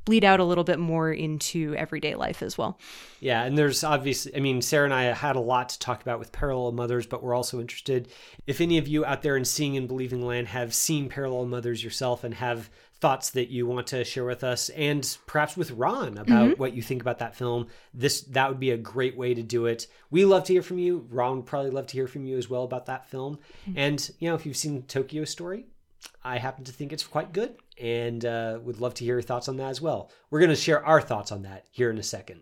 bleed 0.07 0.23
out 0.23 0.39
a 0.39 0.43
little 0.45 0.63
bit 0.63 0.79
more 0.79 1.11
into 1.11 1.75
everyday 1.75 2.15
life 2.15 2.41
as 2.41 2.57
well. 2.57 2.79
Yeah, 3.19 3.43
and 3.43 3.57
there's 3.57 3.83
obviously, 3.83 4.33
I 4.37 4.39
mean, 4.39 4.61
Sarah 4.61 4.85
and 4.85 4.93
I 4.93 5.03
had 5.03 5.35
a 5.35 5.41
lot 5.41 5.67
to 5.69 5.79
talk 5.79 6.01
about 6.01 6.17
with 6.17 6.31
Parallel 6.31 6.71
Mothers, 6.71 7.05
but 7.05 7.21
we're 7.21 7.35
also 7.35 7.59
interested 7.59 8.07
if 8.47 8.61
any 8.61 8.77
of 8.77 8.87
you 8.87 9.03
out 9.03 9.21
there 9.21 9.35
in 9.35 9.43
Seeing 9.43 9.75
and 9.75 9.85
Believing 9.85 10.25
Land 10.25 10.47
have 10.47 10.73
seen 10.73 11.09
Parallel 11.09 11.47
Mothers 11.47 11.83
yourself 11.83 12.23
and 12.23 12.35
have 12.35 12.69
thoughts 12.99 13.31
that 13.31 13.49
you 13.49 13.67
want 13.67 13.87
to 13.87 14.03
share 14.03 14.25
with 14.25 14.43
us 14.43 14.69
and 14.69 15.17
perhaps 15.27 15.55
with 15.55 15.71
Ron 15.71 16.17
about 16.17 16.57
what 16.57 16.73
you 16.73 16.81
think 16.81 17.01
about 17.01 17.19
that 17.19 17.35
film. 17.35 17.67
This 17.93 18.21
that 18.21 18.49
would 18.49 18.59
be 18.59 18.71
a 18.71 18.77
great 18.77 19.17
way 19.17 19.33
to 19.33 19.43
do 19.43 19.65
it. 19.67 19.87
We 20.09 20.25
love 20.25 20.45
to 20.45 20.53
hear 20.53 20.63
from 20.63 20.79
you. 20.79 21.07
Ron 21.09 21.37
would 21.37 21.45
probably 21.45 21.71
love 21.71 21.87
to 21.87 21.93
hear 21.93 22.07
from 22.07 22.25
you 22.25 22.37
as 22.37 22.49
well 22.49 22.63
about 22.63 22.87
that 22.87 23.09
film. 23.09 23.39
And 23.75 24.09
you 24.19 24.29
know, 24.29 24.35
if 24.35 24.45
you've 24.45 24.57
seen 24.57 24.83
Tokyo 24.83 25.25
Story, 25.25 25.65
I 26.23 26.37
happen 26.37 26.63
to 26.65 26.71
think 26.71 26.91
it's 26.91 27.03
quite 27.05 27.33
good 27.33 27.55
and 27.79 28.25
uh, 28.25 28.59
would 28.63 28.81
love 28.81 28.93
to 28.95 29.05
hear 29.05 29.15
your 29.15 29.21
thoughts 29.21 29.47
on 29.47 29.57
that 29.57 29.69
as 29.69 29.81
well. 29.81 30.11
We're 30.29 30.39
going 30.39 30.49
to 30.49 30.55
share 30.55 30.85
our 30.85 31.01
thoughts 31.01 31.31
on 31.31 31.43
that 31.43 31.65
here 31.71 31.89
in 31.89 31.97
a 31.97 32.03
second. 32.03 32.41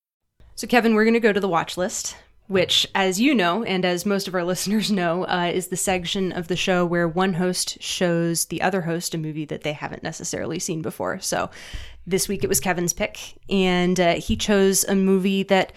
So, 0.55 0.67
Kevin, 0.67 0.93
we're 0.93 1.05
going 1.05 1.13
to 1.13 1.19
go 1.19 1.33
to 1.33 1.39
the 1.39 1.47
watch 1.47 1.77
list, 1.77 2.15
which, 2.47 2.87
as 2.93 3.19
you 3.19 3.33
know, 3.33 3.63
and 3.63 3.85
as 3.85 4.05
most 4.05 4.27
of 4.27 4.35
our 4.35 4.43
listeners 4.45 4.91
know, 4.91 5.25
uh, 5.25 5.51
is 5.53 5.67
the 5.67 5.77
section 5.77 6.31
of 6.31 6.47
the 6.47 6.55
show 6.55 6.85
where 6.85 7.07
one 7.07 7.33
host 7.33 7.81
shows 7.81 8.45
the 8.45 8.61
other 8.61 8.81
host 8.81 9.15
a 9.15 9.17
movie 9.17 9.45
that 9.45 9.61
they 9.61 9.73
haven't 9.73 10.03
necessarily 10.03 10.59
seen 10.59 10.81
before. 10.81 11.19
So, 11.19 11.49
this 12.05 12.27
week 12.27 12.43
it 12.43 12.47
was 12.47 12.59
Kevin's 12.59 12.93
pick, 12.93 13.19
and 13.49 13.99
uh, 13.99 14.15
he 14.15 14.35
chose 14.35 14.83
a 14.83 14.95
movie 14.95 15.43
that, 15.43 15.71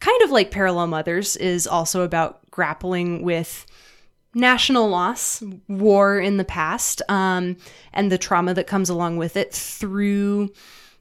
kind 0.00 0.22
of 0.22 0.30
like 0.30 0.50
Parallel 0.50 0.88
Mothers, 0.88 1.36
is 1.36 1.66
also 1.66 2.02
about 2.02 2.48
grappling 2.50 3.22
with 3.22 3.64
national 4.34 4.88
loss, 4.88 5.42
war 5.68 6.18
in 6.18 6.36
the 6.36 6.44
past, 6.44 7.00
um, 7.08 7.56
and 7.92 8.10
the 8.10 8.18
trauma 8.18 8.54
that 8.54 8.66
comes 8.66 8.88
along 8.88 9.16
with 9.16 9.36
it 9.36 9.52
through 9.52 10.50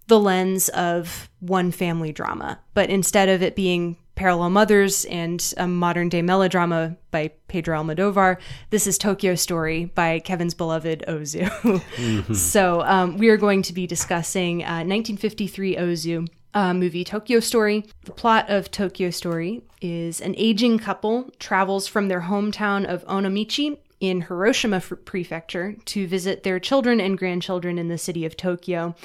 the 0.07 0.19
lens 0.19 0.69
of 0.69 1.29
one 1.39 1.71
family 1.71 2.11
drama. 2.11 2.59
But 2.73 2.89
instead 2.89 3.29
of 3.29 3.41
it 3.41 3.55
being 3.55 3.97
Parallel 4.15 4.49
Mothers 4.49 5.05
and 5.05 5.53
a 5.57 5.67
modern 5.67 6.09
day 6.09 6.21
melodrama 6.21 6.97
by 7.11 7.31
Pedro 7.47 7.81
Almodovar, 7.81 8.37
this 8.71 8.87
is 8.87 8.97
Tokyo 8.97 9.35
Story 9.35 9.85
by 9.85 10.19
Kevin's 10.19 10.55
beloved 10.55 11.03
Ozu. 11.07 11.43
mm-hmm. 11.61 12.33
So 12.33 12.81
um, 12.81 13.17
we 13.17 13.29
are 13.29 13.37
going 13.37 13.61
to 13.63 13.73
be 13.73 13.85
discussing 13.85 14.63
uh, 14.63 14.83
1953 14.83 15.75
Ozu. 15.75 16.27
Uh, 16.53 16.73
movie 16.73 17.03
Tokyo 17.03 17.39
Story. 17.39 17.85
The 18.05 18.13
plot 18.13 18.49
of 18.49 18.71
Tokyo 18.71 19.11
Story 19.11 19.61
is 19.79 20.19
an 20.19 20.33
aging 20.37 20.79
couple 20.79 21.29
travels 21.37 21.85
from 21.85 22.07
their 22.07 22.21
hometown 22.21 22.83
of 22.85 23.05
Onomichi 23.05 23.77
in 23.99 24.21
Hiroshima 24.21 24.79
Prefecture 24.79 25.75
to 25.85 26.07
visit 26.07 26.41
their 26.41 26.59
children 26.59 26.99
and 26.99 27.17
grandchildren 27.17 27.77
in 27.77 27.89
the 27.89 27.97
city 27.97 28.25
of 28.25 28.35
Tokyo 28.35 28.95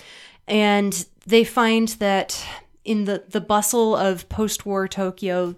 and 0.47 1.07
they 1.27 1.45
find 1.45 1.89
that 1.89 2.45
in 2.85 3.05
the, 3.05 3.25
the 3.29 3.41
bustle 3.41 3.95
of 3.95 4.29
post 4.29 4.67
war 4.67 4.89
Tokyo, 4.89 5.55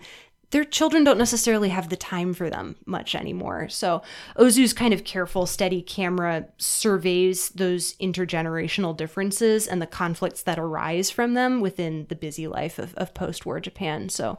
their 0.55 0.65
children 0.65 1.03
don't 1.03 1.19
necessarily 1.19 1.71
have 1.71 1.89
the 1.89 1.97
time 1.97 2.33
for 2.33 2.49
them 2.49 2.77
much 2.87 3.17
anymore. 3.17 3.69
So 3.69 4.03
Ozu's 4.37 4.73
kind 4.73 4.95
of 4.95 5.03
careful, 5.03 5.47
steady 5.47 5.83
camera 5.83 6.47
surveys 6.59 7.49
those 7.49 7.95
intergenerational 7.95 8.97
differences 8.97 9.67
and 9.67 9.83
the 9.83 9.87
conflicts 9.89 10.43
that 10.45 10.57
arise 10.57 11.11
from 11.11 11.35
them 11.35 11.61
within 11.61 12.07
the 12.09 12.15
busy 12.15 12.47
life 12.47 12.79
of, 12.79 12.95
of 12.95 13.15
post 13.15 13.45
war 13.45 13.59
Japan. 13.59 14.09
So, 14.09 14.39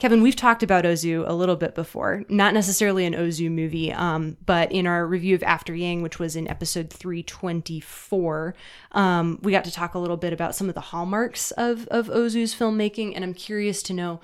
Kevin, 0.00 0.20
we've 0.20 0.34
talked 0.34 0.64
about 0.64 0.84
Ozu 0.84 1.22
a 1.28 1.32
little 1.32 1.54
bit 1.54 1.76
before, 1.76 2.24
not 2.28 2.54
necessarily 2.54 3.06
an 3.06 3.14
Ozu 3.14 3.48
movie, 3.48 3.92
um, 3.92 4.36
but 4.44 4.72
in 4.72 4.88
our 4.88 5.06
review 5.06 5.36
of 5.36 5.44
After 5.44 5.76
Yang, 5.76 6.02
which 6.02 6.18
was 6.18 6.34
in 6.34 6.48
episode 6.48 6.90
324, 6.90 8.56
um, 8.90 9.38
we 9.42 9.52
got 9.52 9.62
to 9.62 9.70
talk 9.70 9.94
a 9.94 10.00
little 10.00 10.16
bit 10.16 10.32
about 10.32 10.56
some 10.56 10.68
of 10.68 10.74
the 10.74 10.80
hallmarks 10.80 11.52
of, 11.52 11.86
of 11.86 12.08
Ozu's 12.08 12.52
filmmaking. 12.52 13.12
And 13.14 13.22
I'm 13.22 13.32
curious 13.32 13.80
to 13.84 13.92
know 13.92 14.20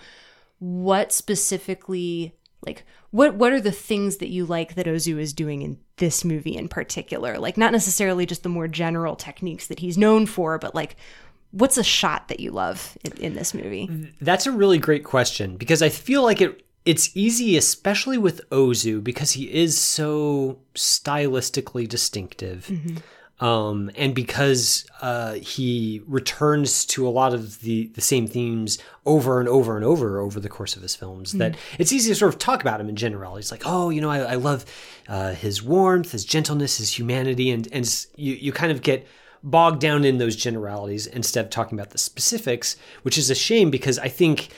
what 0.59 1.13
specifically 1.13 2.35
like 2.65 2.85
what 3.11 3.35
what 3.35 3.53
are 3.53 3.61
the 3.61 3.73
things 3.73 4.19
that 4.19 4.29
you 4.29 4.45
like 4.45 4.75
that 4.75 4.87
Ozu 4.87 5.19
is 5.19 5.33
doing 5.33 5.63
in 5.63 5.79
this 5.97 6.25
movie 6.25 6.57
in 6.57 6.69
particular? 6.69 7.39
Like 7.39 7.57
not 7.57 7.73
necessarily 7.73 8.27
just 8.27 8.43
the 8.43 8.49
more 8.49 8.69
general 8.69 9.17
techniques 9.17 9.69
that 9.69 9.79
he's 9.79 9.99
known 9.99 10.27
for, 10.27 10.59
but 10.59 10.75
like 10.75 10.97
what's 11.51 11.79
a 11.79 11.85
shot 11.85 12.29
that 12.29 12.41
you 12.41 12.51
love 12.51 12.99
in, 13.05 13.13
in 13.19 13.35
this 13.35 13.55
movie? 13.55 14.13
That's 14.21 14.47
a 14.47 14.53
really 14.53 14.79
great 14.79 15.05
question 15.05 15.57
because 15.57 15.83
I 15.83 15.89
feel 15.89 16.23
like 16.23 16.41
it 16.41 16.65
it's 16.85 17.15
easy 17.15 17.57
especially 17.57 18.19
with 18.19 18.49
Ozu 18.51 19.03
because 19.03 19.33
he 19.33 19.53
is 19.53 19.79
so 19.79 20.59
stylistically 20.75 21.89
distinctive. 21.89 22.67
Mm-hmm 22.67 22.99
um, 23.41 23.91
and 23.95 24.15
because 24.15 24.85
uh, 25.01 25.35
he 25.35 26.03
returns 26.07 26.85
to 26.87 27.07
a 27.07 27.11
lot 27.11 27.33
of 27.33 27.61
the, 27.61 27.87
the 27.95 28.01
same 28.01 28.27
themes 28.27 28.79
over 29.07 29.39
and 29.39 29.49
over 29.49 29.77
and 29.77 29.85
over 29.85 30.19
over 30.19 30.41
the 30.41 30.49
course 30.49 30.75
of 30.75 30.83
his 30.83 30.97
films, 30.97 31.33
mm 31.33 31.39
that 31.39 31.57
it's 31.79 31.93
easy 31.93 32.11
to 32.11 32.17
sort 32.17 32.35
of 32.35 32.39
talk 32.41 32.63
about 32.63 32.81
him 32.81 32.89
in 32.89 32.97
general. 32.97 33.37
He's 33.37 33.53
like, 33.53 33.63
oh, 33.65 33.91
you 33.91 34.01
know, 34.01 34.11
I, 34.11 34.19
I 34.19 34.35
love 34.35 34.65
uh, 35.09 35.35
his 35.35 35.63
warmth, 35.63 36.11
his 36.11 36.25
gentleness, 36.25 36.79
his 36.79 36.99
humanity, 36.99 37.51
and 37.51 37.69
and 37.73 38.07
you 38.17 38.35
you 38.35 38.51
kind 38.51 38.73
of 38.73 38.83
get 38.83 39.07
bogged 39.45 39.81
down 39.81 40.05
in 40.05 40.19
those 40.19 40.35
generalities 40.35 41.07
instead 41.07 41.45
of 41.45 41.51
talking 41.51 41.79
about 41.79 41.91
the 41.91 41.99
specifics, 41.99 42.77
which 43.03 43.17
is 43.17 43.31
a 43.31 43.37
shame 43.37 43.71
because 43.71 44.01
I 44.01 44.09
think 44.09 44.49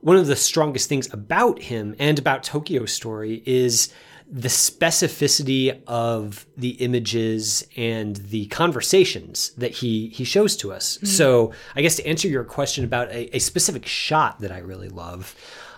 one 0.00 0.16
of 0.16 0.26
the 0.26 0.36
strongest 0.36 0.88
things 0.88 1.12
about 1.12 1.60
him 1.60 1.94
and 1.98 2.18
about 2.18 2.42
Tokyo 2.42 2.86
Story 2.86 3.42
is 3.44 3.92
the 4.34 4.48
specificity 4.48 5.78
of 5.86 6.46
the 6.56 6.70
images 6.70 7.66
and 7.76 8.16
the 8.16 8.46
conversations 8.46 9.50
that 9.58 9.70
he 9.70 10.08
he 10.08 10.24
shows 10.24 10.56
to 10.56 10.72
us. 10.72 10.96
Mm-hmm. 10.96 11.06
So 11.06 11.52
I 11.76 11.82
guess 11.82 11.96
to 11.96 12.06
answer 12.06 12.28
your 12.28 12.42
question 12.42 12.82
about 12.82 13.10
a, 13.10 13.36
a 13.36 13.38
specific 13.38 13.84
shot 13.86 14.40
that 14.40 14.50
I 14.50 14.58
really 14.58 14.88
love, 14.88 15.36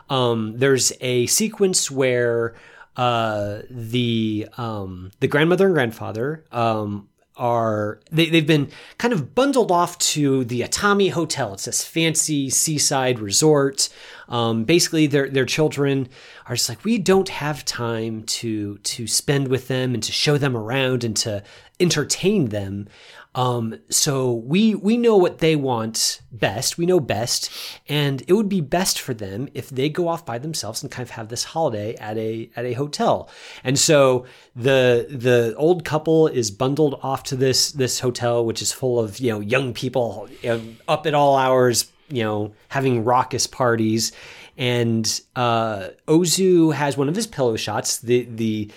um, 0.09 0.57
there's 0.57 0.93
a 1.01 1.27
sequence 1.27 1.91
where 1.91 2.55
uh, 2.97 3.63
the 3.69 4.49
um, 4.57 5.11
the 5.19 5.27
grandmother 5.27 5.67
and 5.67 5.75
grandfather 5.75 6.45
um, 6.53 7.09
are 7.37 8.01
they, 8.13 8.31
they've 8.31 8.47
been 8.47 8.71
kind 8.99 9.13
of 9.13 9.35
bundled 9.35 9.73
off 9.73 9.99
to 9.99 10.45
the 10.45 10.61
Atami 10.61 11.11
Hotel. 11.11 11.55
It's 11.55 11.65
this 11.65 11.85
fancy 11.85 12.51
seaside 12.51 13.19
resort. 13.19 13.89
Um, 14.29 14.65
basically, 14.65 15.09
their 15.09 15.29
their 15.29 15.45
children 15.45 16.09
are 16.47 16.55
just 16.55 16.69
like 16.69 16.85
we 16.85 16.99
don't 16.99 17.29
have 17.29 17.65
time 17.65 18.23
to 18.25 18.79
to 18.79 19.07
spend 19.07 19.49
with 19.49 19.69
them 19.69 19.95
and 19.95 20.03
to 20.03 20.13
show 20.13 20.39
them 20.39 20.57
around 20.57 21.05
and 21.05 21.17
to 21.17 21.43
entertain 21.81 22.47
them. 22.47 22.89
Um, 23.37 23.81
so 23.91 24.33
we 24.33 24.77
we 24.77 24.97
know 24.97 25.17
what 25.17 25.39
they 25.39 25.57
want 25.57 26.21
best. 26.31 26.79
We 26.79 26.87
know 26.87 27.01
best, 27.01 27.51
and 27.89 28.23
it 28.29 28.33
would 28.33 28.49
be 28.49 28.61
best 28.61 29.01
for 29.01 29.13
them 29.13 29.49
if 29.55 29.71
they 29.71 29.89
go 29.89 30.07
off 30.07 30.25
by 30.25 30.39
themselves 30.39 30.83
and 30.83 30.93
kind 30.93 31.05
of 31.05 31.11
have 31.11 31.29
this 31.29 31.43
holiday 31.43 31.97
at 31.97 32.17
a 32.17 32.49
at 32.55 32.65
a 32.65 32.75
hotel. 32.75 33.29
And 33.65 33.77
so 33.77 34.25
the 34.55 35.09
the 35.11 35.55
old 35.57 35.85
couple 35.85 36.29
is 36.29 36.53
bundled 36.53 37.01
off 37.03 37.25
to 37.25 37.37
this 37.37 37.73
this 37.73 37.99
hotel, 37.99 38.45
which 38.45 38.63
is 38.63 38.71
full 38.71 39.01
of 39.01 39.19
you 39.19 39.33
know 39.33 39.41
young 39.41 39.75
people 39.75 40.29
you 40.43 40.51
know, 40.51 40.63
up 40.87 41.05
at 41.05 41.15
all 41.15 41.35
hours, 41.35 41.91
you 42.09 42.23
know, 42.23 42.53
having 42.69 43.05
raucous 43.05 43.47
parties. 43.47 44.13
And 44.57 45.21
uh, 45.35 45.89
Ozu 46.07 46.75
has 46.75 46.97
one 46.97 47.09
of 47.09 47.17
his 47.17 47.27
pillow 47.27 47.57
shots, 47.57 47.99
the 47.99 48.25
the 48.25 48.71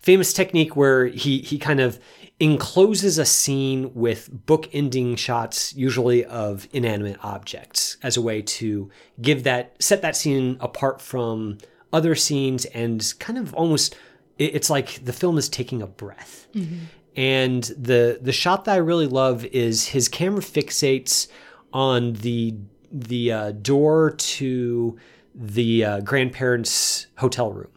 famous 0.00 0.32
technique 0.32 0.76
where 0.76 1.06
he 1.06 1.38
he 1.38 1.58
kind 1.58 1.80
of 1.80 1.98
encloses 2.40 3.16
a 3.16 3.24
scene 3.24 3.94
with 3.94 4.28
book-ending 4.46 5.14
shots, 5.16 5.74
usually 5.74 6.24
of 6.24 6.68
inanimate 6.72 7.16
objects, 7.22 7.96
as 8.02 8.16
a 8.16 8.22
way 8.22 8.42
to 8.42 8.90
give 9.20 9.44
that 9.44 9.74
set 9.80 10.02
that 10.02 10.16
scene 10.16 10.56
apart 10.60 11.00
from 11.00 11.58
other 11.92 12.14
scenes 12.14 12.64
and 12.66 13.14
kind 13.20 13.38
of 13.38 13.54
almost 13.54 13.96
it's 14.36 14.68
like 14.68 15.04
the 15.04 15.12
film 15.12 15.38
is 15.38 15.48
taking 15.48 15.80
a 15.80 15.86
breath. 15.86 16.48
Mm-hmm. 16.54 16.78
And 17.16 17.62
the 17.62 18.18
the 18.20 18.32
shot 18.32 18.64
that 18.64 18.72
I 18.72 18.78
really 18.78 19.06
love 19.06 19.44
is 19.46 19.88
his 19.88 20.08
camera 20.08 20.42
fixates 20.42 21.28
on 21.72 22.14
the 22.14 22.56
the 22.94 23.32
uh, 23.32 23.52
door 23.52 24.12
to 24.12 24.96
the 25.34 25.84
uh, 25.84 26.00
grandparents' 26.00 27.08
hotel 27.18 27.52
room. 27.52 27.72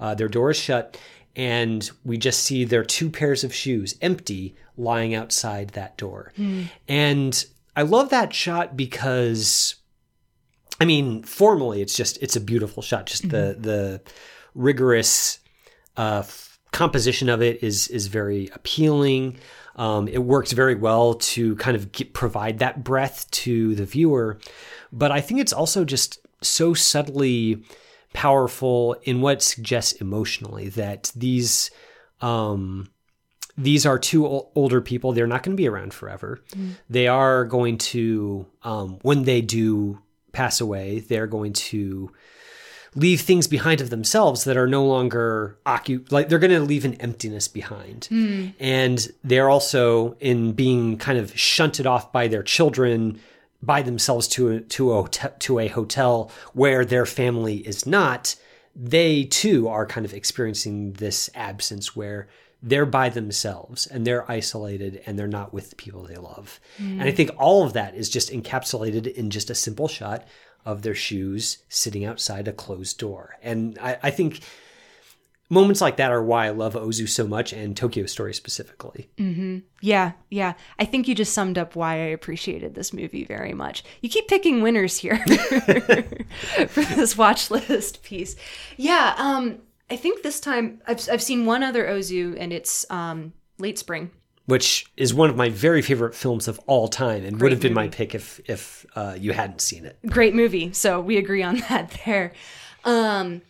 Uh, 0.00 0.14
their 0.14 0.28
door 0.28 0.50
is 0.50 0.56
shut, 0.56 0.98
and 1.36 1.90
we 2.04 2.16
just 2.16 2.40
see 2.40 2.64
their 2.64 2.82
two 2.82 3.10
pairs 3.10 3.44
of 3.44 3.54
shoes 3.54 3.96
empty 4.00 4.56
lying 4.76 5.14
outside 5.14 5.68
that 5.70 5.96
door. 5.98 6.32
Mm. 6.38 6.70
And 6.88 7.44
I 7.76 7.82
love 7.82 8.08
that 8.08 8.34
shot 8.34 8.76
because 8.76 9.76
I 10.80 10.84
mean, 10.84 11.22
formally 11.22 11.82
it's 11.82 11.96
just 11.96 12.20
it's 12.22 12.34
a 12.34 12.40
beautiful 12.40 12.82
shot. 12.82 13.06
Just 13.06 13.28
mm-hmm. 13.28 13.60
the 13.62 13.68
the 13.68 14.00
rigorous 14.54 15.38
uh, 15.96 16.24
composition 16.72 17.28
of 17.28 17.42
it 17.42 17.62
is 17.62 17.88
is 17.88 18.08
very 18.08 18.50
appealing. 18.54 19.38
Um, 19.76 20.08
it 20.08 20.18
works 20.18 20.52
very 20.52 20.74
well 20.74 21.14
to 21.14 21.56
kind 21.56 21.76
of 21.76 21.92
get, 21.92 22.12
provide 22.12 22.58
that 22.58 22.84
breath 22.84 23.30
to 23.30 23.74
the 23.74 23.86
viewer, 23.86 24.38
but 24.92 25.10
I 25.10 25.20
think 25.20 25.40
it's 25.40 25.52
also 25.52 25.84
just 25.84 26.18
so 26.42 26.74
subtly 26.74 27.62
powerful 28.12 28.96
in 29.04 29.20
what 29.20 29.42
suggests 29.42 29.92
emotionally 29.92 30.68
that 30.70 31.12
these 31.16 31.70
um, 32.20 32.90
these 33.56 33.84
are 33.84 33.98
two 33.98 34.26
older 34.54 34.80
people. 34.80 35.12
They're 35.12 35.26
not 35.26 35.42
going 35.42 35.56
to 35.56 35.60
be 35.60 35.68
around 35.68 35.92
forever. 35.92 36.40
Mm. 36.50 36.76
They 36.88 37.06
are 37.06 37.44
going 37.44 37.78
to 37.78 38.46
um, 38.62 38.98
when 39.02 39.24
they 39.24 39.40
do 39.40 39.98
pass 40.32 40.60
away, 40.60 41.00
they're 41.00 41.26
going 41.26 41.52
to 41.52 42.10
leave 42.94 43.22
things 43.22 43.46
behind 43.46 43.80
of 43.80 43.90
themselves 43.90 44.44
that 44.44 44.56
are 44.56 44.66
no 44.66 44.84
longer 44.84 45.56
occupied. 45.64 46.12
Like 46.12 46.28
they're 46.28 46.38
going 46.38 46.50
to 46.50 46.60
leave 46.60 46.84
an 46.84 46.94
emptiness 46.94 47.48
behind, 47.48 48.06
hmm. 48.06 48.48
and 48.60 49.10
they're 49.24 49.48
also 49.48 50.16
in 50.20 50.52
being 50.52 50.98
kind 50.98 51.18
of 51.18 51.38
shunted 51.38 51.86
off 51.86 52.12
by 52.12 52.28
their 52.28 52.42
children 52.42 53.20
by 53.62 53.80
themselves 53.80 54.26
to 54.26 54.50
a, 54.50 54.60
to 54.60 54.90
a 54.90 54.94
hotel, 54.96 55.32
to 55.38 55.58
a 55.60 55.68
hotel 55.68 56.30
where 56.52 56.84
their 56.84 57.06
family 57.06 57.58
is 57.58 57.86
not. 57.86 58.34
They 58.74 59.24
too 59.24 59.68
are 59.68 59.86
kind 59.86 60.04
of 60.04 60.12
experiencing 60.12 60.94
this 60.94 61.30
absence 61.34 61.94
where 61.94 62.28
they're 62.62 62.86
by 62.86 63.08
themselves 63.08 63.86
and 63.86 64.06
they're 64.06 64.30
isolated 64.30 65.02
and 65.04 65.18
they're 65.18 65.26
not 65.26 65.52
with 65.52 65.70
the 65.70 65.76
people 65.76 66.02
they 66.04 66.16
love. 66.16 66.60
Hmm. 66.78 67.00
And 67.00 67.02
I 67.02 67.12
think 67.12 67.30
all 67.38 67.64
of 67.64 67.72
that 67.74 67.94
is 67.94 68.08
just 68.08 68.30
encapsulated 68.30 69.12
in 69.12 69.30
just 69.30 69.50
a 69.50 69.54
simple 69.54 69.88
shot 69.88 70.26
of 70.64 70.82
their 70.82 70.94
shoes 70.94 71.58
sitting 71.68 72.04
outside 72.04 72.48
a 72.48 72.52
closed 72.52 72.98
door. 72.98 73.36
And 73.42 73.78
I, 73.80 73.98
I 74.04 74.10
think 74.10 74.40
moments 75.52 75.82
like 75.82 75.98
that 75.98 76.10
are 76.10 76.22
why 76.22 76.46
I 76.46 76.50
love 76.50 76.74
Ozu 76.74 77.06
so 77.08 77.26
much 77.26 77.52
and 77.52 77.76
Tokyo 77.76 78.06
Story 78.06 78.32
specifically. 78.32 79.10
Yeah, 79.82 80.12
yeah. 80.30 80.54
I 80.78 80.84
think 80.86 81.06
you 81.06 81.14
just 81.14 81.34
summed 81.34 81.58
up 81.58 81.76
why 81.76 81.94
I 81.94 82.06
appreciated 82.06 82.74
this 82.74 82.92
movie 82.92 83.24
very 83.24 83.52
much. 83.52 83.84
You 84.00 84.08
keep 84.08 84.28
picking 84.28 84.62
winners 84.62 84.96
here 84.96 85.18
for 86.68 86.82
this 86.82 87.18
watch 87.18 87.50
list 87.50 88.02
piece. 88.02 88.34
Yeah, 88.78 89.14
um, 89.18 89.58
I 89.90 89.96
think 89.96 90.22
this 90.22 90.40
time 90.40 90.80
I've, 90.86 91.06
I've 91.10 91.22
seen 91.22 91.44
one 91.44 91.62
other 91.62 91.84
Ozu, 91.86 92.34
and 92.40 92.50
it's 92.50 92.90
um, 92.90 93.34
Late 93.58 93.78
Spring. 93.78 94.10
Which 94.52 94.84
is 94.98 95.14
one 95.14 95.30
of 95.30 95.36
my 95.36 95.48
very 95.48 95.80
favorite 95.80 96.14
films 96.14 96.46
of 96.46 96.60
all 96.66 96.86
time, 96.86 97.24
and 97.24 97.40
would 97.40 97.52
have 97.52 97.62
been 97.62 97.72
my 97.72 97.88
pick 97.88 98.14
if 98.14 98.38
if 98.44 98.84
uh, 98.94 99.16
you 99.18 99.32
hadn't 99.32 99.62
seen 99.62 99.86
it. 99.86 99.98
Great 100.04 100.34
movie. 100.34 100.74
So 100.74 101.00
we 101.00 101.16
agree 101.16 101.42
on 101.42 101.56
that 101.70 101.98
there. 102.04 102.34
Um, 102.84 103.40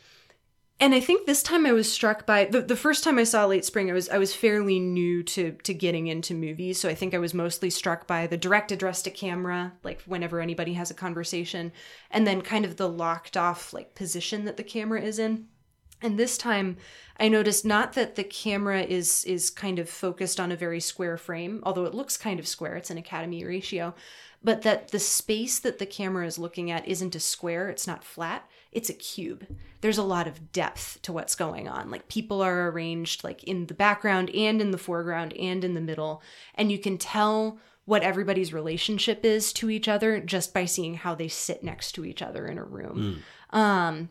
and 0.79 0.95
I 0.95 1.01
think 1.01 1.27
this 1.27 1.43
time 1.43 1.67
I 1.67 1.73
was 1.73 1.91
struck 1.91 2.25
by 2.25 2.45
the, 2.45 2.61
the 2.61 2.77
first 2.77 3.03
time 3.03 3.19
I 3.19 3.25
saw 3.25 3.47
Late 3.47 3.65
Spring, 3.65 3.91
I 3.91 3.95
was 3.95 4.09
I 4.11 4.19
was 4.19 4.33
fairly 4.33 4.79
new 4.79 5.25
to 5.25 5.51
to 5.65 5.75
getting 5.75 6.07
into 6.07 6.35
movies, 6.35 6.79
so 6.79 6.89
I 6.89 6.95
think 6.95 7.15
I 7.15 7.19
was 7.19 7.35
mostly 7.35 7.69
struck 7.69 8.07
by 8.07 8.29
the 8.29 8.37
direct 8.37 8.71
address 8.71 9.03
to 9.03 9.11
camera, 9.11 9.73
like 9.83 10.03
whenever 10.03 10.41
anybody 10.41 10.75
has 10.75 10.93
a 10.93 10.95
conversation, 10.95 11.73
and 12.13 12.29
then 12.29 12.43
kind 12.43 12.65
of 12.65 12.77
the 12.77 12.89
locked 12.89 13.37
off 13.37 13.73
like 13.73 13.97
position 13.97 14.45
that 14.45 14.57
the 14.57 14.63
camera 14.63 15.03
is 15.03 15.19
in. 15.19 15.49
And 16.03 16.19
this 16.19 16.37
time 16.37 16.77
I 17.19 17.29
noticed 17.29 17.65
not 17.65 17.93
that 17.93 18.17
the 18.17 18.25
camera 18.25 18.83
is 18.83 19.25
is 19.25 19.51
kind 19.51 19.79
of 19.79 19.89
focused 19.89 20.41
on 20.41 20.51
a 20.51 20.57
very 20.57 20.81
square 20.81 21.17
frame, 21.17 21.61
although 21.63 21.85
it 21.85 21.95
looks 21.95 22.17
kind 22.17 22.41
of 22.41 22.49
square, 22.49 22.75
it's 22.77 22.91
an 22.91 22.99
academy 22.99 23.45
ratio, 23.45 23.95
but 24.43 24.63
that 24.63 24.89
the 24.89 24.99
space 24.99 25.59
that 25.61 25.79
the 25.79 25.87
camera 25.87 26.27
is 26.27 26.39
looking 26.39 26.71
at 26.71 26.89
isn't 26.89 27.15
a 27.15 27.21
square, 27.21 27.69
it's 27.69 27.87
not 27.87 28.05
flat, 28.05 28.49
it's 28.73 28.91
a 28.91 28.95
cube. 28.95 29.47
There's 29.83 29.99
a 29.99 30.03
lot 30.03 30.27
of 30.27 30.53
depth 30.53 31.01
to 31.03 31.13
what's 31.13 31.35
going 31.35 31.69
on. 31.69 31.91
Like 31.91 32.09
people 32.09 32.43
are 32.43 32.71
arranged 32.71 33.23
like 33.23 33.45
in 33.45 33.67
the 33.67 33.75
background 33.75 34.31
and 34.31 34.61
in 34.61 34.71
the 34.71 34.79
foreground 34.79 35.33
and 35.35 35.63
in 35.63 35.75
the 35.75 35.81
middle, 35.81 36.23
and 36.55 36.73
you 36.73 36.79
can 36.79 36.99
tell 36.99 37.59
what 37.85 38.03
everybody's 38.03 38.53
relationship 38.53 39.25
is 39.25 39.53
to 39.53 39.69
each 39.69 39.89
other 39.89 40.21
just 40.21 40.55
by 40.55 40.65
seeing 40.65 40.95
how 40.95 41.15
they 41.15 41.29
sit 41.29 41.63
next 41.63 41.93
to 41.93 42.05
each 42.05 42.23
other 42.23 42.47
in 42.47 42.59
a 42.59 42.65
room. 42.65 43.23
Um 43.51 44.09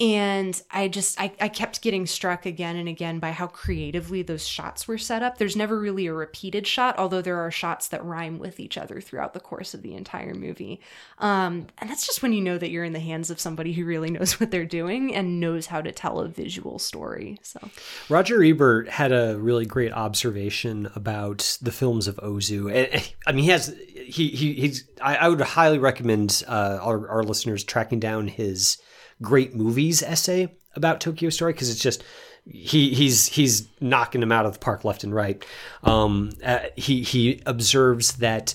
and 0.00 0.60
I 0.70 0.88
just 0.88 1.20
I, 1.20 1.32
I 1.40 1.48
kept 1.48 1.82
getting 1.82 2.06
struck 2.06 2.46
again 2.46 2.76
and 2.76 2.88
again 2.88 3.18
by 3.18 3.32
how 3.32 3.46
creatively 3.46 4.22
those 4.22 4.46
shots 4.46 4.88
were 4.88 4.96
set 4.96 5.22
up. 5.22 5.36
There's 5.36 5.56
never 5.56 5.78
really 5.78 6.06
a 6.06 6.14
repeated 6.14 6.66
shot, 6.66 6.98
although 6.98 7.20
there 7.20 7.38
are 7.38 7.50
shots 7.50 7.88
that 7.88 8.02
rhyme 8.02 8.38
with 8.38 8.58
each 8.58 8.78
other 8.78 9.00
throughout 9.00 9.34
the 9.34 9.40
course 9.40 9.74
of 9.74 9.82
the 9.82 9.94
entire 9.94 10.32
movie. 10.32 10.80
Um, 11.18 11.66
and 11.78 11.90
that's 11.90 12.06
just 12.06 12.22
when 12.22 12.32
you 12.32 12.40
know 12.40 12.56
that 12.56 12.70
you're 12.70 12.84
in 12.84 12.94
the 12.94 12.98
hands 12.98 13.30
of 13.30 13.38
somebody 13.38 13.74
who 13.74 13.84
really 13.84 14.10
knows 14.10 14.40
what 14.40 14.50
they're 14.50 14.64
doing 14.64 15.14
and 15.14 15.38
knows 15.38 15.66
how 15.66 15.82
to 15.82 15.92
tell 15.92 16.20
a 16.20 16.28
visual 16.28 16.78
story. 16.78 17.38
So 17.42 17.60
Roger 18.08 18.42
Ebert 18.42 18.88
had 18.88 19.12
a 19.12 19.36
really 19.38 19.66
great 19.66 19.92
observation 19.92 20.90
about 20.94 21.58
the 21.60 21.72
films 21.72 22.08
of 22.08 22.16
Ozu. 22.16 22.74
And, 22.74 23.12
I 23.26 23.32
mean, 23.32 23.44
he 23.44 23.50
has 23.50 23.76
he, 23.94 24.28
he 24.28 24.54
he's. 24.54 24.84
I, 25.02 25.16
I 25.16 25.28
would 25.28 25.40
highly 25.40 25.78
recommend 25.78 26.42
uh, 26.48 26.78
our, 26.80 27.08
our 27.08 27.22
listeners 27.22 27.64
tracking 27.64 28.00
down 28.00 28.28
his 28.28 28.78
great 29.22 29.54
movies 29.54 30.02
essay 30.02 30.48
about 30.74 31.00
Tokyo 31.00 31.30
Story 31.30 31.52
because 31.52 31.70
it's 31.70 31.82
just 31.82 32.04
he 32.46 32.94
he's 32.94 33.26
he's 33.26 33.68
knocking 33.80 34.20
them 34.20 34.32
out 34.32 34.46
of 34.46 34.54
the 34.54 34.58
park 34.58 34.84
left 34.84 35.04
and 35.04 35.14
right. 35.14 35.44
Um, 35.82 36.30
uh, 36.44 36.60
he 36.76 37.02
he 37.02 37.42
observes 37.46 38.14
that 38.14 38.54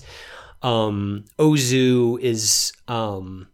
um, 0.62 1.24
Ozu 1.38 2.18
is 2.20 2.72
um, 2.88 3.48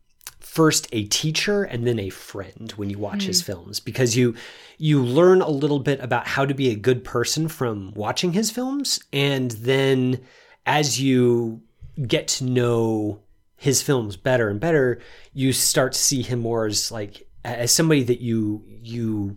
first 0.52 0.86
a 0.92 1.04
teacher 1.04 1.64
and 1.64 1.86
then 1.86 1.98
a 1.98 2.10
friend 2.10 2.72
when 2.76 2.90
you 2.90 2.98
watch 2.98 3.22
his 3.24 3.40
films 3.40 3.80
because 3.80 4.16
you 4.16 4.34
you 4.76 5.02
learn 5.02 5.40
a 5.40 5.48
little 5.48 5.78
bit 5.78 5.98
about 6.00 6.26
how 6.26 6.44
to 6.44 6.52
be 6.52 6.68
a 6.68 6.74
good 6.74 7.04
person 7.04 7.48
from 7.48 7.92
watching 7.94 8.34
his 8.34 8.50
films 8.50 9.00
and 9.14 9.52
then 9.52 10.20
as 10.66 11.00
you 11.00 11.62
get 12.06 12.28
to 12.28 12.44
know 12.44 13.20
his 13.62 13.80
films 13.80 14.16
better 14.16 14.48
and 14.48 14.58
better 14.58 15.00
you 15.32 15.52
start 15.52 15.92
to 15.92 15.98
see 15.98 16.20
him 16.20 16.40
more 16.40 16.66
as 16.66 16.90
like 16.90 17.28
as 17.44 17.70
somebody 17.70 18.02
that 18.02 18.20
you 18.20 18.64
you 18.66 19.36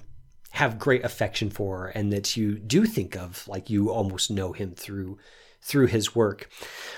have 0.49 0.79
great 0.79 1.05
affection 1.05 1.51
for 1.51 1.91
and 1.93 2.11
that 2.11 2.35
you 2.35 2.57
do 2.57 2.85
think 2.85 3.15
of 3.15 3.47
like 3.47 3.69
you 3.69 3.91
almost 3.91 4.31
know 4.31 4.51
him 4.51 4.73
through 4.73 5.19
through 5.61 5.85
his 5.85 6.15
work. 6.15 6.49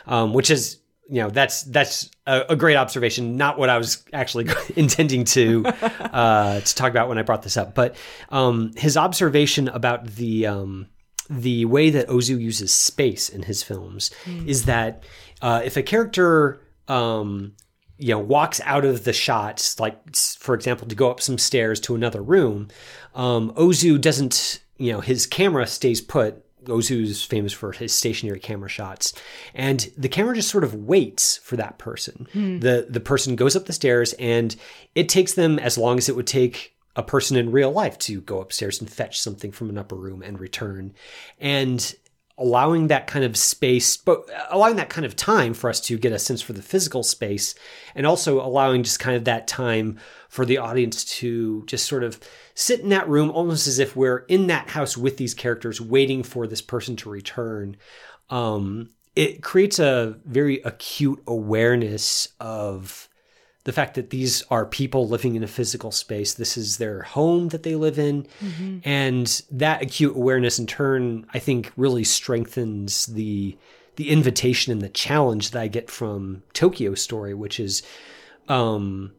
Um, 0.06 0.32
which 0.32 0.50
is 0.50 0.80
you 1.10 1.22
know 1.22 1.30
that's 1.30 1.64
that's 1.64 2.10
a, 2.28 2.44
a 2.50 2.56
great 2.56 2.76
observation 2.76 3.38
not 3.38 3.58
what 3.58 3.70
i 3.70 3.78
was 3.78 4.04
actually 4.12 4.46
intending 4.76 5.24
to 5.24 5.66
uh, 5.66 6.60
to 6.60 6.76
talk 6.76 6.92
about 6.92 7.10
when 7.10 7.18
i 7.18 7.24
brought 7.24 7.42
this 7.42 7.58
up. 7.58 7.76
But 7.76 7.98
um, 8.30 8.72
his 8.78 8.96
observation 8.96 9.68
about 9.68 10.06
the 10.06 10.48
um, 10.48 10.88
the 11.30 11.66
way 11.66 11.90
that 11.90 12.08
ozu 12.08 12.40
uses 12.40 12.74
space 12.74 13.28
in 13.28 13.44
his 13.44 13.64
films 13.64 14.12
is 14.46 14.64
that 14.64 15.04
uh, 15.42 15.62
if 15.66 15.76
a 15.76 15.84
character 15.84 16.62
um, 16.88 17.54
you 17.98 18.10
know 18.10 18.20
walks 18.20 18.62
out 18.64 18.86
of 18.86 19.04
the 19.04 19.14
shots 19.14 19.80
like 19.80 20.16
for 20.16 20.54
example 20.56 20.88
to 20.88 20.96
go 20.96 21.10
up 21.10 21.22
some 21.22 21.38
stairs 21.38 21.80
to 21.80 21.96
another 21.96 22.22
room 22.22 22.68
um, 23.16 23.52
ozu 23.54 24.00
doesn't 24.00 24.62
you 24.78 24.92
know 24.92 25.02
his 25.02 25.26
camera 25.26 25.68
stays 25.68 26.02
put. 26.02 26.44
Ozu's 26.66 27.24
famous 27.24 27.54
for 27.54 27.72
his 27.72 27.94
stationary 27.94 28.42
camera 28.42 28.68
shots. 28.68 29.14
And 29.54 29.90
the 29.98 30.10
camera 30.10 30.36
just 30.36 30.50
sort 30.50 30.66
of 30.66 30.74
waits 30.76 31.38
for 31.38 31.56
that 31.56 31.78
person. 31.78 32.28
The 32.60 32.88
the 32.90 33.00
person 33.00 33.38
goes 33.38 33.56
up 33.56 33.68
the 33.68 33.74
stairs 33.74 34.12
and 34.20 34.54
it 34.94 35.08
takes 35.08 35.34
them 35.34 35.60
as 35.60 35.78
long 35.78 35.98
as 35.98 36.10
it 36.10 36.16
would 36.18 36.28
take 36.28 36.76
a 36.98 37.04
person 37.04 37.38
in 37.38 37.52
real 37.52 37.72
life 37.72 37.98
to 38.00 38.20
go 38.22 38.42
upstairs 38.42 38.82
and 38.82 38.90
fetch 38.90 39.22
something 39.22 39.52
from 39.52 39.70
an 39.70 39.78
upper 39.78 39.96
room 39.96 40.22
and 40.22 40.42
return. 40.42 40.94
And 41.40 41.96
allowing 42.38 42.88
that 42.88 43.08
kind 43.08 43.26
of 43.26 43.36
space, 43.36 43.98
but 43.98 44.30
allowing 44.50 44.76
that 44.76 44.90
kind 44.90 45.06
of 45.06 45.16
time 45.16 45.54
for 45.54 45.70
us 45.70 45.80
to 45.82 45.98
get 45.98 46.12
a 46.12 46.20
sense 46.20 46.42
for 46.42 46.54
the 46.54 46.62
physical 46.62 47.02
space, 47.02 47.56
and 47.96 48.06
also 48.06 48.40
allowing 48.40 48.84
just 48.84 49.00
kind 49.00 49.18
of 49.18 49.26
that 49.26 49.48
time 49.48 49.98
for 50.30 50.46
the 50.46 50.58
audience 50.58 51.04
to 51.04 51.64
just 51.66 51.86
sort 51.86 52.04
of 52.04 52.20
sit 52.54 52.80
in 52.82 52.90
that 52.90 53.08
room 53.08 53.32
almost 53.32 53.68
as 53.68 53.80
if 53.80 53.96
we're 53.96 54.26
in 54.28 54.48
that 54.48 54.70
house 54.70 54.96
with 54.96 55.18
these 55.18 55.34
characters 55.34 55.82
waiting 55.82 56.22
for 56.22 56.46
this 56.48 56.62
person 56.62 56.96
to 56.96 57.10
return. 57.10 57.76
Um, 58.30 58.90
it 59.16 59.42
creates 59.42 59.80
a 59.80 60.20
very 60.26 60.62
acute 60.62 61.24
awareness 61.26 62.28
of 62.40 63.10
the 63.68 63.74
fact 63.74 63.96
that 63.96 64.12
these 64.12 64.44
are 64.50 64.66
people 64.66 65.10
living 65.10 65.36
in 65.36 65.44
a 65.44 65.48
physical 65.48 65.92
space. 65.92 66.34
This 66.34 66.56
is 66.56 66.78
their 66.78 67.02
home 67.02 67.50
that 67.50 67.64
they 67.64 67.76
live 67.76 68.00
in. 68.00 68.26
And 68.86 69.42
that 69.52 69.82
acute 69.82 70.16
awareness 70.16 70.58
in 70.58 70.68
turn, 70.68 71.28
I 71.34 71.40
think 71.40 71.74
really 71.76 72.06
strengthens 72.06 73.08
the 73.08 73.58
the 73.98 74.10
invitation 74.10 74.72
and 74.72 74.82
the 74.82 74.88
challenge 74.88 75.52
that 75.52 75.62
I 75.62 75.68
get 75.68 75.92
from 75.92 76.44
Tokyo 76.54 76.96
Story, 76.96 77.34
which 77.34 77.60
is 77.60 77.84
um 78.48 79.12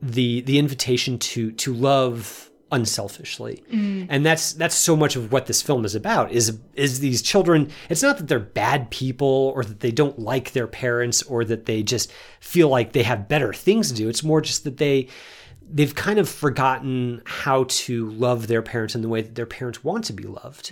the 0.00 0.40
the 0.40 0.58
invitation 0.58 1.18
to 1.18 1.52
to 1.52 1.74
love 1.74 2.45
unselfishly. 2.72 3.62
And 4.10 4.26
that's 4.26 4.52
that's 4.54 4.74
so 4.74 4.96
much 4.96 5.16
of 5.16 5.32
what 5.32 5.46
this 5.46 5.62
film 5.62 5.84
is 5.84 5.94
about 5.94 6.32
is 6.32 6.58
is 6.74 7.00
these 7.00 7.22
children 7.22 7.70
it's 7.88 8.02
not 8.02 8.18
that 8.18 8.28
they're 8.28 8.40
bad 8.40 8.90
people 8.90 9.52
or 9.54 9.64
that 9.64 9.80
they 9.80 9.92
don't 9.92 10.18
like 10.18 10.52
their 10.52 10.66
parents 10.66 11.22
or 11.22 11.44
that 11.44 11.66
they 11.66 11.82
just 11.82 12.12
feel 12.40 12.68
like 12.68 12.92
they 12.92 13.04
have 13.04 13.28
better 13.28 13.52
things 13.52 13.88
to 13.88 13.94
do. 13.94 14.08
It's 14.08 14.24
more 14.24 14.40
just 14.40 14.64
that 14.64 14.78
they 14.78 15.08
they've 15.68 15.94
kind 15.94 16.18
of 16.18 16.28
forgotten 16.28 17.22
how 17.24 17.64
to 17.68 18.10
love 18.10 18.46
their 18.46 18.62
parents 18.62 18.94
in 18.94 19.02
the 19.02 19.08
way 19.08 19.20
that 19.20 19.34
their 19.34 19.46
parents 19.46 19.82
want 19.82 20.04
to 20.04 20.12
be 20.12 20.24
loved. 20.24 20.70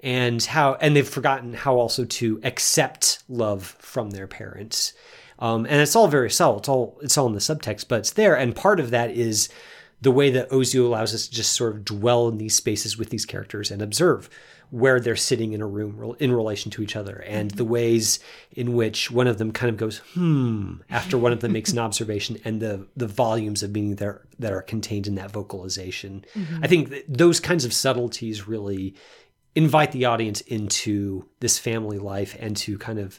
And 0.00 0.42
how 0.42 0.74
and 0.74 0.96
they've 0.96 1.08
forgotten 1.08 1.54
how 1.54 1.76
also 1.76 2.04
to 2.04 2.40
accept 2.42 3.22
love 3.28 3.76
from 3.78 4.10
their 4.10 4.26
parents. 4.26 4.94
Um, 5.38 5.66
and 5.66 5.82
it's 5.82 5.94
all 5.94 6.08
very 6.08 6.30
subtle. 6.30 6.58
It's 6.58 6.68
all 6.68 6.98
it's 7.02 7.18
all 7.18 7.26
in 7.26 7.34
the 7.34 7.40
subtext 7.40 7.86
but 7.88 8.00
it's 8.00 8.12
there. 8.12 8.36
And 8.36 8.54
part 8.54 8.80
of 8.80 8.90
that 8.90 9.10
is 9.10 9.48
the 10.06 10.12
way 10.12 10.30
that 10.30 10.48
Ozu 10.50 10.84
allows 10.84 11.12
us 11.12 11.26
to 11.26 11.34
just 11.34 11.54
sort 11.54 11.74
of 11.74 11.84
dwell 11.84 12.28
in 12.28 12.38
these 12.38 12.54
spaces 12.54 12.96
with 12.96 13.10
these 13.10 13.26
characters 13.26 13.72
and 13.72 13.82
observe 13.82 14.30
where 14.70 15.00
they're 15.00 15.16
sitting 15.16 15.52
in 15.52 15.60
a 15.60 15.66
room 15.66 16.14
in 16.20 16.30
relation 16.30 16.70
to 16.70 16.80
each 16.80 16.94
other 16.94 17.24
and 17.26 17.50
the 17.50 17.64
ways 17.64 18.20
in 18.52 18.74
which 18.74 19.10
one 19.10 19.26
of 19.26 19.38
them 19.38 19.50
kind 19.50 19.68
of 19.68 19.76
goes 19.76 19.98
hmm 20.14 20.74
after 20.90 21.18
one 21.18 21.32
of 21.32 21.40
them 21.40 21.50
makes 21.50 21.72
an 21.72 21.78
observation 21.88 22.38
and 22.44 22.62
the 22.62 22.86
the 22.96 23.08
volumes 23.08 23.64
of 23.64 23.72
meaning 23.72 23.96
there 23.96 24.22
that 24.38 24.52
are 24.52 24.62
contained 24.62 25.08
in 25.08 25.16
that 25.16 25.32
vocalization 25.32 26.24
mm-hmm. 26.34 26.62
i 26.62 26.68
think 26.68 26.94
those 27.08 27.40
kinds 27.40 27.64
of 27.64 27.72
subtleties 27.72 28.46
really 28.46 28.94
invite 29.56 29.90
the 29.90 30.04
audience 30.04 30.40
into 30.42 31.28
this 31.40 31.58
family 31.58 31.98
life 31.98 32.36
and 32.38 32.56
to 32.56 32.78
kind 32.78 33.00
of 33.00 33.18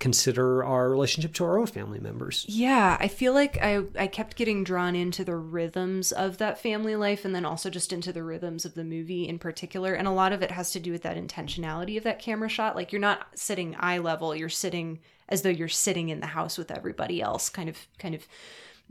consider 0.00 0.64
our 0.64 0.90
relationship 0.90 1.32
to 1.34 1.44
our 1.44 1.58
own 1.58 1.66
family 1.66 2.00
members. 2.00 2.44
Yeah, 2.48 2.96
I 3.00 3.08
feel 3.08 3.32
like 3.32 3.58
I 3.62 3.84
I 3.98 4.06
kept 4.06 4.36
getting 4.36 4.64
drawn 4.64 4.94
into 4.94 5.24
the 5.24 5.36
rhythms 5.36 6.12
of 6.12 6.38
that 6.38 6.60
family 6.60 6.96
life 6.96 7.24
and 7.24 7.34
then 7.34 7.44
also 7.44 7.70
just 7.70 7.92
into 7.92 8.12
the 8.12 8.22
rhythms 8.22 8.64
of 8.64 8.74
the 8.74 8.84
movie 8.84 9.28
in 9.28 9.38
particular 9.38 9.94
and 9.94 10.08
a 10.08 10.12
lot 10.12 10.32
of 10.32 10.42
it 10.42 10.50
has 10.50 10.72
to 10.72 10.80
do 10.80 10.92
with 10.92 11.02
that 11.02 11.16
intentionality 11.16 11.96
of 11.96 12.04
that 12.04 12.18
camera 12.18 12.48
shot. 12.48 12.76
Like 12.76 12.92
you're 12.92 13.00
not 13.00 13.26
sitting 13.34 13.76
eye 13.78 13.98
level, 13.98 14.34
you're 14.34 14.48
sitting 14.48 15.00
as 15.28 15.42
though 15.42 15.48
you're 15.48 15.68
sitting 15.68 16.08
in 16.08 16.20
the 16.20 16.26
house 16.26 16.58
with 16.58 16.70
everybody 16.70 17.22
else 17.22 17.48
kind 17.48 17.68
of 17.68 17.78
kind 17.98 18.14
of 18.14 18.26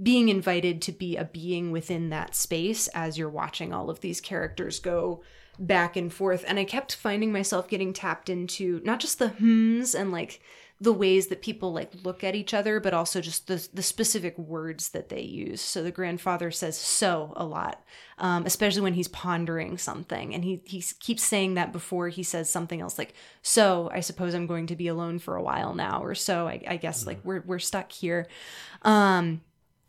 being 0.01 0.30
invited 0.30 0.82
to 0.82 0.91
be 0.91 1.16
a 1.18 1.26
being 1.26 1.72
within 1.72 2.10
that 2.10 2.36
space 2.36 2.88
as 2.89 3.18
you're 3.18 3.30
watching 3.30 3.72
all 3.72 3.89
of 3.89 3.99
these 3.99 4.20
characters 4.20 4.80
go 4.80 5.22
back 5.60 5.95
and 5.95 6.12
forth 6.12 6.43
and 6.47 6.58
I 6.58 6.64
kept 6.64 6.95
finding 6.95 7.32
myself 7.32 7.68
getting 7.68 7.93
tapped 7.93 8.30
into 8.30 8.82
not 8.84 8.99
just 8.99 9.20
the 9.20 9.30
hmms 9.30 9.93
and 9.93 10.12
like 10.12 10.41
the 10.84 10.93
ways 10.93 11.27
that 11.27 11.41
people 11.41 11.71
like 11.71 11.91
look 12.03 12.23
at 12.23 12.36
each 12.36 12.53
other, 12.53 12.79
but 12.81 12.93
also 12.93 13.21
just 13.21 13.47
the 13.47 13.67
the 13.73 13.81
specific 13.81 14.38
words 14.38 14.89
that 14.89 15.07
they 15.07 15.21
use. 15.21 15.61
So 15.61 15.81
the 15.81 15.91
grandfather 15.91 16.51
says 16.51 16.77
"so" 16.77 17.31
a 17.38 17.45
lot, 17.45 17.81
um, 18.17 18.45
especially 18.45 18.81
when 18.81 18.93
he's 18.93 19.07
pondering 19.07 19.77
something, 19.77 20.34
and 20.34 20.43
he 20.43 20.61
he 20.65 20.84
keeps 20.99 21.23
saying 21.23 21.53
that 21.53 21.71
before 21.71 22.09
he 22.09 22.21
says 22.21 22.49
something 22.49 22.81
else, 22.81 22.97
like 22.97 23.13
"so 23.41 23.89
I 23.93 24.01
suppose 24.01 24.34
I'm 24.34 24.45
going 24.45 24.67
to 24.67 24.75
be 24.75 24.88
alone 24.88 25.19
for 25.19 25.38
a 25.38 25.41
while 25.41 25.73
now," 25.73 26.03
or 26.03 26.15
"so 26.15 26.47
I, 26.47 26.61
I 26.67 26.77
guess 26.77 26.99
mm-hmm. 26.99 27.07
like 27.07 27.19
we're 27.23 27.43
we're 27.45 27.59
stuck 27.59 27.91
here." 27.91 28.27
Um, 28.81 29.41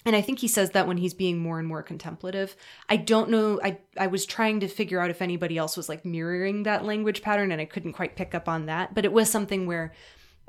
and 0.06 0.14
I 0.14 0.20
think 0.20 0.38
he 0.38 0.48
says 0.48 0.70
that 0.70 0.86
when 0.86 0.98
he's 0.98 1.14
being 1.14 1.38
more 1.38 1.58
and 1.58 1.66
more 1.66 1.82
contemplative. 1.82 2.54
I 2.88 2.98
don't 2.98 3.30
know. 3.30 3.58
I 3.64 3.78
I 3.98 4.06
was 4.06 4.26
trying 4.26 4.60
to 4.60 4.68
figure 4.68 5.00
out 5.00 5.10
if 5.10 5.20
anybody 5.20 5.58
else 5.58 5.76
was 5.76 5.88
like 5.88 6.04
mirroring 6.04 6.62
that 6.62 6.84
language 6.84 7.20
pattern, 7.20 7.50
and 7.50 7.60
I 7.60 7.64
couldn't 7.64 7.94
quite 7.94 8.14
pick 8.14 8.32
up 8.32 8.48
on 8.48 8.66
that. 8.66 8.94
But 8.94 9.04
it 9.04 9.12
was 9.12 9.28
something 9.28 9.66
where 9.66 9.92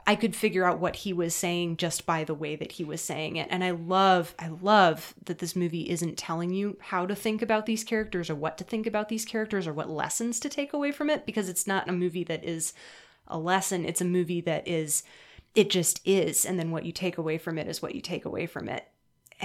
I 0.07 0.15
could 0.15 0.35
figure 0.35 0.65
out 0.65 0.79
what 0.79 0.97
he 0.97 1.13
was 1.13 1.33
saying 1.33 1.77
just 1.77 2.05
by 2.05 2.23
the 2.23 2.35
way 2.35 2.55
that 2.55 2.73
he 2.73 2.83
was 2.83 3.01
saying 3.01 3.37
it. 3.37 3.47
And 3.49 3.63
I 3.63 3.71
love, 3.71 4.35
I 4.37 4.49
love 4.49 5.15
that 5.25 5.39
this 5.39 5.55
movie 5.55 5.89
isn't 5.89 6.17
telling 6.17 6.51
you 6.51 6.77
how 6.79 7.07
to 7.07 7.15
think 7.15 7.41
about 7.41 7.65
these 7.65 7.83
characters 7.83 8.29
or 8.29 8.35
what 8.35 8.57
to 8.59 8.63
think 8.63 8.85
about 8.85 9.09
these 9.09 9.25
characters 9.25 9.65
or 9.65 9.73
what 9.73 9.89
lessons 9.89 10.39
to 10.41 10.49
take 10.49 10.73
away 10.73 10.91
from 10.91 11.09
it 11.09 11.25
because 11.25 11.49
it's 11.49 11.65
not 11.65 11.89
a 11.89 11.93
movie 11.93 12.23
that 12.23 12.43
is 12.43 12.73
a 13.27 13.39
lesson. 13.39 13.83
It's 13.83 14.01
a 14.01 14.05
movie 14.05 14.41
that 14.41 14.67
is, 14.67 15.01
it 15.55 15.71
just 15.71 16.01
is. 16.05 16.45
And 16.45 16.59
then 16.59 16.69
what 16.69 16.85
you 16.85 16.91
take 16.91 17.17
away 17.17 17.39
from 17.39 17.57
it 17.57 17.67
is 17.67 17.81
what 17.81 17.95
you 17.95 18.01
take 18.01 18.25
away 18.25 18.45
from 18.45 18.69
it 18.69 18.87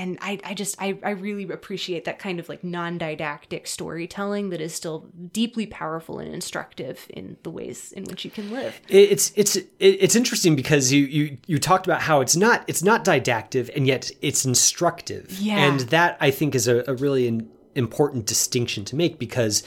and 0.01 0.17
I, 0.23 0.41
I 0.45 0.55
just 0.55 0.81
I, 0.81 0.99
I 1.03 1.11
really 1.11 1.51
appreciate 1.51 2.07
that 2.07 2.19
kind 2.19 2.41
of 2.41 2.49
like 2.49 2.65
non-didactic 2.65 3.67
storytelling 3.67 4.49
that 4.49 4.61
is 4.61 4.75
still 4.75 5.07
deeply 5.33 5.67
powerful 5.67 6.19
and 6.19 6.33
instructive 6.33 7.07
in 7.11 7.37
the 7.43 7.51
ways 7.51 7.93
in 7.93 8.05
which 8.05 8.25
you 8.25 8.31
can 8.31 8.51
live 8.51 8.81
it's 8.89 9.31
it's 9.37 9.59
it's 9.79 10.17
interesting 10.17 10.57
because 10.57 10.91
you 10.91 11.05
you 11.05 11.39
you 11.47 11.59
talked 11.59 11.87
about 11.87 12.01
how 12.01 12.23
it's 12.23 12.35
not 12.35 12.65
it's 12.67 12.83
not 12.83 13.05
didactic 13.05 13.71
and 13.77 13.87
yet 13.87 14.11
it's 14.23 14.47
instructive 14.47 15.31
yeah. 15.39 15.59
and 15.59 15.81
that 15.81 16.17
i 16.21 16.31
think 16.31 16.55
is 16.55 16.67
a, 16.67 16.83
a 16.89 16.95
really 16.95 17.43
important 17.75 18.25
distinction 18.27 18.85
to 18.85 18.97
make 18.97 19.19
because 19.19 19.63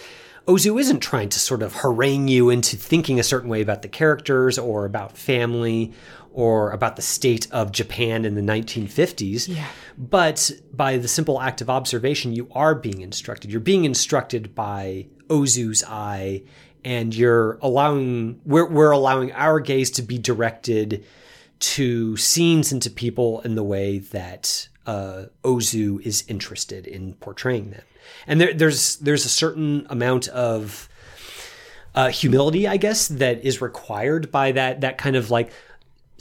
Ozu 0.46 0.78
isn't 0.78 1.00
trying 1.00 1.30
to 1.30 1.40
sort 1.40 1.64
of 1.64 1.74
harangue 1.74 2.28
you 2.28 2.50
into 2.50 2.76
thinking 2.76 3.18
a 3.18 3.24
certain 3.24 3.50
way 3.50 3.62
about 3.62 3.82
the 3.82 3.88
characters 3.88 4.60
or 4.60 4.84
about 4.84 5.18
family 5.18 5.94
or 6.34 6.72
about 6.72 6.96
the 6.96 7.02
state 7.02 7.48
of 7.52 7.72
Japan 7.72 8.26
in 8.26 8.34
the 8.36 8.42
1950s. 8.42 9.48
Yeah. 9.48 9.68
But 9.98 10.52
by 10.74 10.98
the 10.98 11.08
simple 11.08 11.40
act 11.40 11.62
of 11.62 11.70
observation, 11.70 12.34
you 12.34 12.50
are 12.52 12.76
being 12.76 13.02
instructed. 13.02 13.52
You're 13.52 13.62
being 13.62 13.86
instructed 13.86 14.54
by 14.54 15.06
Ozu's 15.28 15.84
eye, 15.88 16.44
and 16.84 17.16
you're 17.16 17.58
allowing 17.62 18.42
we're 18.46 18.68
we're 18.68 18.92
allowing 18.92 19.32
our 19.34 19.60
gaze 19.60 19.92
to 19.92 20.02
be 20.02 20.18
directed 20.18 21.06
to 21.60 22.18
scenes 22.18 22.72
and 22.72 22.82
to 22.82 22.90
people 22.90 23.40
in 23.42 23.56
the 23.56 23.64
way 23.64 24.00
that 24.00 24.68
uh, 24.86 25.26
Ozu 25.44 26.02
is 26.02 26.26
interested 26.28 26.88
in 26.88 27.14
portraying 27.16 27.72
them. 27.72 27.84
And 28.28 28.42
there, 28.42 28.54
there's 28.54 28.98
there's 28.98 29.26
a 29.26 29.30
certain 29.30 29.86
amount 29.90 30.28
of 30.30 30.90
uh, 31.96 32.10
humility, 32.10 32.68
I 32.68 32.78
guess, 32.78 33.08
that 33.08 33.46
is 33.46 33.62
required 33.62 34.32
by 34.32 34.52
that 34.54 34.82
that 34.82 34.98
kind 34.98 35.16
of 35.16 35.30
like 35.30 35.52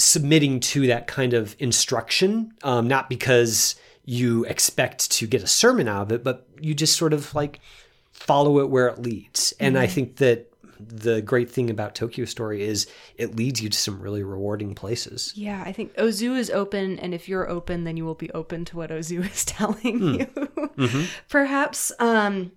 submitting 0.02 0.60
to 0.60 0.86
that 0.88 1.06
kind 1.06 1.34
of 1.34 1.56
instruction, 1.58 2.52
um, 2.62 2.88
not 2.88 3.08
because 3.08 3.76
you 4.04 4.44
expect 4.44 5.10
to 5.12 5.26
get 5.26 5.42
a 5.42 5.46
sermon 5.46 5.88
out 5.88 6.02
of 6.02 6.12
it, 6.12 6.24
but 6.24 6.46
you 6.60 6.74
just 6.74 6.96
sort 6.96 7.12
of 7.12 7.34
like 7.34 7.60
follow 8.10 8.58
it 8.60 8.68
where 8.68 8.88
it 8.88 9.00
leads. 9.00 9.52
And 9.60 9.76
mm-hmm. 9.76 9.82
I 9.82 9.86
think 9.86 10.16
that 10.16 10.52
the 10.88 11.22
great 11.22 11.50
thing 11.50 11.70
about 11.70 11.94
Tokyo 11.94 12.24
Story 12.24 12.62
is 12.62 12.86
it 13.16 13.36
leads 13.36 13.62
you 13.62 13.68
to 13.68 13.78
some 13.78 14.00
really 14.00 14.22
rewarding 14.22 14.74
places. 14.74 15.32
Yeah, 15.36 15.62
I 15.64 15.72
think 15.72 15.94
Ozu 15.94 16.36
is 16.36 16.50
open, 16.50 16.98
and 16.98 17.14
if 17.14 17.28
you're 17.28 17.48
open, 17.48 17.84
then 17.84 17.96
you 17.96 18.04
will 18.04 18.14
be 18.14 18.30
open 18.32 18.64
to 18.66 18.76
what 18.76 18.90
Ozu 18.90 19.24
is 19.32 19.44
telling 19.44 20.00
mm. 20.00 20.18
you. 20.18 20.26
mm-hmm. 20.26 21.04
Perhaps, 21.28 21.92
um, 22.00 22.52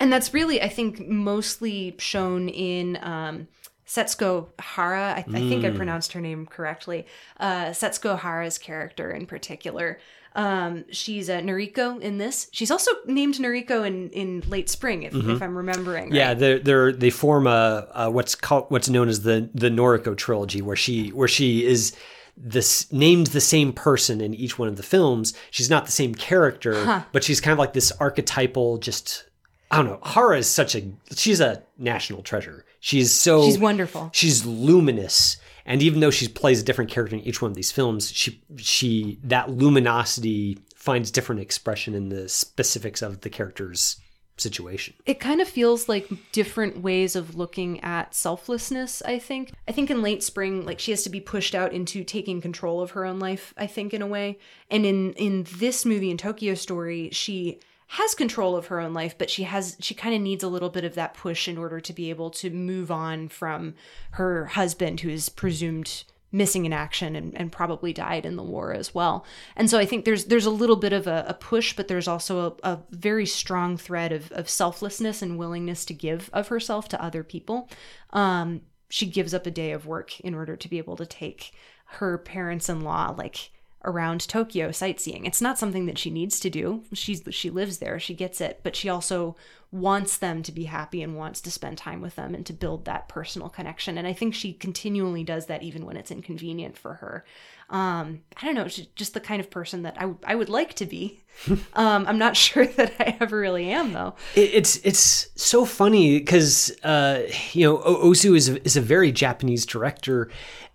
and 0.00 0.12
that's 0.12 0.34
really, 0.34 0.60
I 0.60 0.68
think, 0.68 1.06
mostly 1.06 1.94
shown 1.98 2.48
in 2.48 2.98
um, 3.00 3.48
Setsuko 3.94 4.48
Hara, 4.58 5.14
I, 5.16 5.22
th- 5.22 5.36
mm. 5.36 5.46
I, 5.46 5.48
think 5.48 5.64
I 5.64 5.70
mm. 5.70 5.76
pronounced 5.76 6.12
her 6.14 6.20
name 6.20 6.46
correctly. 6.46 7.06
Uh, 7.38 7.66
Setsuko 7.66 8.18
Hara's 8.18 8.58
character 8.58 9.12
in 9.12 9.26
particular. 9.26 10.00
Um, 10.34 10.84
she's 10.90 11.28
a 11.28 11.40
Noriko 11.40 12.00
in 12.00 12.18
this. 12.18 12.48
She's 12.50 12.72
also 12.72 12.90
named 13.06 13.36
Noriko 13.36 13.86
in, 13.86 14.10
in 14.10 14.42
late 14.48 14.68
spring, 14.68 15.04
if, 15.04 15.12
mm-hmm. 15.12 15.30
if 15.30 15.40
I'm 15.40 15.56
remembering. 15.56 16.06
Right. 16.06 16.14
Yeah, 16.14 16.34
they're, 16.34 16.58
they're, 16.58 16.92
they 16.92 17.10
form 17.10 17.46
a, 17.46 17.86
a, 17.94 18.10
what's 18.10 18.34
called 18.34 18.66
what's 18.68 18.88
known 18.88 19.08
as 19.08 19.22
the 19.22 19.48
the 19.54 19.68
Noriko 19.68 20.16
trilogy, 20.16 20.60
where 20.60 20.76
she 20.76 21.10
where 21.10 21.28
she 21.28 21.64
is 21.64 21.94
this 22.36 22.92
named 22.92 23.28
the 23.28 23.40
same 23.40 23.72
person 23.72 24.20
in 24.20 24.34
each 24.34 24.58
one 24.58 24.66
of 24.66 24.76
the 24.76 24.82
films. 24.82 25.34
She's 25.52 25.70
not 25.70 25.86
the 25.86 25.92
same 25.92 26.16
character, 26.16 26.84
huh. 26.84 27.02
but 27.12 27.22
she's 27.22 27.40
kind 27.40 27.52
of 27.52 27.60
like 27.60 27.72
this 27.72 27.92
archetypal, 28.00 28.78
just 28.78 29.24
I 29.70 29.76
don't 29.76 29.86
know. 29.86 30.00
Hara 30.02 30.38
is 30.38 30.48
such 30.48 30.74
a 30.74 30.90
she's 31.14 31.40
a 31.40 31.62
national 31.78 32.22
treasure. 32.22 32.64
She's 32.84 33.14
so 33.14 33.46
she's 33.46 33.58
wonderful. 33.58 34.10
She's 34.12 34.44
luminous, 34.44 35.38
and 35.64 35.82
even 35.82 36.00
though 36.00 36.10
she 36.10 36.28
plays 36.28 36.60
a 36.60 36.62
different 36.62 36.90
character 36.90 37.16
in 37.16 37.22
each 37.22 37.40
one 37.40 37.50
of 37.50 37.54
these 37.54 37.72
films, 37.72 38.12
she 38.12 38.42
she 38.58 39.18
that 39.24 39.48
luminosity 39.48 40.58
finds 40.76 41.10
different 41.10 41.40
expression 41.40 41.94
in 41.94 42.10
the 42.10 42.28
specifics 42.28 43.00
of 43.00 43.22
the 43.22 43.30
character's 43.30 43.96
situation. 44.36 44.92
It 45.06 45.18
kind 45.18 45.40
of 45.40 45.48
feels 45.48 45.88
like 45.88 46.10
different 46.32 46.82
ways 46.82 47.16
of 47.16 47.36
looking 47.36 47.82
at 47.82 48.14
selflessness, 48.14 49.00
I 49.00 49.18
think. 49.18 49.54
I 49.66 49.72
think 49.72 49.90
in 49.90 50.02
late 50.02 50.22
spring 50.22 50.66
like 50.66 50.78
she 50.78 50.90
has 50.90 51.04
to 51.04 51.10
be 51.10 51.20
pushed 51.20 51.54
out 51.54 51.72
into 51.72 52.04
taking 52.04 52.42
control 52.42 52.82
of 52.82 52.90
her 52.90 53.06
own 53.06 53.18
life, 53.18 53.54
I 53.56 53.66
think 53.66 53.94
in 53.94 54.02
a 54.02 54.06
way. 54.06 54.38
And 54.70 54.84
in 54.84 55.14
in 55.14 55.46
this 55.56 55.86
movie 55.86 56.10
in 56.10 56.18
Tokyo 56.18 56.52
Story, 56.52 57.08
she 57.12 57.60
has 57.86 58.14
control 58.14 58.56
of 58.56 58.66
her 58.66 58.80
own 58.80 58.94
life 58.94 59.16
but 59.18 59.30
she 59.30 59.44
has 59.44 59.76
she 59.80 59.94
kind 59.94 60.14
of 60.14 60.20
needs 60.20 60.42
a 60.42 60.48
little 60.48 60.70
bit 60.70 60.84
of 60.84 60.94
that 60.94 61.14
push 61.14 61.46
in 61.48 61.58
order 61.58 61.80
to 61.80 61.92
be 61.92 62.10
able 62.10 62.30
to 62.30 62.50
move 62.50 62.90
on 62.90 63.28
from 63.28 63.74
her 64.12 64.46
husband 64.46 65.00
who 65.00 65.08
is 65.08 65.28
presumed 65.28 66.04
missing 66.34 66.64
in 66.64 66.72
action 66.72 67.14
and, 67.14 67.32
and 67.36 67.52
probably 67.52 67.92
died 67.92 68.26
in 68.26 68.34
the 68.34 68.42
war 68.42 68.74
as 68.74 68.92
well. 68.92 69.24
And 69.54 69.70
so 69.70 69.78
i 69.78 69.86
think 69.86 70.04
there's 70.04 70.24
there's 70.24 70.46
a 70.46 70.50
little 70.50 70.76
bit 70.76 70.92
of 70.92 71.06
a, 71.06 71.24
a 71.28 71.34
push 71.34 71.74
but 71.74 71.86
there's 71.86 72.08
also 72.08 72.58
a, 72.64 72.72
a, 72.72 72.78
very 72.90 73.24
strong 73.24 73.76
thread 73.76 74.12
of, 74.12 74.32
of 74.32 74.48
selflessness 74.48 75.22
and 75.22 75.38
willingness 75.38 75.84
to 75.84 75.94
give 75.94 76.28
of 76.32 76.48
herself 76.48 76.88
to 76.88 77.02
other 77.02 77.22
people. 77.22 77.70
Um, 78.10 78.62
she 78.90 79.06
gives 79.06 79.32
up 79.32 79.46
a 79.46 79.50
day 79.50 79.70
of 79.72 79.86
work 79.86 80.20
in 80.20 80.34
order 80.34 80.56
to 80.56 80.68
be 80.68 80.78
able 80.78 80.96
to 80.96 81.06
take 81.06 81.52
her 81.86 82.18
parents-in-law 82.18 83.14
like 83.16 83.50
around 83.84 84.26
Tokyo 84.28 84.70
sightseeing. 84.72 85.26
It's 85.26 85.42
not 85.42 85.58
something 85.58 85.86
that 85.86 85.98
she 85.98 86.10
needs 86.10 86.40
to 86.40 86.50
do. 86.50 86.82
She's 86.92 87.22
she 87.30 87.50
lives 87.50 87.78
there, 87.78 87.98
she 88.00 88.14
gets 88.14 88.40
it, 88.40 88.60
but 88.62 88.76
she 88.76 88.88
also 88.88 89.36
wants 89.74 90.18
them 90.18 90.40
to 90.40 90.52
be 90.52 90.64
happy 90.64 91.02
and 91.02 91.16
wants 91.16 91.40
to 91.40 91.50
spend 91.50 91.76
time 91.76 92.00
with 92.00 92.14
them 92.14 92.32
and 92.32 92.46
to 92.46 92.52
build 92.52 92.84
that 92.84 93.08
personal 93.08 93.48
connection. 93.48 93.98
And 93.98 94.06
I 94.06 94.12
think 94.12 94.32
she 94.32 94.52
continually 94.52 95.24
does 95.24 95.46
that 95.46 95.64
even 95.64 95.84
when 95.84 95.96
it's 95.96 96.12
inconvenient 96.12 96.78
for 96.78 96.94
her. 96.94 97.24
Um, 97.70 98.20
I 98.40 98.46
don't 98.46 98.54
know, 98.54 98.68
she's 98.68 98.86
just 98.88 99.14
the 99.14 99.20
kind 99.20 99.40
of 99.40 99.50
person 99.50 99.82
that 99.82 99.96
I, 100.00 100.12
I 100.22 100.36
would 100.36 100.48
like 100.48 100.74
to 100.74 100.86
be. 100.86 101.24
um, 101.74 102.06
I'm 102.06 102.18
not 102.18 102.36
sure 102.44 102.66
that 102.66 102.94
I 103.00 103.16
ever 103.20 103.36
really 103.36 103.68
am 103.70 103.92
though. 103.92 104.14
It's 104.36 104.76
it's 104.84 105.28
so 105.34 105.64
funny 105.64 106.20
because 106.20 106.70
uh, 106.84 107.22
you 107.52 107.66
know 107.66 107.78
Ozu 107.78 108.36
is 108.36 108.48
a, 108.48 108.64
is 108.64 108.76
a 108.76 108.80
very 108.80 109.10
Japanese 109.10 109.66
director, 109.66 110.30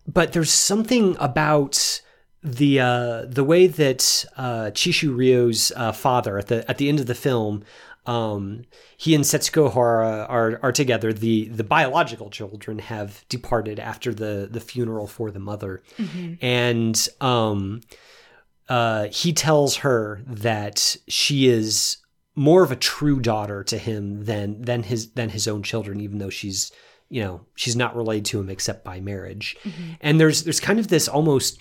but 0.07 0.33
there's 0.33 0.51
something 0.51 1.15
about 1.19 2.01
the 2.43 2.79
uh, 2.79 3.25
the 3.25 3.43
way 3.43 3.67
that 3.67 4.25
uh, 4.37 4.71
Chishu 4.71 5.15
Ryo's 5.15 5.71
uh, 5.75 5.91
father 5.91 6.37
at 6.37 6.47
the 6.47 6.69
at 6.69 6.77
the 6.77 6.89
end 6.89 6.99
of 6.99 7.05
the 7.05 7.15
film 7.15 7.63
um, 8.05 8.63
he 8.97 9.13
and 9.13 9.23
Setsuko 9.23 9.71
Hara 9.71 10.25
are 10.27 10.59
are 10.63 10.71
together. 10.71 11.13
The 11.13 11.49
the 11.49 11.63
biological 11.63 12.29
children 12.29 12.79
have 12.79 13.23
departed 13.29 13.79
after 13.79 14.13
the 14.13 14.47
the 14.49 14.59
funeral 14.59 15.05
for 15.05 15.31
the 15.31 15.39
mother, 15.39 15.83
and 16.41 17.07
um, 17.21 17.81
uh, 18.67 19.07
he 19.11 19.31
tells 19.33 19.77
her 19.77 20.21
that 20.25 20.97
she 21.07 21.47
is 21.47 21.97
more 22.35 22.63
of 22.63 22.71
a 22.71 22.75
true 22.75 23.19
daughter 23.19 23.63
to 23.65 23.77
him 23.77 24.25
than 24.25 24.61
than 24.61 24.83
his 24.83 25.11
than 25.11 25.29
his 25.29 25.47
own 25.47 25.61
children, 25.61 26.01
even 26.01 26.17
though 26.17 26.29
she's 26.31 26.71
you 27.09 27.21
know 27.21 27.41
she's 27.55 27.75
not 27.75 27.95
related 27.95 28.25
to 28.25 28.39
him 28.39 28.49
except 28.49 28.83
by 28.83 28.99
marriage. 28.99 29.57
And 30.01 30.19
there's 30.19 30.43
there's 30.43 30.59
kind 30.59 30.79
of 30.79 30.87
this 30.87 31.07
almost 31.07 31.59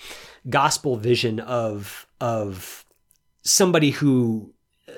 gospel 0.48 0.96
vision 0.96 1.40
of 1.40 2.06
of 2.20 2.84
somebody 3.42 3.90
who 3.90 4.52
uh, 4.88 4.92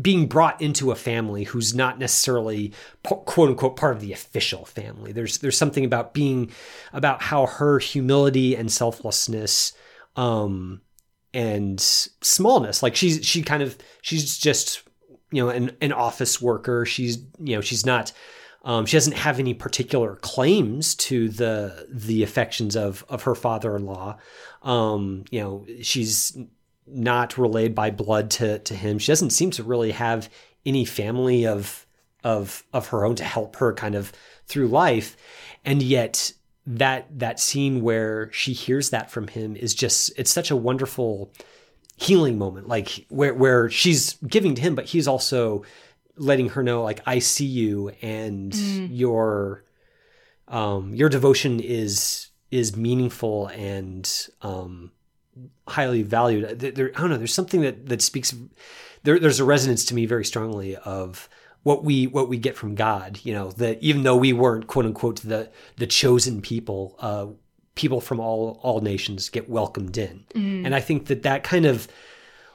being 0.00 0.26
brought 0.26 0.60
into 0.60 0.90
a 0.90 0.94
family 0.94 1.44
who's 1.44 1.74
not 1.74 1.98
necessarily 1.98 2.72
quote 3.02 3.48
unquote 3.48 3.76
part 3.76 3.96
of 3.96 4.00
the 4.02 4.12
official 4.12 4.64
family. 4.64 5.12
There's 5.12 5.38
there's 5.38 5.56
something 5.56 5.84
about 5.84 6.14
being 6.14 6.50
about 6.92 7.22
how 7.22 7.46
her 7.46 7.78
humility 7.78 8.54
and 8.54 8.70
selflessness 8.70 9.72
um 10.16 10.80
and 11.34 11.80
smallness 11.80 12.82
like 12.82 12.96
she's 12.96 13.24
she 13.24 13.42
kind 13.42 13.62
of 13.62 13.76
she's 14.00 14.38
just 14.38 14.82
you 15.30 15.42
know 15.42 15.50
an, 15.50 15.70
an 15.80 15.92
office 15.92 16.40
worker 16.40 16.86
she's 16.86 17.18
you 17.38 17.54
know 17.54 17.60
she's 17.60 17.84
not 17.84 18.12
um, 18.64 18.86
she 18.86 18.96
doesn't 18.96 19.16
have 19.16 19.38
any 19.38 19.54
particular 19.54 20.16
claims 20.16 20.94
to 20.96 21.28
the 21.28 21.86
the 21.90 22.22
affections 22.22 22.76
of 22.76 23.04
of 23.08 23.22
her 23.22 23.34
father-in-law. 23.34 24.18
Um, 24.62 25.24
you 25.30 25.40
know 25.40 25.66
she's 25.82 26.36
not 26.86 27.38
related 27.38 27.74
by 27.74 27.90
blood 27.90 28.30
to 28.32 28.58
to 28.60 28.74
him. 28.74 28.98
She 28.98 29.12
doesn't 29.12 29.30
seem 29.30 29.50
to 29.52 29.62
really 29.62 29.92
have 29.92 30.28
any 30.66 30.84
family 30.84 31.46
of 31.46 31.86
of 32.24 32.64
of 32.72 32.88
her 32.88 33.04
own 33.04 33.14
to 33.16 33.24
help 33.24 33.56
her 33.56 33.72
kind 33.72 33.94
of 33.94 34.12
through 34.46 34.68
life. 34.68 35.16
And 35.64 35.82
yet 35.82 36.32
that 36.66 37.06
that 37.18 37.40
scene 37.40 37.82
where 37.82 38.30
she 38.32 38.52
hears 38.52 38.90
that 38.90 39.10
from 39.10 39.28
him 39.28 39.56
is 39.56 39.74
just 39.74 40.12
it's 40.18 40.30
such 40.30 40.50
a 40.50 40.56
wonderful 40.56 41.32
healing 41.96 42.38
moment. 42.38 42.68
Like 42.68 43.06
where 43.08 43.34
where 43.34 43.70
she's 43.70 44.14
giving 44.26 44.54
to 44.56 44.62
him 44.62 44.74
but 44.74 44.86
he's 44.86 45.08
also 45.08 45.64
letting 46.18 46.50
her 46.50 46.62
know 46.62 46.82
like 46.82 47.00
I 47.06 47.18
see 47.20 47.46
you 47.46 47.90
and 48.02 48.54
your 48.90 49.64
um 50.48 50.94
your 50.94 51.08
devotion 51.08 51.60
is 51.60 52.28
is 52.50 52.76
meaningful 52.76 53.48
and 53.48 54.10
um 54.42 54.90
highly 55.68 56.02
valued. 56.02 56.58
There, 56.58 56.70
there- 56.72 56.92
I 56.96 57.00
don't 57.00 57.10
know 57.10 57.16
there's 57.18 57.34
something 57.34 57.60
that 57.60 57.86
that 57.86 58.02
speaks 58.02 58.34
there, 59.04 59.18
there's 59.18 59.38
a 59.40 59.44
resonance 59.44 59.84
to 59.86 59.94
me 59.94 60.06
very 60.06 60.24
strongly 60.24 60.74
of 60.76 61.28
what 61.62 61.84
we 61.84 62.06
what 62.06 62.28
we 62.28 62.38
get 62.38 62.56
from 62.56 62.74
God 62.74 63.20
you 63.22 63.32
know 63.34 63.50
that 63.52 63.80
even 63.82 64.02
though 64.02 64.16
we 64.16 64.32
weren't 64.32 64.66
quote 64.66 64.86
unquote 64.86 65.20
the 65.22 65.50
the 65.76 65.86
chosen 65.86 66.40
people 66.40 66.96
uh 67.00 67.26
people 67.74 68.00
from 68.00 68.18
all 68.18 68.58
all 68.62 68.80
nations 68.80 69.28
get 69.28 69.48
welcomed 69.48 69.96
in. 69.98 70.24
And 70.64 70.74
I 70.74 70.80
think 70.80 71.06
that 71.06 71.22
that 71.24 71.44
kind 71.44 71.66
of 71.66 71.86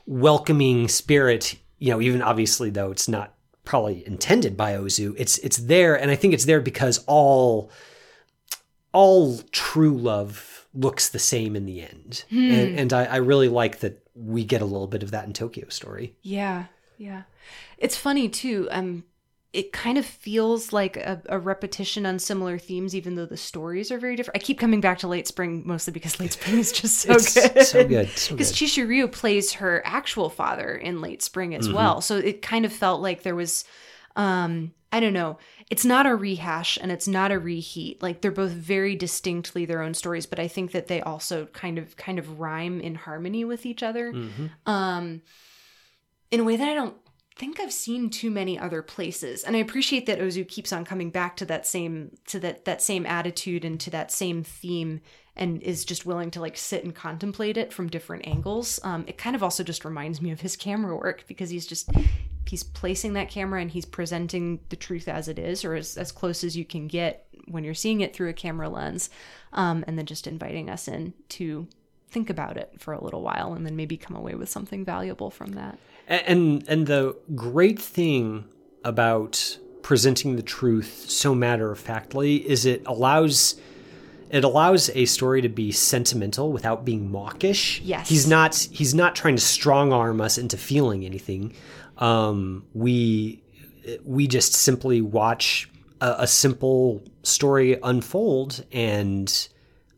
welcoming 0.05 0.87
spirit 0.87 1.55
you 1.79 1.91
know 1.91 2.01
even 2.01 2.21
obviously 2.21 2.69
though 2.69 2.91
it's 2.91 3.07
not 3.07 3.33
probably 3.63 4.05
intended 4.05 4.57
by 4.57 4.73
Ozu 4.73 5.15
it's 5.17 5.37
it's 5.39 5.57
there 5.57 5.99
and 5.99 6.11
I 6.11 6.15
think 6.15 6.33
it's 6.33 6.45
there 6.45 6.61
because 6.61 7.03
all 7.07 7.71
all 8.91 9.37
true 9.51 9.97
love 9.97 10.67
looks 10.73 11.09
the 11.09 11.19
same 11.19 11.55
in 11.55 11.65
the 11.65 11.81
end 11.81 12.25
and, 12.31 12.79
and 12.79 12.93
I, 12.93 13.05
I 13.05 13.15
really 13.17 13.47
like 13.47 13.79
that 13.79 14.05
we 14.15 14.43
get 14.43 14.61
a 14.61 14.65
little 14.65 14.87
bit 14.87 15.03
of 15.03 15.11
that 15.11 15.25
in 15.25 15.33
Tokyo 15.33 15.69
Story 15.69 16.15
Yeah, 16.21 16.65
yeah. 16.97 17.23
It's 17.77 17.97
funny 17.97 18.29
too. 18.29 18.67
Um, 18.71 19.03
it 19.53 19.71
kind 19.71 19.99
of 19.99 20.05
feels 20.05 20.73
like 20.73 20.97
a, 20.97 21.21
a 21.27 21.37
repetition 21.39 22.07
on 22.07 22.17
similar 22.17 22.57
themes, 22.57 22.95
even 22.95 23.13
though 23.13 23.27
the 23.27 23.37
stories 23.37 23.91
are 23.91 23.99
very 23.99 24.15
different. 24.15 24.41
I 24.41 24.43
keep 24.43 24.59
coming 24.59 24.81
back 24.81 24.97
to 24.99 25.07
Late 25.07 25.27
Spring 25.27 25.61
mostly 25.63 25.93
because 25.93 26.19
Late 26.19 26.33
Spring 26.33 26.57
is 26.57 26.71
just 26.71 26.97
so 26.99 27.13
good. 27.13 27.63
so 27.65 27.87
good, 27.87 28.07
Because. 28.07 28.51
Chishu 28.53 28.89
Ryo 28.89 29.07
plays 29.07 29.53
her 29.53 29.83
actual 29.85 30.29
father 30.29 30.75
in 30.75 31.01
Late 31.01 31.21
Spring 31.21 31.53
as 31.53 31.71
well, 31.71 32.01
so 32.01 32.17
it 32.17 32.41
kind 32.41 32.65
of 32.65 32.73
felt 32.73 33.01
like 33.01 33.21
there 33.21 33.35
was, 33.35 33.63
um, 34.15 34.73
I 34.91 34.99
don't 34.99 35.13
know. 35.13 35.37
It's 35.69 35.85
not 35.85 36.07
a 36.07 36.15
rehash 36.15 36.77
and 36.81 36.91
it's 36.91 37.07
not 37.07 37.31
a 37.31 37.39
reheat. 37.39 38.01
Like 38.01 38.21
they're 38.21 38.31
both 38.31 38.51
very 38.51 38.95
distinctly 38.95 39.65
their 39.65 39.81
own 39.83 39.93
stories, 39.93 40.25
but 40.25 40.39
I 40.39 40.47
think 40.47 40.71
that 40.71 40.87
they 40.87 40.99
also 41.01 41.45
kind 41.47 41.77
of 41.77 41.95
kind 41.95 42.17
of 42.17 42.39
rhyme 42.39 42.81
in 42.81 42.95
harmony 42.95 43.45
with 43.45 43.65
each 43.67 43.83
other 43.83 44.13
um, 44.65 45.21
in 46.31 46.39
a 46.39 46.43
way 46.43 46.55
that 46.57 46.67
I 46.67 46.73
don't 46.73 46.95
think 47.35 47.59
I've 47.59 47.73
seen 47.73 48.09
too 48.09 48.29
many 48.29 48.57
other 48.57 48.81
places. 48.81 49.43
And 49.43 49.55
I 49.55 49.59
appreciate 49.59 50.05
that 50.05 50.19
Ozu 50.19 50.47
keeps 50.47 50.71
on 50.71 50.85
coming 50.85 51.09
back 51.09 51.35
to 51.37 51.45
that 51.45 51.65
same 51.65 52.15
to 52.27 52.39
that 52.39 52.65
that 52.65 52.81
same 52.81 53.05
attitude 53.05 53.65
and 53.65 53.79
to 53.81 53.89
that 53.91 54.11
same 54.11 54.43
theme 54.43 55.01
and 55.35 55.63
is 55.63 55.83
just 55.83 56.05
willing 56.05 56.29
to 56.31 56.41
like 56.41 56.57
sit 56.57 56.83
and 56.83 56.93
contemplate 56.93 57.57
it 57.57 57.73
from 57.73 57.87
different 57.87 58.27
angles. 58.27 58.79
Um, 58.83 59.03
it 59.07 59.17
kind 59.17 59.35
of 59.35 59.41
also 59.41 59.63
just 59.63 59.83
reminds 59.83 60.21
me 60.21 60.31
of 60.31 60.41
his 60.41 60.55
camera 60.55 60.95
work 60.95 61.25
because 61.27 61.49
he's 61.49 61.65
just 61.65 61.89
he's 62.47 62.63
placing 62.63 63.13
that 63.13 63.29
camera 63.29 63.61
and 63.61 63.71
he's 63.71 63.85
presenting 63.85 64.59
the 64.69 64.75
truth 64.75 65.07
as 65.07 65.27
it 65.27 65.39
is 65.39 65.65
or 65.65 65.75
as, 65.75 65.97
as 65.97 66.11
close 66.11 66.43
as 66.43 66.55
you 66.55 66.65
can 66.65 66.87
get 66.87 67.25
when 67.47 67.63
you're 67.63 67.73
seeing 67.73 68.01
it 68.01 68.13
through 68.13 68.29
a 68.29 68.33
camera 68.33 68.69
lens 68.69 69.09
um, 69.53 69.83
and 69.87 69.97
then 69.97 70.05
just 70.05 70.27
inviting 70.27 70.69
us 70.69 70.87
in 70.87 71.13
to 71.29 71.67
think 72.09 72.29
about 72.29 72.57
it 72.57 72.71
for 72.77 72.93
a 72.93 73.03
little 73.03 73.21
while 73.21 73.53
and 73.53 73.65
then 73.65 73.75
maybe 73.75 73.97
come 73.97 74.15
away 74.15 74.35
with 74.35 74.49
something 74.49 74.85
valuable 74.85 75.31
from 75.31 75.53
that 75.53 75.79
and 76.07 76.63
and 76.67 76.87
the 76.87 77.15
great 77.35 77.79
thing 77.79 78.45
about 78.83 79.57
presenting 79.81 80.35
the 80.35 80.41
truth 80.41 81.05
so 81.09 81.35
matter 81.35 81.71
of 81.71 81.79
factly 81.79 82.37
is 82.49 82.65
it 82.65 82.81
allows 82.85 83.55
it 84.29 84.43
allows 84.43 84.89
a 84.95 85.05
story 85.05 85.41
to 85.43 85.49
be 85.49 85.71
sentimental 85.71 86.51
without 86.51 86.83
being 86.83 87.11
mawkish. 87.11 87.79
Yes. 87.81 88.09
He's 88.09 88.27
not 88.27 88.55
he's 88.71 88.95
not 88.95 89.15
trying 89.15 89.35
to 89.35 89.41
strong 89.41 89.93
arm 89.93 90.21
us 90.21 90.37
into 90.37 90.57
feeling 90.57 91.05
anything. 91.05 91.53
Um, 91.99 92.65
we 92.73 93.43
we 94.03 94.27
just 94.27 94.53
simply 94.53 95.01
watch 95.01 95.69
a, 96.01 96.15
a 96.19 96.27
simple 96.27 97.03
story 97.21 97.77
unfold 97.83 98.65
and 98.71 99.47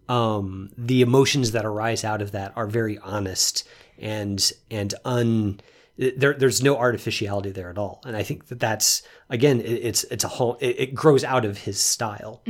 um, 0.10 0.70
the 0.78 1.02
emotions 1.02 1.52
that 1.54 1.66
arise 1.66 2.04
out 2.04 2.22
of 2.22 2.32
that 2.34 2.52
are 2.56 2.68
very 2.68 2.98
honest 3.00 3.68
and 3.98 4.52
and 4.70 4.94
un 5.06 5.62
there, 5.98 6.34
there's 6.34 6.62
no 6.62 6.78
artificiality 6.78 7.52
there 7.52 7.70
at 7.70 7.78
all 7.78 8.02
and 8.06 8.16
i 8.16 8.24
think 8.24 8.48
that 8.48 8.60
that's 8.60 9.02
again 9.30 9.60
it, 9.62 9.66
it's 9.66 10.04
it's 10.06 10.24
a 10.24 10.28
whole 10.28 10.58
it, 10.60 10.76
it 10.80 10.96
grows 10.96 11.24
out 11.24 11.46
of 11.46 11.60
his 11.60 11.80
style 11.80 12.42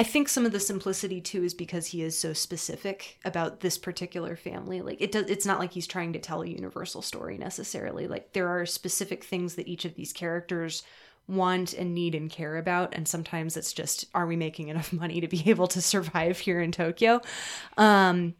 I 0.00 0.04
think 0.04 0.28
some 0.28 0.46
of 0.46 0.52
the 0.52 0.60
simplicity 0.60 1.20
too 1.20 1.42
is 1.42 1.54
because 1.54 1.86
he 1.86 2.02
is 2.02 2.16
so 2.16 2.32
specific 2.32 3.18
about 3.24 3.60
this 3.60 3.76
particular 3.76 4.36
family. 4.36 4.80
Like 4.80 5.00
it 5.00 5.10
does 5.10 5.26
it's 5.28 5.46
not 5.46 5.58
like 5.58 5.72
he's 5.72 5.88
trying 5.88 6.12
to 6.12 6.20
tell 6.20 6.42
a 6.42 6.46
universal 6.46 7.02
story 7.02 7.36
necessarily. 7.36 8.06
Like 8.06 8.32
there 8.32 8.48
are 8.48 8.64
specific 8.64 9.24
things 9.24 9.56
that 9.56 9.66
each 9.66 9.84
of 9.84 9.96
these 9.96 10.12
characters 10.12 10.84
want 11.26 11.72
and 11.74 11.94
need 11.94 12.14
and 12.14 12.30
care 12.30 12.56
about 12.56 12.94
and 12.94 13.06
sometimes 13.06 13.56
it's 13.56 13.72
just 13.72 14.06
are 14.14 14.26
we 14.26 14.36
making 14.36 14.68
enough 14.68 14.92
money 15.04 15.20
to 15.20 15.28
be 15.28 15.50
able 15.50 15.66
to 15.66 15.82
survive 15.82 16.38
here 16.38 16.60
in 16.60 16.70
Tokyo? 16.70 17.20
Um 17.76 18.34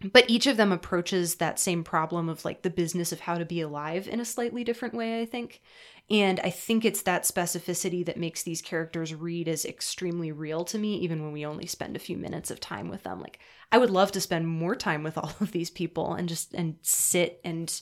but 0.00 0.28
each 0.28 0.46
of 0.46 0.56
them 0.56 0.70
approaches 0.70 1.36
that 1.36 1.58
same 1.58 1.82
problem 1.82 2.28
of 2.28 2.44
like 2.44 2.62
the 2.62 2.70
business 2.70 3.10
of 3.10 3.20
how 3.20 3.36
to 3.36 3.44
be 3.44 3.60
alive 3.60 4.06
in 4.06 4.20
a 4.20 4.24
slightly 4.24 4.62
different 4.62 4.94
way, 4.94 5.20
I 5.20 5.24
think. 5.24 5.60
And 6.08 6.40
I 6.40 6.50
think 6.50 6.84
it's 6.84 7.02
that 7.02 7.24
specificity 7.24 8.04
that 8.06 8.16
makes 8.16 8.42
these 8.42 8.62
characters 8.62 9.14
read 9.14 9.48
as 9.48 9.64
extremely 9.64 10.32
real 10.32 10.64
to 10.66 10.78
me, 10.78 10.96
even 10.98 11.22
when 11.22 11.32
we 11.32 11.44
only 11.44 11.66
spend 11.66 11.96
a 11.96 12.00
few 12.00 12.16
minutes 12.16 12.50
of 12.50 12.60
time 12.60 12.88
with 12.88 13.02
them. 13.02 13.20
Like, 13.20 13.40
I 13.72 13.78
would 13.78 13.90
love 13.90 14.12
to 14.12 14.20
spend 14.20 14.48
more 14.48 14.74
time 14.74 15.02
with 15.02 15.18
all 15.18 15.32
of 15.40 15.52
these 15.52 15.70
people 15.70 16.14
and 16.14 16.28
just 16.28 16.54
and 16.54 16.76
sit 16.82 17.40
and 17.44 17.80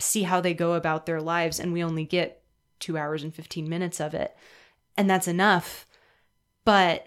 see 0.00 0.22
how 0.22 0.40
they 0.40 0.54
go 0.54 0.72
about 0.72 1.06
their 1.06 1.20
lives. 1.20 1.60
And 1.60 1.72
we 1.72 1.84
only 1.84 2.04
get 2.04 2.42
two 2.80 2.96
hours 2.96 3.22
and 3.22 3.34
15 3.34 3.68
minutes 3.68 4.00
of 4.00 4.14
it. 4.14 4.36
And 4.96 5.08
that's 5.08 5.28
enough. 5.28 5.86
But 6.64 7.06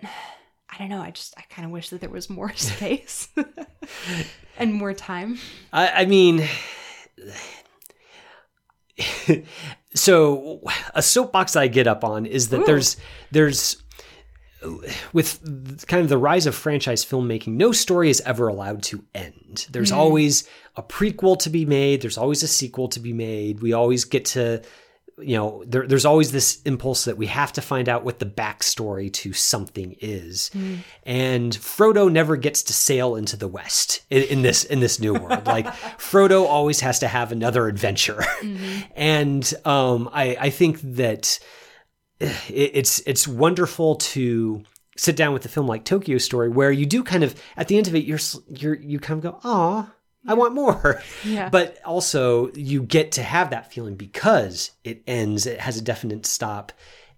I 0.72 0.78
don't 0.78 0.90
know. 0.90 1.02
I 1.02 1.12
just, 1.12 1.34
I 1.38 1.42
kind 1.50 1.66
of 1.66 1.72
wish 1.72 1.90
that 1.90 2.02
there 2.02 2.10
was 2.10 2.30
more 2.30 2.54
space 2.56 3.28
and 4.58 4.74
more 4.74 4.94
time. 4.94 5.38
i, 5.74 5.88
I 5.90 6.06
mean 6.06 6.48
so 9.96 10.62
a 10.94 11.02
soapbox 11.02 11.56
i 11.56 11.68
get 11.68 11.88
up 11.88 12.04
on 12.04 12.26
is 12.26 12.50
that 12.50 12.66
there's 12.66 12.98
there's 13.32 13.82
with 15.14 15.88
kind 15.88 16.04
of 16.04 16.10
the 16.10 16.18
rise 16.18 16.46
of 16.46 16.56
franchise 16.56 17.04
filmmaking, 17.04 17.54
no 17.54 17.72
story 17.72 18.10
is 18.10 18.22
ever 18.22 18.48
allowed 18.48 18.84
to 18.84 19.04
end. 19.16 19.68
There's 19.72 19.92
mm-hmm. 19.92 20.00
always 20.00 20.48
a 20.76 20.84
prequel 20.84 21.38
to 21.40 21.50
be 21.50 21.66
made. 21.66 22.02
There's 22.02 22.18
always 22.18 22.44
a 22.44 22.48
sequel 22.48 22.88
to 22.90 23.00
be 23.00 23.14
made. 23.14 23.62
We 23.62 23.74
always 23.74 24.06
get 24.06 24.26
to 24.26 24.62
you 25.22 25.36
know, 25.36 25.64
there, 25.66 25.88
there's 25.88 26.06
always 26.06 26.32
this 26.32 26.62
impulse 26.64 27.06
that 27.06 27.18
we 27.18 27.28
have 27.28 27.54
to 27.54 27.62
find 27.62 27.88
out 27.88 28.04
what 28.04 28.20
the 28.20 28.26
backstory 28.26 29.12
to 29.14 29.34
something 29.34 29.96
is, 30.00 30.52
mm. 30.54 30.80
and 31.04 31.54
Frodo 31.54 32.12
never 32.12 32.36
gets 32.36 32.64
to 32.64 32.74
sail 32.74 33.16
into 33.16 33.38
the 33.38 33.48
West 33.48 34.02
in, 34.10 34.24
in 34.24 34.42
this 34.42 34.64
in 34.64 34.80
this 34.80 35.00
new 35.00 35.14
world. 35.14 35.46
like 35.46 35.66
Frodo 35.98 36.46
always 36.46 36.80
has 36.82 37.00
to 37.00 37.08
have 37.08 37.32
another 37.32 37.68
adventure, 37.68 38.24
mm-hmm. 38.42 38.82
and 38.96 39.54
um, 39.66 40.10
I 40.14 40.38
I 40.40 40.50
think 40.50 40.80
that 40.82 41.40
eh, 42.20 42.34
it, 42.50 42.72
it's 42.74 43.00
it's 43.06 43.28
wonderful 43.28 43.96
to 43.96 44.64
sit 44.98 45.16
down 45.16 45.34
with 45.34 45.46
a 45.46 45.50
film 45.50 45.68
like 45.68 45.86
Tokyo 45.86 46.18
Story, 46.18 46.50
where 46.50 46.72
you 46.72 46.86
do 46.86 47.04
kind 47.04 47.24
of 47.24 47.42
at 47.58 47.68
the 47.68 47.78
end 47.78 47.88
of 47.88 47.96
it, 47.96 48.04
you're 48.04 48.20
you're 48.48 48.76
you 48.76 49.00
kind 49.00 49.24
of 49.24 49.42
go, 49.42 49.88
oh. 50.28 50.32
I 50.32 50.34
want 50.34 50.54
more. 50.54 51.02
Yeah. 51.24 51.50
But 51.50 51.78
also, 51.86 52.52
you 52.54 52.82
get 52.82 53.12
to 53.14 53.24
have 53.24 53.52
that 53.52 53.72
feeling 53.72 53.96
because 53.96 54.72
it 54.84 55.04
ends, 55.06 55.46
it 55.46 55.60
has 55.60 55.78
a 55.78 55.82
definite 55.82 56.26
stop, 56.26 56.72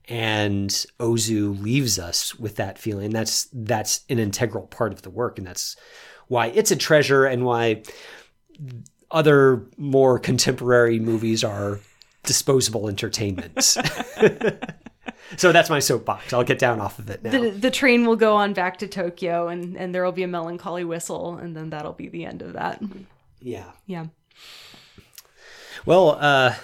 and 0.09 0.69
Ozu 0.99 1.61
leaves 1.61 1.97
us 1.97 2.35
with 2.35 2.57
that 2.57 2.77
feeling. 2.77 3.11
That's 3.11 3.47
that's 3.53 4.01
an 4.09 4.19
integral 4.19 4.67
part 4.67 4.91
of 4.91 5.03
the 5.03 5.09
work, 5.09 5.37
and 5.37 5.47
that's 5.47 5.77
why 6.27 6.47
it's 6.47 6.71
a 6.71 6.75
treasure 6.75 7.25
and 7.25 7.45
why 7.45 7.83
other 9.09 9.65
more 9.77 10.19
contemporary 10.19 10.99
movies 10.99 11.43
are 11.43 11.79
disposable 12.23 12.89
entertainment. 12.89 13.77
so 15.37 15.51
that's 15.51 15.69
my 15.69 15.79
soapbox. 15.79 16.33
I'll 16.33 16.43
get 16.43 16.59
down 16.59 16.79
off 16.79 16.99
of 16.99 17.09
it 17.09 17.23
now. 17.23 17.31
The, 17.31 17.49
the 17.49 17.71
train 17.71 18.05
will 18.05 18.15
go 18.15 18.35
on 18.35 18.53
back 18.53 18.77
to 18.77 18.87
Tokyo, 18.87 19.47
and 19.47 19.75
and 19.77 19.93
there 19.93 20.03
will 20.03 20.11
be 20.11 20.23
a 20.23 20.27
melancholy 20.27 20.83
whistle, 20.83 21.35
and 21.37 21.55
then 21.55 21.69
that'll 21.69 21.93
be 21.93 22.09
the 22.09 22.25
end 22.25 22.41
of 22.41 22.53
that. 22.53 22.81
yeah. 23.39 23.71
Yeah, 23.85 24.05
Well, 25.85 26.17
uh, 26.19 26.55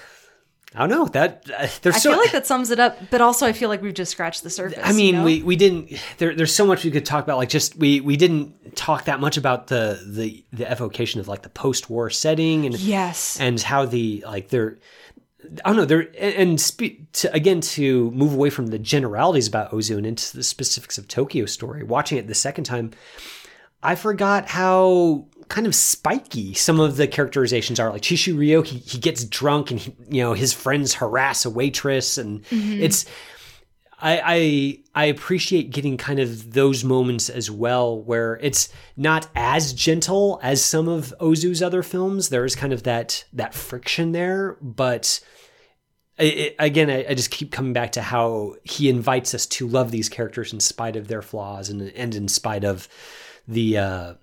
I 0.76 0.80
don't 0.80 0.90
know 0.90 1.06
that 1.08 1.46
uh, 1.50 1.68
there's 1.82 1.96
I 1.96 2.00
so. 2.00 2.12
feel 2.12 2.20
like 2.20 2.32
that 2.32 2.46
sums 2.46 2.70
it 2.70 2.80
up. 2.80 3.10
But 3.10 3.22
also, 3.22 3.48
I 3.48 3.54
feel 3.54 3.70
like 3.70 3.82
we've 3.82 3.94
just 3.94 4.12
scratched 4.12 4.44
the 4.44 4.52
surface. 4.52 4.80
I 4.84 4.92
mean, 4.92 5.16
you 5.16 5.20
know? 5.20 5.26
we, 5.26 5.42
we 5.42 5.56
didn't. 5.56 5.92
There, 6.20 6.36
there's 6.36 6.54
so 6.54 6.66
much 6.66 6.84
we 6.84 6.92
could 6.92 7.06
talk 7.06 7.24
about. 7.24 7.38
Like, 7.38 7.50
just 7.50 7.76
we 7.76 8.02
we 8.02 8.18
didn't 8.18 8.76
talk 8.76 9.06
that 9.06 9.20
much 9.20 9.36
about 9.36 9.68
the 9.68 10.00
the 10.06 10.46
the 10.54 10.70
evocation 10.72 11.20
of 11.20 11.28
like 11.28 11.42
the 11.42 11.50
post 11.50 11.90
war 11.90 12.12
setting 12.12 12.68
and 12.68 12.78
yes, 12.80 13.40
and 13.40 13.60
how 13.60 13.86
the 13.86 14.24
like 14.28 14.50
they're 14.50 14.78
I 15.64 15.70
don't 15.70 15.78
know 15.78 15.86
they're 15.86 16.10
and, 16.20 16.60
spe- 16.60 17.12
to, 17.14 17.34
again 17.34 17.62
to 17.62 18.12
move 18.12 18.34
away 18.34 18.50
from 18.50 18.68
the 18.68 18.80
generalities 18.80 19.48
about 19.48 19.72
Ozu 19.72 19.98
and 19.98 20.06
into 20.06 20.36
the 20.36 20.44
specifics 20.44 20.98
of 20.98 21.08
Tokyo 21.08 21.46
Story. 21.46 21.84
Watching 21.84 22.18
it 22.18 22.28
the 22.28 22.36
second 22.36 22.66
time, 22.66 22.92
I 23.82 23.96
forgot 23.96 24.50
how 24.50 25.28
kind 25.48 25.66
of 25.66 25.74
spiky 25.74 26.54
some 26.54 26.80
of 26.80 26.98
the 26.98 27.08
characterizations 27.08 27.80
are. 27.80 27.90
Like 27.90 28.02
Chishu 28.02 28.38
Ryo, 28.38 28.62
he, 28.62 28.80
he 28.80 28.98
gets 28.98 29.24
drunk 29.24 29.72
and 29.72 29.80
he, 29.80 29.96
you 30.10 30.24
know 30.24 30.34
his 30.34 30.54
friends 30.54 30.94
harass 30.96 31.46
a 31.46 31.50
waitress, 31.50 32.18
and 32.18 32.44
mm-hmm. 32.46 32.82
it's 32.82 33.06
I, 34.02 34.22
I 34.96 35.04
I 35.04 35.06
appreciate 35.06 35.72
getting 35.72 35.98
kind 35.98 36.20
of 36.20 36.54
those 36.54 36.84
moments 36.84 37.30
as 37.30 37.52
well, 37.52 38.00
where 38.02 38.38
it's 38.42 38.70
not 38.96 39.28
as 39.36 39.74
gentle 39.74 40.40
as 40.42 40.64
some 40.64 40.88
of 40.88 41.14
Ozu's 41.20 41.62
other 41.62 41.84
films. 41.84 42.30
There 42.30 42.46
is 42.46 42.56
kind 42.56 42.72
of 42.74 42.84
that 42.84 43.26
that 43.34 43.54
friction 43.54 44.12
there, 44.14 44.58
but 44.62 45.20
I- 46.18 46.54
I- 46.60 46.66
again, 46.66 46.90
I, 46.90 47.06
I 47.10 47.14
just 47.14 47.32
keep 47.32 47.52
coming 47.52 47.74
back 47.74 47.92
to 47.94 48.02
how 48.02 48.56
he 48.64 48.90
invites 48.90 49.34
us 49.34 49.46
to 49.48 49.68
love 49.68 49.92
these 49.92 50.10
characters 50.10 50.54
in 50.54 50.60
spite 50.60 50.96
of 50.96 51.08
their 51.08 51.22
flaws 51.22 51.70
and 51.70 51.82
and 51.82 52.16
in 52.16 52.28
spite 52.28 52.64
of 52.64 52.88
the 53.48 53.78
uh, 53.78 54.14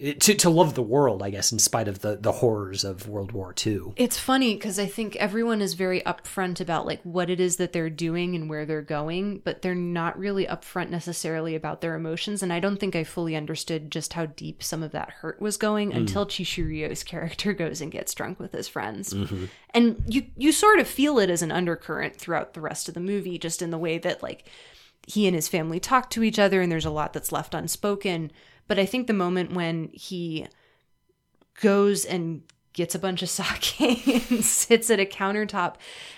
to 0.00 0.34
to 0.34 0.48
love 0.48 0.74
the 0.74 0.82
world, 0.82 1.22
I 1.22 1.28
guess, 1.28 1.52
in 1.52 1.58
spite 1.58 1.86
of 1.86 2.00
the 2.00 2.16
the 2.16 2.32
horrors 2.32 2.84
of 2.84 3.06
World 3.06 3.32
War 3.32 3.54
II. 3.66 3.92
It's 3.96 4.18
funny 4.18 4.54
because 4.54 4.78
I 4.78 4.86
think 4.86 5.14
everyone 5.16 5.60
is 5.60 5.74
very 5.74 6.00
upfront 6.02 6.58
about 6.60 6.86
like 6.86 7.02
what 7.02 7.28
it 7.28 7.38
is 7.38 7.56
that 7.56 7.72
they're 7.72 7.90
doing 7.90 8.34
and 8.34 8.48
where 8.48 8.64
they're 8.64 8.80
going, 8.80 9.42
but 9.44 9.60
they're 9.60 9.74
not 9.74 10.18
really 10.18 10.46
upfront 10.46 10.88
necessarily 10.88 11.54
about 11.54 11.82
their 11.82 11.94
emotions. 11.94 12.42
And 12.42 12.50
I 12.52 12.60
don't 12.60 12.78
think 12.78 12.96
I 12.96 13.04
fully 13.04 13.36
understood 13.36 13.90
just 13.90 14.14
how 14.14 14.26
deep 14.26 14.62
some 14.62 14.82
of 14.82 14.92
that 14.92 15.10
hurt 15.10 15.40
was 15.40 15.58
going 15.58 15.92
mm. 15.92 15.96
until 15.96 16.24
Chishu 16.24 16.66
Ryo's 16.66 17.04
character 17.04 17.52
goes 17.54 17.82
and 17.82 17.92
gets 17.92 18.14
drunk 18.14 18.40
with 18.40 18.52
his 18.52 18.68
friends. 18.68 19.12
Mm-hmm. 19.12 19.46
And 19.74 20.02
you 20.06 20.26
you 20.36 20.52
sort 20.52 20.80
of 20.80 20.88
feel 20.88 21.18
it 21.18 21.28
as 21.28 21.42
an 21.42 21.52
undercurrent 21.52 22.16
throughout 22.16 22.54
the 22.54 22.62
rest 22.62 22.88
of 22.88 22.94
the 22.94 23.00
movie, 23.00 23.38
just 23.38 23.60
in 23.60 23.70
the 23.70 23.78
way 23.78 23.98
that 23.98 24.22
like 24.22 24.44
he 25.06 25.26
and 25.26 25.34
his 25.34 25.48
family 25.48 25.78
talk 25.78 26.08
to 26.10 26.22
each 26.22 26.38
other 26.38 26.62
and 26.62 26.72
there's 26.72 26.86
a 26.86 26.90
lot 26.90 27.12
that's 27.12 27.32
left 27.32 27.54
unspoken. 27.54 28.30
But 28.70 28.78
I 28.78 28.86
think 28.86 29.08
the 29.08 29.12
moment 29.12 29.52
when 29.52 29.90
he 29.92 30.46
goes 31.60 32.04
and 32.04 32.42
gets 32.72 32.94
a 32.94 33.00
bunch 33.00 33.20
of 33.20 33.28
sake 33.28 33.80
and 33.80 34.44
sits 34.44 34.88
at 34.90 35.00
a 35.00 35.04
countertop 35.04 35.74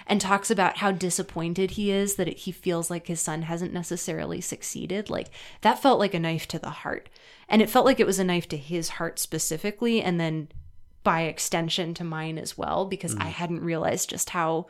and 0.07 0.21
talks 0.21 0.51
about 0.51 0.77
how 0.77 0.93
disappointed 0.93 1.71
he 1.71 1.91
is 1.91 2.17
that 2.17 2.29
it, 2.29 2.41
he 2.41 2.53
feels 2.53 2.91
like 2.91 3.07
his 3.07 3.23
son 3.23 3.41
hasn't 3.41 3.73
necessarily 3.73 4.43
succeeded 4.43 5.09
like 5.09 5.31
that 5.63 5.81
felt 5.81 5.99
like 5.99 6.13
a 6.13 6.21
knife 6.21 6.47
to 6.49 6.59
the 6.59 6.69
heart. 6.69 7.09
And 7.49 7.63
it 7.63 7.71
felt 7.71 7.87
like 7.87 7.99
it 7.99 8.07
was 8.07 8.19
a 8.19 8.25
knife 8.25 8.51
to 8.51 8.59
his 8.59 8.91
heart 8.91 9.19
specifically 9.19 10.03
and 10.03 10.21
then 10.21 10.49
by 11.03 11.23
extension 11.23 11.95
to 11.95 12.05
mine 12.05 12.37
as 12.37 12.59
well 12.59 12.85
because 12.85 13.15
i 13.17 13.29
mm. 13.29 13.33
hadn't 13.33 13.65
realized 13.65 14.11
just 14.11 14.29
how 14.31 14.67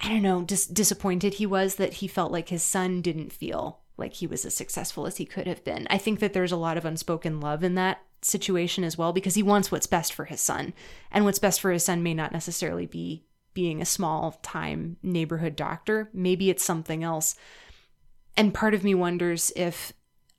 i 0.00 0.08
don't 0.08 0.22
know 0.22 0.42
dis- 0.42 0.66
disappointed 0.66 1.34
he 1.34 1.44
was 1.44 1.74
that 1.74 1.94
he 1.94 2.06
felt 2.06 2.30
like 2.30 2.50
his 2.50 2.62
son 2.62 3.02
didn't 3.02 3.32
feel 3.32 3.80
like 3.98 4.14
he 4.14 4.26
was 4.26 4.44
as 4.44 4.54
successful 4.54 5.06
as 5.06 5.16
he 5.16 5.24
could 5.24 5.46
have 5.46 5.64
been. 5.64 5.86
I 5.90 5.98
think 5.98 6.20
that 6.20 6.32
there's 6.32 6.52
a 6.52 6.56
lot 6.56 6.76
of 6.76 6.84
unspoken 6.84 7.40
love 7.40 7.62
in 7.62 7.74
that 7.74 8.02
situation 8.22 8.84
as 8.84 8.96
well 8.96 9.12
because 9.12 9.34
he 9.34 9.42
wants 9.42 9.70
what's 9.70 9.86
best 9.86 10.12
for 10.12 10.26
his 10.26 10.40
son. 10.40 10.72
And 11.10 11.24
what's 11.24 11.38
best 11.38 11.60
for 11.60 11.72
his 11.72 11.84
son 11.84 12.02
may 12.02 12.14
not 12.14 12.32
necessarily 12.32 12.86
be 12.86 13.24
being 13.54 13.82
a 13.82 13.86
small 13.86 14.38
time 14.42 14.96
neighborhood 15.02 15.56
doctor. 15.56 16.10
Maybe 16.12 16.48
it's 16.48 16.64
something 16.64 17.02
else. 17.02 17.34
And 18.36 18.54
part 18.54 18.74
of 18.74 18.84
me 18.84 18.94
wonders 18.94 19.52
if 19.56 19.92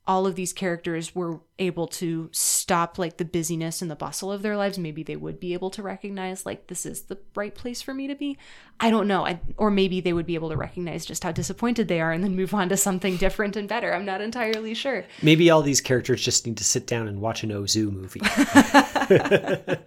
all 0.06 0.26
of 0.26 0.34
these 0.34 0.52
characters 0.52 1.14
were 1.14 1.40
able 1.58 1.86
to 1.86 2.28
stop 2.32 2.98
like 2.98 3.18
the 3.18 3.24
busyness 3.24 3.80
and 3.82 3.90
the 3.90 3.94
bustle 3.96 4.32
of 4.32 4.42
their 4.42 4.56
lives 4.56 4.78
maybe 4.78 5.02
they 5.02 5.14
would 5.14 5.38
be 5.38 5.52
able 5.52 5.70
to 5.70 5.82
recognize 5.82 6.44
like 6.46 6.66
this 6.68 6.84
is 6.86 7.02
the 7.02 7.18
right 7.36 7.54
place 7.54 7.82
for 7.82 7.92
me 7.94 8.06
to 8.08 8.14
be 8.14 8.36
i 8.80 8.90
don't 8.90 9.06
know 9.06 9.26
I, 9.26 9.38
or 9.58 9.70
maybe 9.70 10.00
they 10.00 10.12
would 10.14 10.26
be 10.26 10.34
able 10.34 10.48
to 10.48 10.56
recognize 10.56 11.04
just 11.04 11.22
how 11.22 11.32
disappointed 11.32 11.86
they 11.86 12.00
are 12.00 12.12
and 12.12 12.24
then 12.24 12.34
move 12.34 12.54
on 12.54 12.70
to 12.70 12.76
something 12.78 13.16
different 13.18 13.56
and 13.56 13.68
better 13.68 13.94
i'm 13.94 14.06
not 14.06 14.20
entirely 14.22 14.74
sure 14.74 15.04
Maybe 15.22 15.50
all 15.50 15.62
these 15.62 15.80
characters 15.82 16.24
just 16.24 16.46
need 16.46 16.56
to 16.56 16.64
sit 16.64 16.86
down 16.86 17.06
and 17.06 17.20
watch 17.20 17.44
an 17.44 17.50
Ozu 17.50 17.92
movie. 17.92 18.20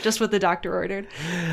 just 0.00 0.20
what 0.20 0.30
the 0.30 0.38
doctor 0.38 0.74
ordered 0.74 1.06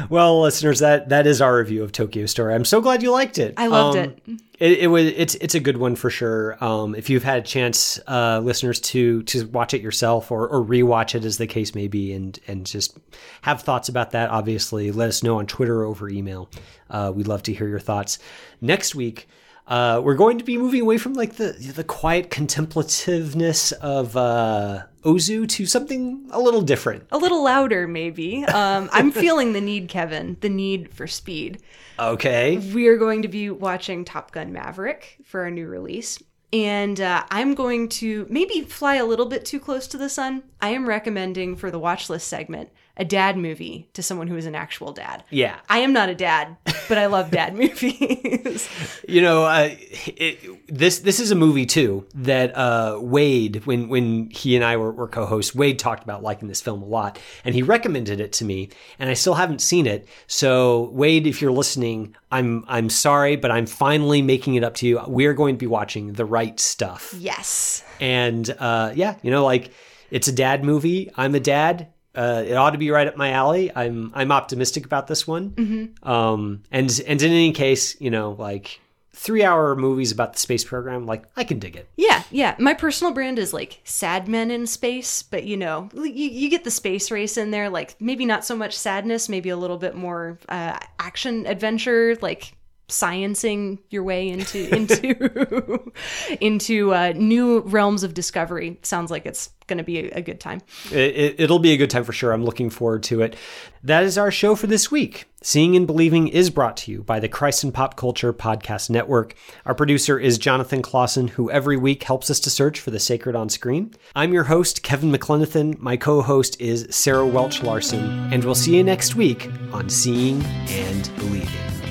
Well, 0.09 0.41
listeners, 0.41 0.79
that 0.79 1.09
that 1.09 1.27
is 1.27 1.41
our 1.41 1.57
review 1.57 1.83
of 1.83 1.91
Tokyo 1.91 2.25
Story. 2.27 2.53
I'm 2.53 2.65
so 2.65 2.81
glad 2.81 3.03
you 3.03 3.11
liked 3.11 3.37
it. 3.37 3.53
I 3.57 3.67
loved 3.67 3.97
Um, 3.97 4.03
it. 4.27 4.41
It, 4.59 4.79
it 4.79 4.87
was 4.87 5.05
it's 5.05 5.35
it's 5.35 5.55
a 5.55 5.59
good 5.59 5.77
one 5.77 5.95
for 5.95 6.09
sure. 6.09 6.63
Um, 6.63 6.95
if 6.95 7.09
you've 7.09 7.23
had 7.23 7.39
a 7.39 7.41
chance, 7.41 7.99
uh, 8.07 8.39
listeners, 8.39 8.79
to 8.81 9.23
to 9.23 9.47
watch 9.47 9.73
it 9.73 9.81
yourself 9.81 10.31
or 10.31 10.47
or 10.47 10.63
rewatch 10.63 11.15
it, 11.15 11.25
as 11.25 11.37
the 11.37 11.47
case 11.47 11.75
may 11.75 11.87
be, 11.87 12.13
and 12.13 12.39
and 12.47 12.65
just 12.65 12.97
have 13.41 13.61
thoughts 13.61 13.89
about 13.89 14.11
that. 14.11 14.29
Obviously, 14.29 14.91
let 14.91 15.09
us 15.09 15.23
know 15.23 15.39
on 15.39 15.45
Twitter 15.45 15.81
or 15.81 15.85
over 15.85 16.09
email. 16.09 16.49
Uh, 16.89 17.11
we'd 17.13 17.27
love 17.27 17.43
to 17.43 17.53
hear 17.53 17.67
your 17.67 17.79
thoughts. 17.79 18.19
Next 18.61 18.95
week. 18.95 19.27
Uh, 19.67 19.99
we're 20.03 20.13
going 20.15 20.37
to 20.37 20.43
be 20.43 20.57
moving 20.57 20.81
away 20.81 20.97
from 20.97 21.13
like 21.13 21.35
the 21.37 21.53
the 21.75 21.83
quiet 21.83 22.29
contemplativeness 22.29 23.71
of 23.73 24.15
uh, 24.15 24.83
Ozu 25.03 25.47
to 25.49 25.65
something 25.65 26.27
a 26.31 26.39
little 26.39 26.61
different. 26.61 27.05
a 27.11 27.17
little 27.17 27.43
louder 27.43 27.87
maybe 27.87 28.43
um, 28.45 28.89
i'm 28.91 29.11
feeling 29.11 29.53
the 29.53 29.61
need 29.61 29.87
kevin 29.89 30.37
the 30.41 30.49
need 30.49 30.93
for 30.93 31.07
speed 31.07 31.61
Okay. 31.99 32.57
we 32.73 32.87
are 32.87 32.97
going 32.97 33.21
to 33.21 33.27
be 33.27 33.49
watching 33.49 34.03
top 34.05 34.31
gun 34.31 34.51
maverick 34.51 35.17
for 35.23 35.41
our 35.41 35.51
new 35.51 35.67
release 35.67 36.21
and 36.53 36.99
uh, 37.01 37.23
i'm 37.31 37.53
going 37.55 37.87
to 37.89 38.25
maybe 38.29 38.61
fly 38.61 38.95
a 38.95 39.05
little 39.05 39.25
bit 39.27 39.45
too 39.45 39.59
close 39.59 39.87
to 39.87 39.97
the 39.97 40.09
sun 40.09 40.43
i 40.61 40.69
am 40.69 40.87
recommending 40.87 41.55
for 41.55 41.71
the 41.71 41.79
watch 41.79 42.09
list 42.09 42.27
segment 42.27 42.69
a 42.97 43.05
dad 43.05 43.37
movie 43.37 43.87
to 43.93 44.01
someone 44.03 44.27
who 44.27 44.35
is 44.37 44.45
an 44.45 44.55
actual 44.55 44.93
dad 44.93 45.23
Yeah. 45.29 45.57
i 45.69 45.79
am 45.79 45.93
not 45.93 46.09
a 46.09 46.15
dad 46.15 46.55
but 46.87 46.97
i 46.97 47.05
love 47.07 47.31
dad 47.31 47.53
movies 47.63 48.69
You 49.07 49.21
know, 49.21 49.45
uh, 49.45 49.69
it, 50.07 50.39
this 50.67 50.99
this 50.99 51.19
is 51.19 51.29
a 51.31 51.35
movie 51.35 51.65
too 51.65 52.05
that 52.15 52.55
uh, 52.57 52.97
Wade, 53.01 53.65
when 53.65 53.87
when 53.87 54.29
he 54.31 54.55
and 54.55 54.65
I 54.65 54.77
were, 54.77 54.91
were 54.91 55.07
co-hosts, 55.07 55.53
Wade 55.53 55.77
talked 55.77 56.03
about 56.03 56.23
liking 56.23 56.47
this 56.47 56.59
film 56.61 56.81
a 56.81 56.85
lot, 56.85 57.19
and 57.43 57.53
he 57.53 57.61
recommended 57.61 58.19
it 58.19 58.33
to 58.33 58.45
me, 58.45 58.69
and 58.97 59.09
I 59.09 59.13
still 59.13 59.35
haven't 59.35 59.61
seen 59.61 59.85
it. 59.85 60.07
So, 60.27 60.89
Wade, 60.91 61.27
if 61.27 61.41
you're 61.41 61.51
listening, 61.51 62.15
I'm 62.31 62.65
I'm 62.67 62.89
sorry, 62.89 63.35
but 63.35 63.51
I'm 63.51 63.67
finally 63.67 64.21
making 64.23 64.55
it 64.55 64.63
up 64.63 64.73
to 64.75 64.87
you. 64.87 65.01
We're 65.07 65.33
going 65.33 65.55
to 65.55 65.59
be 65.59 65.67
watching 65.67 66.13
the 66.13 66.25
right 66.25 66.59
stuff, 66.59 67.13
yes 67.17 67.83
and 68.01 68.49
uh, 68.59 68.91
yeah, 68.95 69.15
you 69.21 69.29
know, 69.31 69.45
like 69.45 69.71
it's 70.09 70.27
a 70.27 70.33
dad 70.33 70.63
movie. 70.63 71.11
I'm 71.15 71.35
a 71.35 71.39
dad. 71.39 71.87
Uh, 72.15 72.43
it 72.45 72.53
ought 72.53 72.71
to 72.71 72.77
be 72.77 72.91
right 72.91 73.07
up 73.07 73.17
my 73.17 73.31
alley. 73.31 73.71
I'm 73.75 74.11
I'm 74.13 74.31
optimistic 74.31 74.85
about 74.85 75.07
this 75.07 75.27
one. 75.27 75.95
Um, 76.03 76.63
and 76.71 77.01
and 77.07 77.21
in 77.21 77.31
any 77.31 77.51
case, 77.51 77.99
you 77.99 78.09
know, 78.09 78.31
like 78.31 78.79
three 79.13 79.43
hour 79.43 79.75
movies 79.75 80.11
about 80.11 80.33
the 80.33 80.39
space 80.39 80.63
program, 80.63 81.05
like 81.05 81.23
I 81.35 81.43
can 81.43 81.57
dig 81.57 81.75
it. 81.75 81.87
Yeah, 81.95 82.23
yeah. 82.31 82.55
My 82.59 82.73
personal 82.73 83.13
brand 83.13 83.39
is 83.39 83.53
like 83.53 83.79
sad 83.83 84.27
men 84.27 84.51
in 84.51 84.67
space, 84.67 85.23
but 85.23 85.45
you 85.45 85.57
know, 85.57 85.89
you, 85.93 86.09
you 86.11 86.49
get 86.49 86.63
the 86.63 86.71
space 86.71 87.09
race 87.11 87.37
in 87.37 87.51
there. 87.51 87.69
Like 87.69 87.95
maybe 87.99 88.25
not 88.25 88.45
so 88.45 88.55
much 88.55 88.77
sadness, 88.77 89.29
maybe 89.29 89.49
a 89.49 89.57
little 89.57 89.77
bit 89.77 89.95
more 89.95 90.37
uh, 90.49 90.77
action 90.99 91.45
adventure, 91.47 92.17
like 92.21 92.53
sciencing 92.87 93.79
your 93.89 94.03
way 94.03 94.29
into 94.29 94.73
into 94.75 95.91
into 96.39 96.93
uh, 96.93 97.13
new 97.15 97.61
realms 97.61 98.03
of 98.03 98.13
discovery. 98.13 98.79
Sounds 98.83 99.11
like 99.11 99.25
it's 99.25 99.49
going 99.67 99.77
to 99.77 99.83
be 99.83 99.99
a, 99.99 100.17
a, 100.17 100.21
good 100.21 100.39
time. 100.39 100.61
It, 100.91 101.49
will 101.49 101.59
be 101.59 101.71
a 101.71 101.77
good 101.77 101.89
time 101.89 102.03
for 102.03 102.13
sure. 102.13 102.31
I'm 102.31 102.45
looking 102.45 102.69
forward 102.69 103.01
to 103.03 103.21
it. 103.21 103.35
That 103.83 104.03
is 104.03 104.15
our 104.15 104.29
show 104.29 104.55
for 104.55 104.67
this 104.67 104.91
week. 104.91 105.25
Seeing 105.41 105.75
and 105.75 105.87
Believing 105.87 106.27
is 106.27 106.49
brought 106.49 106.77
to 106.77 106.91
you 106.91 107.03
by 107.03 107.19
the 107.19 107.29
Christ 107.29 107.63
and 107.63 107.73
Pop 107.73 107.95
Culture 107.95 108.33
Podcast 108.33 108.89
Network. 108.89 109.35
Our 109.65 109.75
producer 109.75 110.19
is 110.19 110.37
Jonathan 110.37 110.81
Clausen, 110.81 111.29
who 111.29 111.49
every 111.51 111.77
week 111.77 112.03
helps 112.03 112.29
us 112.29 112.39
to 112.41 112.49
search 112.49 112.79
for 112.79 112.91
the 112.91 112.99
sacred 112.99 113.35
on 113.35 113.49
screen. 113.49 113.93
I'm 114.15 114.33
your 114.33 114.43
host, 114.43 114.83
Kevin 114.83 115.11
McLenithan. 115.11 115.79
My 115.79 115.97
co 115.97 116.21
host 116.21 116.59
is 116.59 116.87
Sarah 116.91 117.27
Welch 117.27 117.63
Larson, 117.63 118.31
and 118.33 118.43
we'll 118.43 118.55
see 118.55 118.75
you 118.75 118.83
next 118.83 119.15
week 119.15 119.49
on 119.71 119.89
Seeing 119.89 120.43
and 120.43 121.15
Believing. 121.17 121.84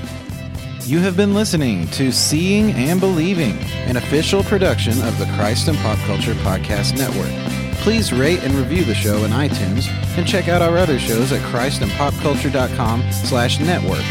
You 0.87 0.99
have 0.99 1.16
been 1.16 1.32
listening 1.32 1.89
to 1.93 2.12
Seeing 2.12 2.72
and 2.72 3.01
Believing, 3.01 3.57
an 3.89 3.97
official 3.97 4.43
production 4.43 5.01
of 5.01 5.18
the 5.18 5.24
Christ 5.35 5.66
and 5.66 5.78
Pop 5.78 5.99
Culture 6.01 6.35
Podcast 6.35 6.99
Network. 6.99 7.32
Please 7.80 8.12
rate 8.12 8.43
and 8.43 8.53
review 8.53 8.85
the 8.85 8.95
show 8.95 9.24
in 9.24 9.30
iTunes 9.30 9.89
and 10.18 10.28
check 10.28 10.47
out 10.47 10.61
our 10.61 10.76
other 10.76 10.99
shows 10.99 11.32
at 11.32 11.41
christandpopculture.com 11.51 13.03
slash 13.12 13.61
network. 13.61 14.05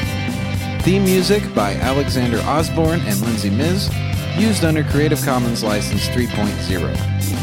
Theme 0.82 1.04
music 1.04 1.44
by 1.54 1.76
Alexander 1.76 2.40
Osborne 2.40 3.02
and 3.02 3.22
Lindsay 3.22 3.52
Miz, 3.52 3.94
used 4.36 4.66
under 4.66 4.84
Creative 4.84 5.22
Commons 5.22 5.64
License 5.64 6.08
3.0. 6.08 7.43